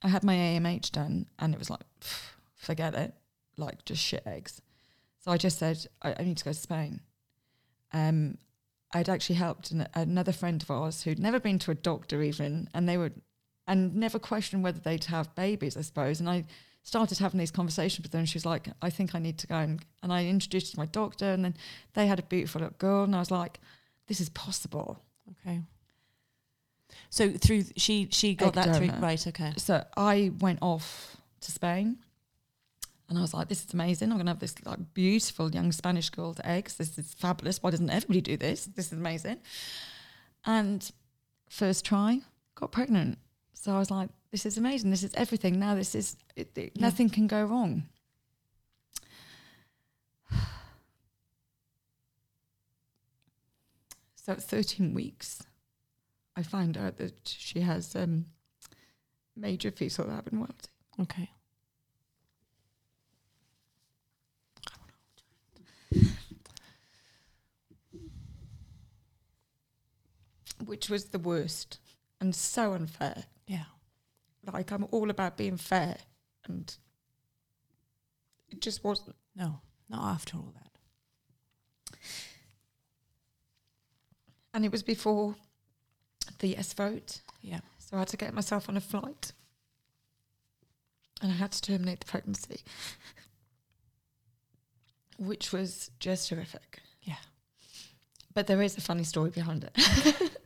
[0.03, 3.15] I had my AMH done, and it was like, pff, forget it,
[3.57, 4.61] like just shit eggs."
[5.21, 7.01] So I just said, "I, I need to go to Spain."
[7.93, 8.39] Um,
[8.95, 12.69] I'd actually helped an, another friend of ours who'd never been to a doctor even,
[12.73, 13.21] and they would,
[13.67, 16.21] and never questioned whether they'd have babies, I suppose.
[16.21, 16.45] And I
[16.83, 19.47] started having these conversations with her, and she was like, "I think I need to
[19.47, 21.57] go," and, and I introduced to my doctor, and then
[21.95, 23.61] they had a beautiful little girl, and I was like,
[24.07, 25.03] "This is possible."
[25.43, 25.61] Okay.
[27.11, 29.27] So through she she got that through right.
[29.27, 29.53] Okay.
[29.57, 31.99] so I went off to Spain
[33.09, 34.11] and I was like, this is amazing.
[34.11, 36.77] I'm going to have this like beautiful young Spanish girl to eggs.
[36.77, 37.63] This is fabulous.
[37.63, 38.65] Why doesn't everybody do this?
[38.67, 39.39] This is amazing.
[40.45, 40.91] And
[41.49, 42.21] first try,
[42.57, 43.19] got pregnant.
[43.55, 44.91] So I was like, this is amazing.
[44.91, 45.59] This is everything.
[45.61, 46.83] Now this is, it, it- Yeah.
[46.83, 47.85] nothing can go wrong.
[54.15, 55.43] So at 13 weeks,
[56.35, 58.27] I find out that she has um,
[59.37, 60.69] major fetal abnormality.
[61.01, 61.31] Okay.
[70.65, 71.79] Which was the worst
[72.21, 73.25] and so unfair.
[73.47, 73.65] Yeah.
[74.53, 75.97] Like I'm all about being fair,
[76.47, 76.75] and
[78.49, 79.17] it just wasn't.
[79.35, 81.99] No, not after all that.
[84.55, 85.35] And it was before
[86.39, 87.61] the yes vote, Yeah.
[87.79, 89.33] so I had to get myself on a flight,
[91.21, 92.61] and I had to terminate the pregnancy,
[95.19, 96.81] which was just horrific.
[97.03, 97.17] Yeah.
[98.33, 100.33] But there is a funny story behind it.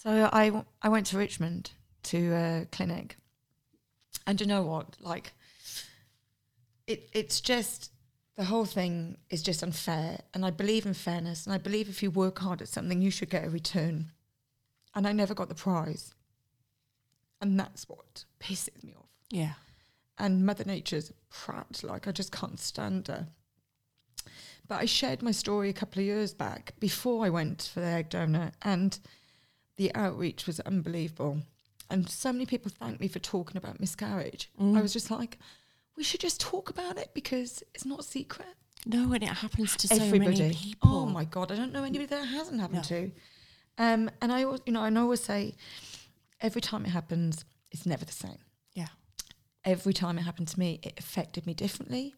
[0.00, 1.72] so I, I went to Richmond
[2.04, 3.16] to a clinic.
[4.26, 4.96] And you know what?
[5.00, 5.32] Like,
[6.86, 7.90] it, it's just,
[8.36, 10.20] the whole thing is just unfair.
[10.34, 11.46] And I believe in fairness.
[11.46, 14.12] And I believe if you work hard at something, you should get a return.
[14.94, 16.14] And I never got the prize.
[17.40, 19.54] And that's what pisses me off Yeah.
[20.18, 21.80] and Mother Nature's prat.
[21.82, 23.28] Like I just can't stand her.
[24.66, 27.86] But I shared my story a couple of years back before I went for the
[27.86, 28.98] egg donor, and
[29.78, 31.38] the outreach was unbelievable.
[31.90, 34.50] And so many people thanked me for talking about miscarriage.
[34.60, 34.76] Mm.
[34.76, 35.38] I was just like,
[35.96, 38.48] we should just talk about it because it's not secret.
[38.84, 40.90] No, and it happens to so many people.
[40.90, 42.96] Oh my god, I don't know anybody that hasn't happened No.
[42.96, 43.12] to.
[43.78, 45.54] Um, and I, always, you know, I always say,
[46.40, 48.38] every time it happens, it's never the same
[48.74, 48.88] Yeah.
[49.64, 52.14] every time it happened to me, it affected me differently.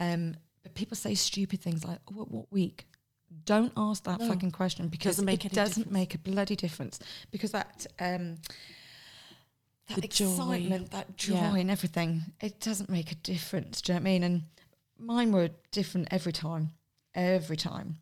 [0.00, 2.86] Um, but people say stupid things like, oh, "What, what week?"
[3.44, 4.28] Don't ask that No.
[4.28, 5.90] fucking question because Doesn't it doesn't difference.
[5.92, 6.98] make a bloody difference.
[7.30, 8.36] Because that um,
[9.88, 10.30] that The joy.
[10.30, 11.56] excitement, that joy, Yeah.
[11.56, 13.80] and everything, it doesn't make a difference.
[13.80, 14.22] Do you know what I mean?
[14.22, 14.42] And
[14.98, 16.72] mine were different every time,
[17.14, 17.98] every time.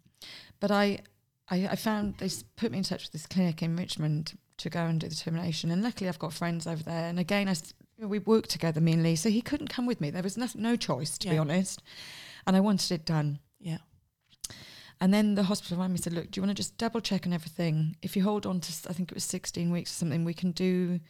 [0.59, 1.01] But I,
[1.48, 4.81] I, I found they put me in touch with this clinic in Richmond to go
[4.86, 5.70] and do the termination.
[5.70, 7.09] And luckily, I've got friends over there.
[7.09, 9.15] And again, I, you know, we worked together, me and Lee.
[9.16, 10.11] So he couldn't come with me.
[10.11, 11.82] There was no, no choice, to be honest.
[12.47, 13.39] And I wanted it done.
[13.61, 13.78] Yeah.
[15.01, 17.27] And then the hospital rang me said, "Look, do you want to just double check
[17.27, 17.97] on everything?
[18.02, 20.52] If you hold on to, I think it was 16 weeks or something, we can
[20.52, 21.01] do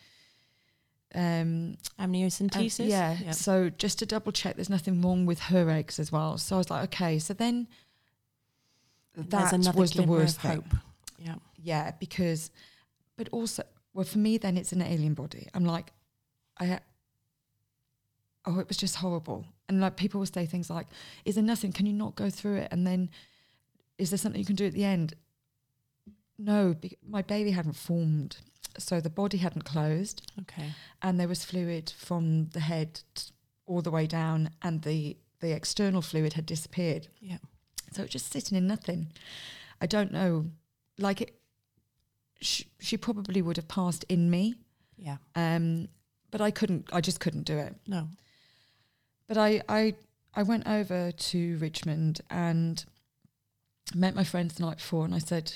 [1.15, 2.89] um, Amniocentesis.
[2.89, 3.17] yeah.
[3.23, 3.31] Yeah.
[3.31, 6.37] So just to double check, there's nothing wrong with her eggs as well.
[6.39, 7.19] So I was like, okay.
[7.19, 7.69] So then
[9.15, 10.57] that was the worst thing.
[10.57, 10.75] hope.
[11.19, 11.37] Yeah.
[11.63, 12.51] Yeah, because,
[13.17, 13.63] but also,
[13.95, 15.49] well, for me, then it's an alien body.
[15.55, 15.93] I'm like,
[16.61, 16.81] I,
[18.45, 19.47] oh, it was just horrible.
[19.69, 20.87] And like people will say things like,
[21.25, 21.73] is there nothing?
[21.73, 22.69] Can you not go through it?
[22.71, 23.11] And then,
[23.99, 25.15] is there something you can do at the end?
[26.39, 28.39] No, be- my baby hadn't formed.
[28.79, 30.73] So the body hadn't closed Okay.
[31.01, 33.31] and there was fluid from the head t-
[33.67, 37.09] all the way down and the, the external fluid had disappeared.
[37.21, 37.39] Yeah.
[37.93, 39.13] So it's just sitting in nothing.
[39.81, 40.51] I don't know.
[40.99, 41.39] Like it,
[42.41, 44.57] she, she probably would have passed in me,
[44.99, 45.17] Yeah.
[45.35, 45.89] um,
[46.31, 46.91] but I couldn't.
[46.93, 47.75] I just couldn't do it.
[47.87, 48.09] No.
[49.27, 49.95] But I, I,
[50.35, 52.85] I went over to Richmond and
[53.95, 55.53] met my friends the night before, and I said,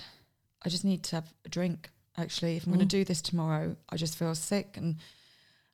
[0.65, 1.91] I just need to have a drink.
[2.17, 2.91] Actually, if I'm going Mm.
[2.91, 4.77] to do this tomorrow, I just feel sick.
[4.77, 4.97] And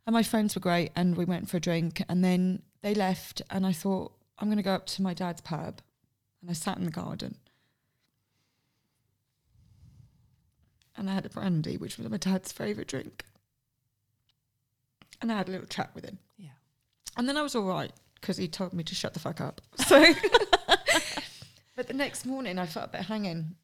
[0.07, 3.43] and my friends were great, and we went for a drink, and then they left,
[3.51, 5.81] and I thought I'm going to go up to my dad's pub,
[6.41, 7.39] and I sat in the garden.
[10.97, 13.25] And I had a brandy, which was my dad's favourite drink.
[15.21, 16.19] And I had a little chat with him.
[16.39, 16.51] Yeah.
[17.17, 19.61] And then I was all right because he told me to shut the fuck up.
[19.87, 20.03] So,
[21.77, 23.55] but the next morning I felt a bit hanging,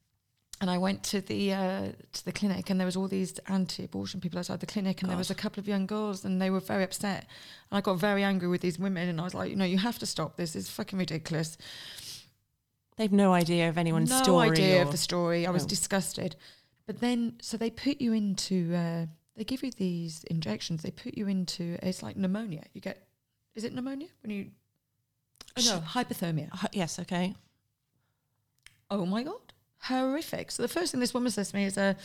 [0.61, 4.21] and I went to the uh, to the clinic, and there was all these anti-abortion
[4.21, 6.59] people outside the clinic, and there was a couple of young girls, and they were
[6.59, 7.25] very upset,
[7.69, 9.77] and I got very angry with these women, and I was like, you know, you
[9.79, 10.55] have to stop this.
[10.55, 11.57] It's fucking ridiculous.
[12.97, 14.51] They've no idea of anyone's no story.
[14.51, 15.47] idea or- of the story.
[15.47, 15.69] I was No.
[15.69, 16.35] disgusted.
[16.85, 18.75] But then, so they put you into.
[18.75, 20.83] Uh, they give you these injections.
[20.83, 21.77] They put you into.
[21.81, 22.65] It's like pneumonia.
[22.73, 23.07] You get.
[23.55, 24.51] Is it pneumonia when you?
[25.57, 26.49] Oh, no, hypothermia.
[26.53, 26.99] Uh, yes.
[26.99, 27.33] Okay.
[28.93, 30.51] Oh my god, horrific!
[30.51, 31.95] So the first thing this woman says to me is, uh,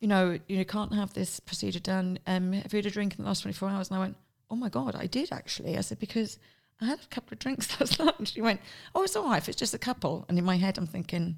[0.00, 2.18] you know, you can't have this procedure done.
[2.26, 3.88] Um, have you had a drink in the last twenty four hours?
[3.90, 4.16] And I went,
[4.50, 5.78] oh my god, I did actually.
[5.78, 6.38] I said because
[6.80, 8.14] I had a couple of drinks last night.
[8.18, 8.60] And she went,
[8.94, 10.24] oh, it's all right if it's just a couple.
[10.28, 11.36] And in my head, I'm thinking,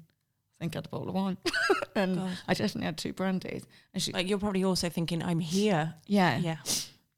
[0.59, 1.37] I think I had a bottle of wine,
[1.95, 2.37] and God.
[2.47, 3.63] I definitely had two brandies.
[3.93, 5.93] And she, Like you're probably also thinking, I'm here.
[6.07, 6.57] yeah, Yeah.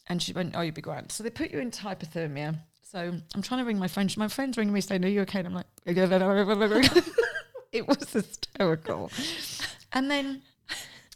[0.08, 1.12] and she went, oh, you'd be grand.
[1.12, 2.58] So they put you into hypothermia.
[2.84, 4.16] So I'm trying to ring my friend.
[4.18, 5.40] My friend's ringing me saying, are you okay?
[5.40, 5.66] And I'm like,
[7.78, 9.12] it was hysterical.
[9.94, 10.42] And then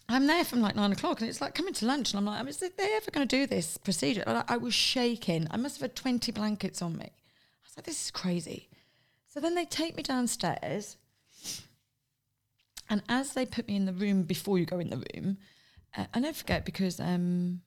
[0.07, 2.11] I'm there from like nine o'clock and it's like coming to lunch.
[2.14, 4.23] And I'm like, "Um, is they ever going to do this procedure?
[4.27, 5.48] And I, was shaking.
[5.52, 7.06] I must have had 20 blankets on me.
[7.06, 8.69] I was like, this is crazy.
[9.27, 10.98] So then they take me downstairs.
[12.90, 15.38] And as they put me in the room before you go in the room,
[15.98, 17.61] uh, I never forget because um,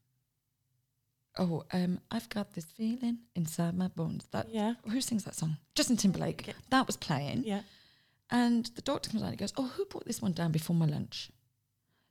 [1.39, 4.28] oh um, I've got this feeling inside my bones.
[4.31, 4.74] That Yeah.
[4.89, 5.56] who sings that song?
[5.74, 6.55] Justin Timberlake.
[6.70, 7.62] That was playing, Yeah.
[8.30, 10.76] And the doctor comes out and he goes, "Oh, who brought this one down before
[10.76, 11.30] my lunch?"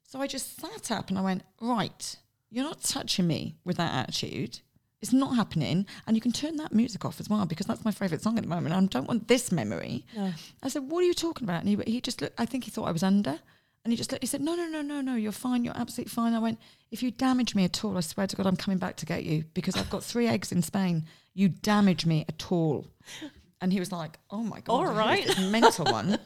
[0.03, 2.15] So I just sat up and I went, "Right,
[2.49, 4.59] you're not touching me with that attitude."
[4.99, 7.91] It's not happening, and you can turn that music off as well because that's my
[7.91, 8.73] favourite song at the moment.
[8.73, 10.05] I don't want this memory.
[10.15, 10.33] No.
[10.63, 12.39] I said, "What are you talking about?" And he, he just looked.
[12.39, 13.39] I think he thought I was under,
[13.83, 14.23] and he just looked.
[14.23, 15.15] He said, "No, no, no, no, no.
[15.15, 15.63] You're fine.
[15.63, 18.47] You're absolutely fine." I went, "If you damage me at all, I swear to God,
[18.47, 21.05] I'm coming back to get you because I've got three eggs in Spain.
[21.35, 22.87] You damage me at all."
[23.61, 26.19] And he was like, "Oh my God, all right, mental one."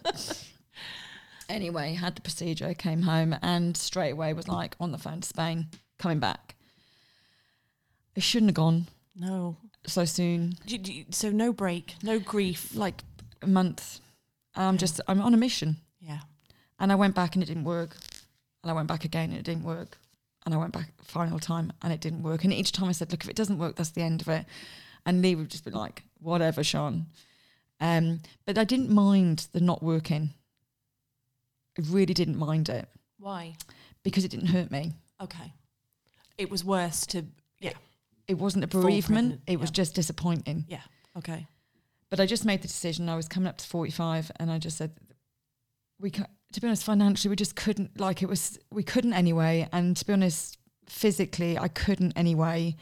[1.49, 5.27] anyway, had the procedure, came home, and straight away was like on the phone to
[5.27, 5.67] Spain,
[5.97, 6.55] coming back.
[8.15, 9.57] I shouldn't have gone No.
[9.87, 12.75] so soon Do- do- So no break, no grief.
[12.75, 13.03] like
[13.41, 13.99] a month.
[14.55, 16.19] I'm just I'm on a mission, Yeah.
[16.79, 17.95] and I went back and it didn't work,
[18.63, 19.97] and I went back again and it didn't work,
[20.45, 23.11] and I went back final time and it didn't work, and each time I said,
[23.11, 24.45] look, if it doesn't work, that's the end of it,
[25.05, 27.07] and Lee would just be like, whatever, Sian.
[27.79, 30.31] Um, but I didn't mind the not working.
[31.77, 32.87] I really didn't mind it
[33.17, 33.55] Why?
[34.03, 34.93] because it didn't hurt me.
[35.21, 35.53] Okay.
[36.37, 37.25] It was worse to.
[37.59, 37.73] Yeah.
[38.27, 39.41] It wasn't a bereavement.
[39.47, 39.73] it was yeah.
[39.73, 40.65] just disappointing.
[40.67, 40.81] Yeah.
[41.17, 41.47] Okay.
[42.09, 43.09] But I just made the decision.
[43.09, 44.91] I was coming up to 45 and I just said,
[45.99, 49.69] we ca to be honest, financially, we just couldn't, like it was, we couldn't anyway.
[49.71, 52.75] And to be honest, physically, I couldn't anyway.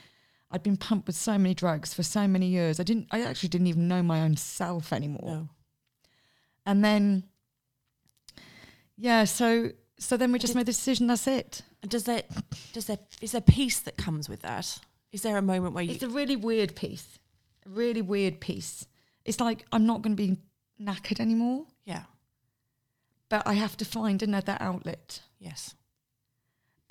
[0.51, 2.79] I'd been pumped with so many drugs for so many years.
[2.79, 5.21] I didn't, I actually didn't even know my own self anymore.
[5.25, 5.49] No.
[6.65, 7.23] And then,
[8.97, 11.07] yeah, so, so then we just Did- made the decision.
[11.07, 11.61] That's it.
[11.81, 12.23] And does there,
[12.73, 14.79] does there, is there peace that comes with that?
[15.11, 17.19] Is there a moment where you, It's a really weird piece,
[17.65, 18.85] a really weird piece.
[19.25, 20.37] It's like, I'm not going to be
[20.81, 22.03] knackered anymore, yeah,
[23.29, 25.21] but I have to find another outlet.
[25.39, 25.75] yes,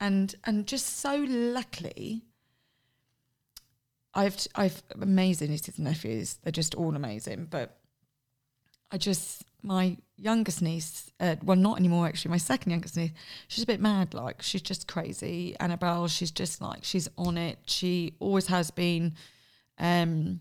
[0.01, 2.23] and and just so luckily
[4.19, 6.39] I've I've amazing nieces and nephews.
[6.43, 7.47] They're just all amazing.
[7.49, 7.79] But
[8.91, 12.33] I just my youngest niece, uh, well, not anymore actually.
[12.33, 13.13] My second youngest niece,
[13.47, 14.15] she's a bit mad.
[14.15, 15.55] Like she's just crazy.
[15.61, 17.59] Annabelle, she's just like she's on it.
[17.67, 19.15] She always has been.
[19.79, 20.41] Um,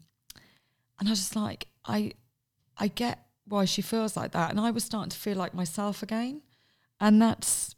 [1.00, 2.14] and I was just like, I,
[2.78, 6.02] I get why she feels like that, and I was starting to feel like myself
[6.02, 6.42] again,
[7.00, 7.76] and that's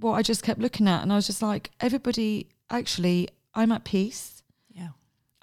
[0.00, 3.84] what I just kept looking at, and I was just like, everybody, actually, I'm at
[3.84, 4.42] peace.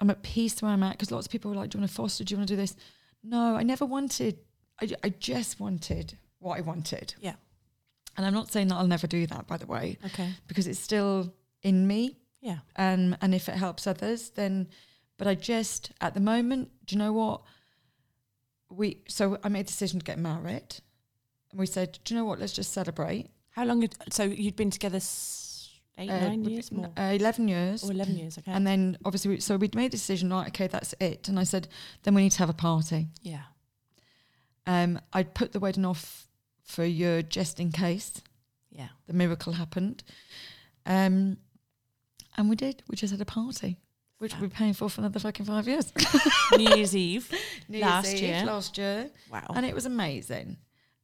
[0.01, 1.89] I'm at peace where I'm at because lots of people were like, "Do you want
[1.91, 2.23] to foster?
[2.23, 2.75] Do you want to do this?"
[3.23, 4.39] No, I never wanted.
[4.81, 7.35] I, I just wanted what I wanted, Yeah.
[8.17, 10.33] and I'm not saying that I'll never do that, by the way, Okay.
[10.47, 12.17] because it's still in me.
[12.41, 12.59] Yeah.
[12.75, 14.67] Um, and if it helps others, then.
[15.17, 17.41] But I just at the moment, do you know what?
[18.69, 20.75] We so I made a decision to get married,
[21.51, 22.39] and we said, do you know what?
[22.39, 23.29] Let's just celebrate.
[23.51, 23.81] How long?
[23.81, 25.40] Had, so you'd been together s-
[25.97, 27.83] eight, Uh, nine years more, Uh, Eleven years.
[27.83, 28.37] or eleven years?
[28.37, 28.51] Okay.
[28.51, 31.27] And then obviously, we, so we'd made a decision, like, okay, that's it.
[31.29, 31.67] And I said,
[32.03, 33.07] then we need to have a party.
[33.21, 33.43] yeah.
[34.67, 36.27] Um, I'd put the wedding off
[36.63, 38.21] for a year just in case
[38.71, 38.89] Yeah.
[39.07, 40.03] the miracle happened.
[40.85, 41.37] Um,
[42.37, 42.83] and we did.
[42.87, 43.79] We just had a party,
[44.19, 45.91] which we're paying for for another fucking five years.
[46.55, 47.31] New Year's Eve
[47.67, 48.45] New last Year's Eve, year.
[48.45, 49.09] Last year.
[49.31, 49.47] Wow.
[49.55, 50.57] And it was amazing.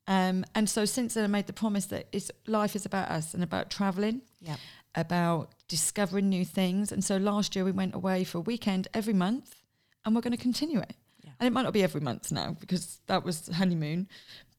[0.07, 3.33] Um, and so since then, I made the promise that it's, life is about us
[3.33, 4.21] and about traveling.
[4.41, 4.55] yeah.
[4.95, 6.91] about discovering new things.
[6.91, 9.61] And so last year we went away for a weekend every month
[10.03, 10.95] and we're going to continue it.
[11.23, 11.31] Yeah.
[11.39, 14.07] And it might not be every month now because that was honeymoon.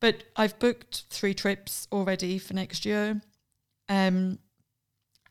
[0.01, 3.21] But I've booked three trips already for next year.
[3.89, 4.39] Um,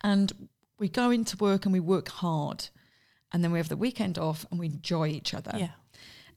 [0.03, 2.67] and we go into work and we work hard.
[3.31, 5.53] And then we have the weekend off and we enjoy each other.
[5.55, 5.69] Yeah.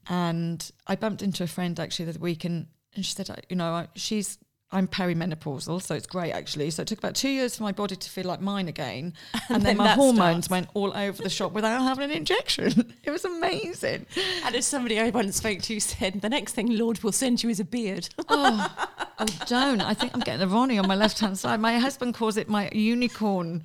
[0.08, 2.44] And I bumped into a friend actually the other week,
[2.92, 4.38] and, and she said, you know, I- she's
[4.72, 6.70] I'm perimenopausal, so it's great actually.
[6.70, 9.14] So it took about two years for my body to feel like mine again,
[9.48, 10.50] and, then, then my hormones starts.
[10.50, 12.94] went all over the shop without having an injection.
[13.04, 14.06] it was amazing.
[14.44, 17.50] And as somebody I once spoke to said, the next thing Lord will send you
[17.50, 18.08] is a beard.
[18.32, 18.76] Oh,
[19.18, 19.80] oh, don't!
[19.80, 21.58] I think I'm getting a Ronnie on my left hand side.
[21.60, 23.64] My husband calls it my unicorn.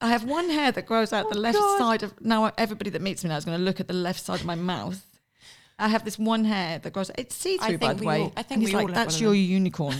[0.00, 1.78] I have one hair that grows out oh, the left God.
[1.78, 2.18] side of.
[2.20, 4.46] Now everybody that meets me now is going to look at the left side of
[4.46, 5.04] my mouth.
[5.80, 7.10] I have this one hair that grows.
[7.16, 8.20] It's see I through, by think the way.
[8.22, 9.96] all- I think and he's we all like, "That's your unicorn."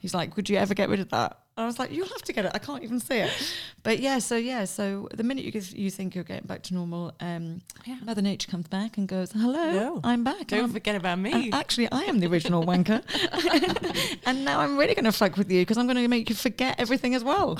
[0.00, 2.22] He's like, "Would you ever get rid of that?" And I was like, "You'll have
[2.22, 2.52] to get it.
[2.54, 3.32] I can't even see it."
[3.82, 6.74] But yeah, so yeah, so the minute you get- you think you're getting back to
[6.74, 7.96] normal, um, Yeah.
[8.04, 10.00] Mother Nature comes back and goes, "Hello, No.
[10.04, 11.32] I'm back." Don't I'm- forget about me.
[11.32, 13.02] and actually, I am the original wanker.
[14.26, 16.36] and now I'm really going to fuck with you because I'm going to make you
[16.36, 17.58] forget everything as well.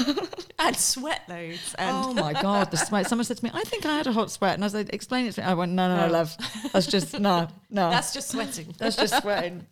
[0.58, 1.74] and sweat loads.
[1.78, 3.08] And oh my God, the sweat.
[3.08, 4.54] Someone said to me, I think I had a hot sweat.
[4.54, 5.46] And I said, explain it to me.
[5.46, 6.12] I went, no, no, no, No.
[6.12, 6.34] love.
[6.72, 7.90] That's just, no, no.
[7.90, 8.74] that's just sweating.
[8.78, 9.66] That's just sweating.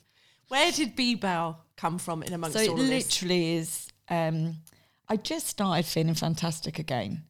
[0.52, 3.06] Where did B-Bow come from in amongst so it all of this?
[3.06, 4.56] literally is, um,
[5.08, 7.22] I just started feeling fantastic again.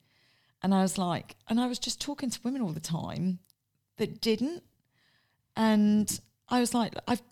[0.60, 3.38] And I was like, and I was just talking to women all the time
[3.98, 4.64] that didn't.
[5.56, 7.22] And I was like, I've,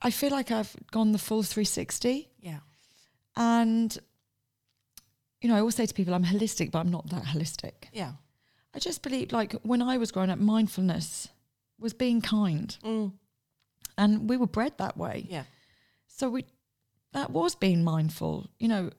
[0.00, 2.28] I feel like I've gone the full 360.
[2.38, 2.60] Yeah.
[3.36, 3.98] And,
[5.40, 7.88] you know, I always say to people, I'm holistic, but I'm not that holistic.
[7.92, 8.12] Yeah.
[8.72, 11.26] I just believe, like, when I was growing up, mindfulness
[11.76, 12.76] was being kind.
[12.84, 13.14] Mm.
[13.98, 15.26] And we were bred that way.
[15.28, 15.44] Yeah.
[16.06, 16.44] So we,
[17.12, 18.48] that was being mindful.
[18.58, 18.90] You know,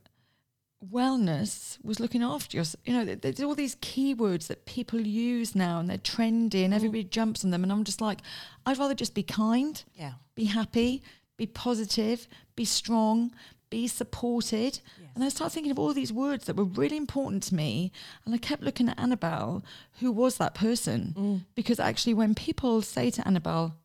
[0.91, 2.81] wellness was looking after yourself.
[2.85, 7.03] You know, there's all these keywords that people use now and they're trendy and everybody
[7.03, 7.63] jumps on them.
[7.63, 8.19] And I'm just like,
[8.65, 10.13] I'd rather just be kind Yeah.
[10.35, 11.03] be happy,
[11.37, 13.31] be positive, be strong,
[13.69, 14.79] be supported.
[15.13, 17.91] And I started thinking of all these words that were really important to me.
[18.25, 19.63] And I kept looking at Annabelle,
[19.99, 21.13] who was that person?
[21.17, 21.41] Mm.
[21.53, 23.75] Because actually, when people say to Annabelle,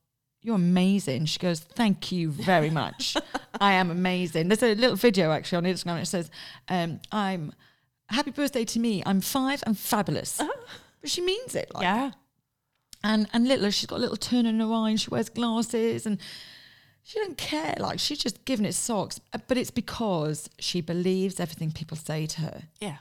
[0.47, 1.27] you're amazing.
[1.27, 3.17] She goes, Thank you very much.
[3.61, 4.49] I am amazing.
[4.49, 6.01] There's a little video actually on Instagram.
[6.03, 6.31] It says,
[6.69, 7.53] um, I'm
[8.09, 9.03] happy birthday to me.
[9.05, 10.41] I'm five and fabulous.
[11.01, 11.73] But she means it.
[11.75, 12.13] Like, yeah.
[13.03, 16.07] and and little she's got a little turn in her eye and she wears glasses
[16.07, 16.19] and
[17.03, 21.39] she doesn't care like she's just giving it socks Uh, but it's because she believes
[21.39, 22.97] everything people say to her Yeah.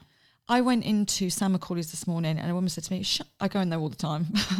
[0.47, 3.03] i went into Sam McCauley's this morning and a woman said to me
[3.39, 4.27] i go in there all the time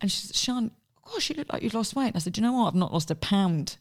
[0.00, 0.70] and she said Sian
[1.10, 2.68] Oh, gosh you look like you've lost weight and i said "Do you know what
[2.68, 3.78] i've not lost a pound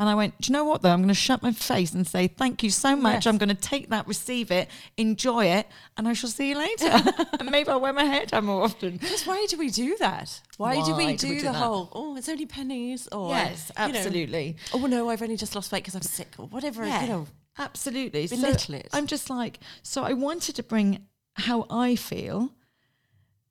[0.00, 0.88] and I went, Do you know what though?
[0.88, 3.12] I'm going to shut my face and say, Thank you so much.
[3.16, 3.26] Yes.
[3.26, 5.68] I'm going to take that, receive it, enjoy it,
[5.98, 6.88] and I shall see you later.
[7.38, 8.92] and maybe I'll wear my hair down more often.
[8.96, 10.40] Because why do we do that?
[10.56, 11.56] Why, do we do, do we do the that?
[11.56, 13.08] whole, oh, it's only pennies?
[13.12, 14.56] Or, Yes, you know, absolutely.
[14.72, 16.82] oh, no, I've only just lost weight because I'm sick or whatever.
[16.82, 17.26] You know,
[17.58, 18.26] absolutely.
[18.26, 18.88] So belittle it.
[18.94, 22.54] I'm just like, so I wanted to bring how I feel,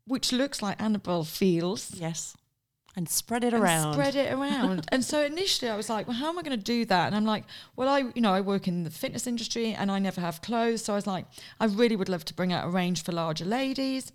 [0.08, 1.94] which looks like Annabelle feels.
[1.94, 2.36] yes.
[3.00, 3.94] And spread it and around.
[3.94, 4.86] spread it around.
[4.90, 7.08] and so initially I was like, well, how am I going to do that?
[7.08, 7.46] And I'm like,
[7.78, 10.84] well, I, you know, I work in the fitness industry and I never have clothes.
[10.84, 11.26] So I was like,
[11.62, 14.12] I really would love to bring out a range for larger ladies.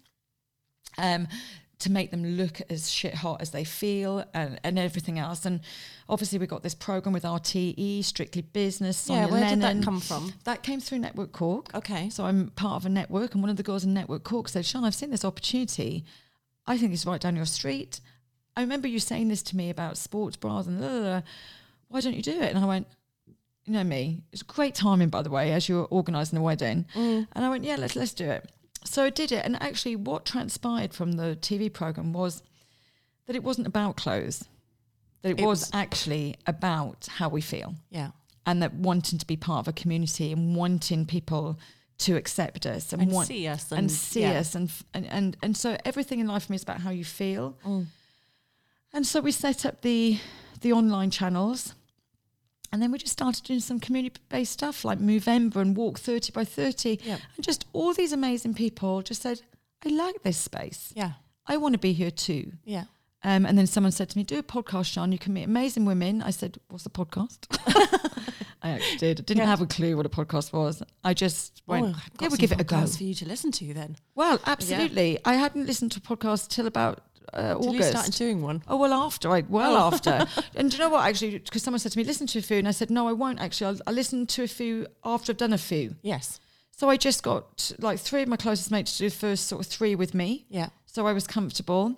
[0.99, 1.29] Um,
[1.79, 5.47] to make them look as shit hot as they feel and, and everything else.
[5.47, 5.61] And
[6.11, 8.99] obviously, we got this program with RTE, Strictly Business.
[8.99, 9.59] Sonia yeah, where Lennon.
[9.61, 10.35] did that come from?
[10.45, 11.75] That came through Network Cork.
[11.75, 12.11] Okay.
[12.11, 14.67] So I'm part of a network, and one of the girls in Network Cork said,
[14.67, 16.05] Sian, I've seen this opportunity.
[16.67, 18.01] I think it's right down your street.
[18.57, 21.23] I remember you saying this to me about sports bras and blah, blah, blah.
[21.89, 22.55] why don't you do it?
[22.55, 22.87] And I went,
[23.65, 26.85] you know me, it's great timing, by the way, as you're organising a wedding.
[26.95, 27.27] Mm.
[27.33, 28.51] And I went, yeah, let's let's do it.
[28.85, 32.43] So I did it, and actually, what transpired from the TV program was
[33.27, 34.45] that it wasn't about clothes.
[35.23, 38.11] That it, It was, was- actually about how we feel, Yeah.
[38.45, 41.59] and that wanting to be part of a community and wanting people
[41.97, 44.41] to accept us and, And want see us and, and, see yeah.
[44.41, 46.91] us and, f- and and and so everything in life for me is about how
[46.91, 47.57] you feel.
[47.65, 47.87] Mm.
[48.95, 50.19] And so we set up the
[50.61, 51.75] the online channels.
[52.73, 56.33] And then we just started doing some community based stuff like Movember and Walk 30
[56.33, 56.99] by 30.
[57.05, 57.21] Yep.
[57.37, 59.43] And just all these amazing people just said,
[59.87, 60.93] I like this space.
[60.97, 61.13] Yeah.
[61.47, 62.53] I want to be here too.
[62.65, 62.85] Yeah.
[63.23, 65.13] Um, and then someone said to me, Do a podcast, Sian.
[65.13, 66.21] You can meet amazing women.
[66.23, 67.47] I said, What's a podcast?
[68.63, 69.21] I actually did.
[69.21, 69.47] I didn't Yeah.
[69.47, 70.83] have a clue what a podcast was.
[71.05, 72.85] I just went, Oh, Yeah, we'll give it a go.
[72.87, 73.97] for you to listen to then.
[74.15, 75.19] Well, absolutely.
[75.25, 77.91] I hadn't listened to a podcast till about uh, Till you August.
[77.91, 78.63] started doing one.
[78.69, 79.87] Oh well, after I well Oh.
[79.95, 80.27] after,
[80.57, 81.07] and do you know what?
[81.09, 83.13] Actually, because someone said to me, "Listen to a few," and I said, "No, I
[83.13, 85.97] won't." Actually, I'll, I'll listen to a few after I've done a few.
[86.03, 86.41] Yes.
[86.77, 89.61] So I just got like three of my closest mates to do the first sort
[89.65, 90.45] of three with me.
[90.49, 90.69] Yeah.
[90.87, 91.95] So I was comfortable,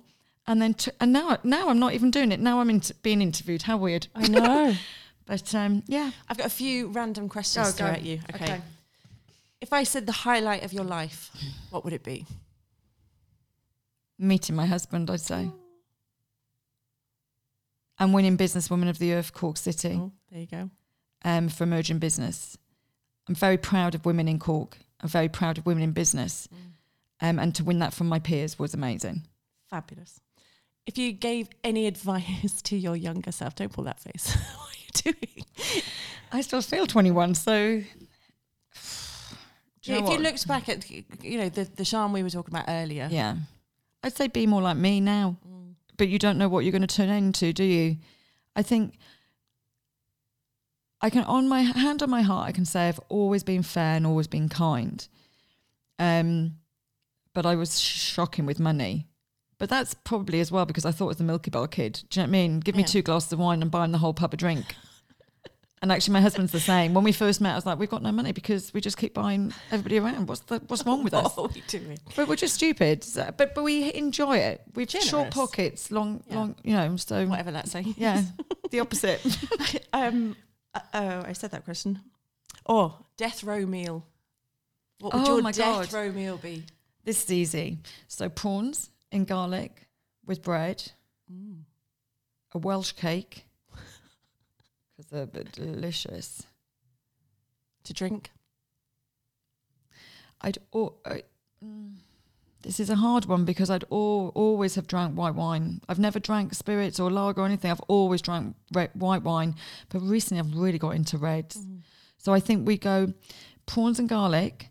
[0.46, 2.40] and then t- and now now I'm not even doing it.
[2.40, 3.62] Now I'm in being interviewed.
[3.62, 4.08] How weird.
[4.14, 4.74] I know.
[5.28, 8.20] But um, yeah, I've got a few random questions to throw at you.
[8.32, 8.60] Okay.
[9.60, 11.32] If I said the highlight of your life,
[11.70, 12.26] what would it be?
[14.18, 15.50] Meeting my husband, I'd say.
[17.98, 19.98] And winning Businesswoman of the Earth, Cork City.
[20.00, 20.70] Oh, there you go.
[21.24, 22.58] um, for emerging business.
[23.28, 24.78] I'm very proud of women in Cork.
[25.00, 26.48] I'm very proud of women in business.
[27.20, 29.22] Um, and to win that from my peers was amazing.
[29.70, 30.20] Fabulous.
[30.86, 34.34] If you gave any advice to your younger self, don't pull that face.
[34.56, 35.44] what are you doing?
[36.32, 37.82] I still feel 21, so.
[39.82, 40.20] You know if you what?
[40.20, 43.06] looked back at you know the the Sian we were talking about earlier.
[43.08, 43.36] Yeah.
[44.06, 45.36] I'd say be more like me now.
[45.46, 45.74] Mm.
[45.96, 47.96] But you don't know what you're going to turn into, do you?
[48.54, 48.94] I think
[51.00, 53.96] I can, on my hand on my heart, I can say I've always been fair
[53.96, 55.06] and always been kind.
[55.98, 56.56] Um,
[57.34, 59.08] but I was shocking with money.
[59.58, 62.02] But that's probably as well because I thought it was the Milky Bar kid.
[62.10, 62.60] Do you know what I mean?
[62.60, 62.86] Give me Yeah.
[62.88, 64.74] two glasses of wine and buying the whole pub a drink.
[65.86, 66.94] And actually, my husband's the same.
[66.94, 69.14] When we first met, I was like, "We've got no money because we just keep
[69.14, 70.28] buying everybody around.
[70.28, 71.98] What's the, what's wrong with us?" What are we doing?
[72.16, 73.04] But we're just stupid.
[73.04, 74.62] So- but but we enjoy it.
[74.74, 76.36] We've short pockets, long Yeah.
[76.36, 76.56] long.
[76.64, 77.94] You know, so Whatever that's saying.
[77.96, 78.22] yeah,
[78.70, 79.20] the opposite.
[79.92, 80.34] um.
[80.74, 82.00] uh, oh, I said that question.
[82.68, 84.04] Oh, death row meal.
[84.98, 85.92] What would Oh your death God.
[85.92, 86.64] row meal be?
[87.04, 87.78] this is easy.
[88.08, 89.86] So prawns in garlic
[90.26, 90.90] with bread,
[91.32, 91.60] Mm.
[92.54, 93.45] a Welsh cake
[95.06, 96.42] because they're a bit delicious.
[97.84, 98.30] To drink.
[100.40, 101.22] I'd I,
[101.64, 101.94] mm,
[102.62, 105.80] this is a hard one because I'd al- always have drank white wine.
[105.88, 107.70] I've never drank spirits or lager or anything.
[107.70, 109.54] I've always drank red, white wine,
[109.88, 111.56] but recently I've really got into reds.
[111.56, 111.80] Mm.
[112.18, 113.12] So I think we go
[113.66, 114.68] prawns and garlic,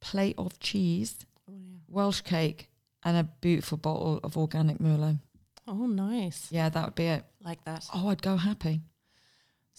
[0.00, 1.78] plate of cheese, Oh, yeah.
[1.88, 2.68] Welsh cake,
[3.04, 5.20] and a beautiful bottle of organic Merlot.
[5.66, 6.48] oh, nice.
[6.50, 7.24] Yeah, that would be it.
[7.42, 7.86] Like that.
[7.94, 8.82] Oh, I'd go happy.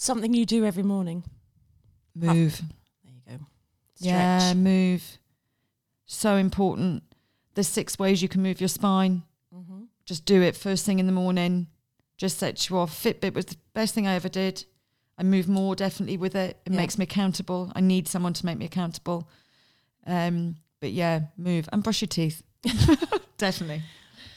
[0.02, 1.26] Something you do every morning.
[2.16, 2.62] Move.
[3.04, 3.46] There you go.
[3.98, 5.04] Yeah, move.
[6.06, 7.04] So important.
[7.54, 9.24] There's six ways you can move your spine.
[9.54, 9.82] Mm-hmm.
[10.06, 11.68] Just do it first thing in the morning.
[12.16, 13.04] Just sets you off.
[13.04, 14.64] Fitbit was the best thing I ever did.
[15.18, 16.58] I move more definitely with it.
[16.66, 16.78] It Yeah.
[16.78, 17.70] makes me accountable.
[17.76, 19.28] I need someone to make me accountable.
[20.08, 22.42] Um, but yeah, move and brush your teeth.
[23.38, 23.84] definitely.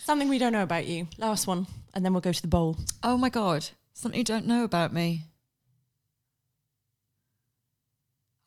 [0.03, 1.07] Something we don't know about you.
[1.19, 2.79] Last one, and then we'll go to the bowl.
[3.05, 5.27] Oh my god, something you don't know about me.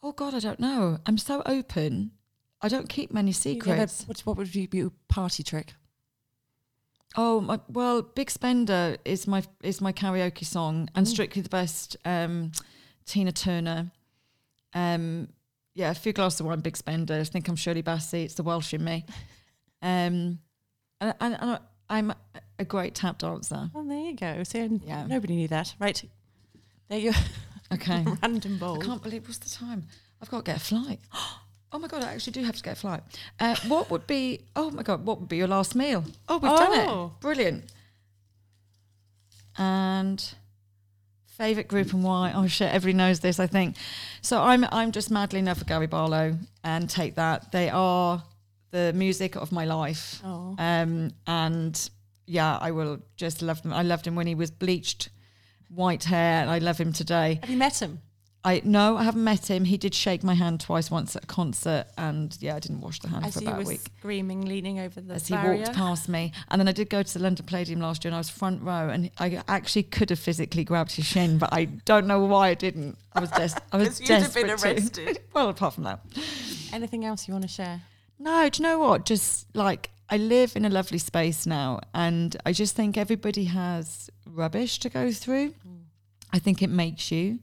[0.08, 1.00] Oh god, I don't know.
[1.08, 2.12] I'm so open.
[2.62, 4.06] I don't keep many never- secrets.
[4.24, 5.74] what would be your party trick?
[7.18, 11.10] Oh my, well, Big Spender is my is my karaoke song, and Mm.
[11.10, 12.52] Strictly the Best, um,
[13.08, 13.92] Tina Turner.
[14.76, 15.30] Um,
[15.74, 17.16] yeah, a few glasses of wine, Big Spender.
[17.20, 18.26] I think I'm Shirley Bassey.
[18.26, 19.06] It's the Welsh in me.
[19.82, 20.40] Um,
[21.00, 21.60] and, and, and
[21.90, 22.14] I'm
[22.58, 23.70] a great tap dancer.
[23.76, 24.42] Oh, there you go.
[24.44, 25.06] See, Yeah.
[25.06, 25.76] nobody knew that.
[25.80, 26.04] Right.
[26.90, 27.12] There you
[27.74, 28.06] Okay.
[28.22, 28.82] Random bowl.
[28.82, 29.84] I can't believe what's the time.
[30.22, 31.00] I've got to get a flight.
[31.72, 33.02] Oh my god, I actually do have to get a flight.
[33.38, 34.40] Uh, what would be?
[34.56, 36.06] Oh my god, what would be your last meal?
[36.30, 37.12] Oh, we've done Oh.
[37.18, 37.20] it.
[37.20, 37.66] Brilliant.
[39.58, 40.24] And
[41.28, 42.32] favorite group and why?
[42.34, 43.40] Oh shit, everybody knows this.
[43.40, 43.76] I think.
[44.22, 47.52] So I'm I'm just madly in love with Gary Barlow and Take That.
[47.52, 48.24] They are
[48.72, 50.22] the music of my life.
[50.24, 50.56] Oh.
[50.58, 51.90] Um, and
[52.26, 53.74] yeah, I will just love them.
[53.74, 55.10] I loved him when he was bleached
[55.76, 57.40] white hair, and I love him today.
[57.42, 58.02] Have you met him?
[58.46, 59.66] I no, I haven't met him.
[59.66, 63.00] He did shake my hand twice once at a concert, and yeah, I didn't wash
[63.00, 66.08] the hand As for about a week screaming, leaning over the as he walked past
[66.08, 66.32] me.
[66.50, 68.62] And then I did go to the London Palladium last year, and I was front
[68.62, 72.50] row, and I actually could have physically grabbed his shin, but I don't know why
[72.50, 73.00] I didn't.
[73.14, 75.22] I was des- I was you'd have been arrested.
[75.34, 76.02] well, apart from that,
[76.72, 77.82] Anything else you want to share?
[78.20, 78.48] no.
[78.48, 79.06] Do you know what?
[79.06, 84.12] Just like I live in a lovely space now, and I just think everybody has
[84.28, 85.56] rubbish to go through.
[86.32, 87.40] I think it makes you,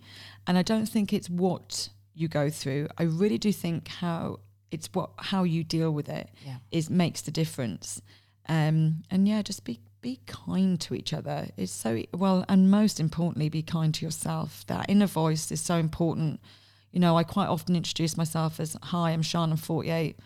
[0.47, 2.89] and I don't think it's what you go through.
[2.99, 4.41] I really do think how
[4.71, 6.57] it's what how you deal with it Yeah.
[6.71, 8.03] is makes the difference.
[8.49, 11.49] Um, and yeah, just be be kind to each other.
[11.57, 14.65] It's so well, and most importantly, be kind to yourself.
[14.67, 16.41] That inner voice is so important.
[16.91, 19.53] You know, I quite often introduce myself as, "Hi, I'm Sian.
[19.53, 20.19] I'm 48,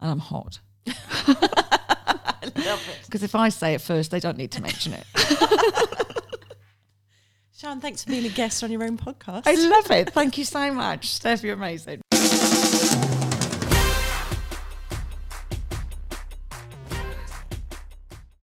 [0.00, 0.60] and I'm hot."
[3.04, 5.04] Because if I say it first, they don't need to mention it.
[7.60, 9.42] Sian, thanks for being a guest on your own podcast.
[9.44, 10.14] I love it.
[10.14, 11.42] Thank you so much, Steph.
[11.42, 12.00] You're amazing.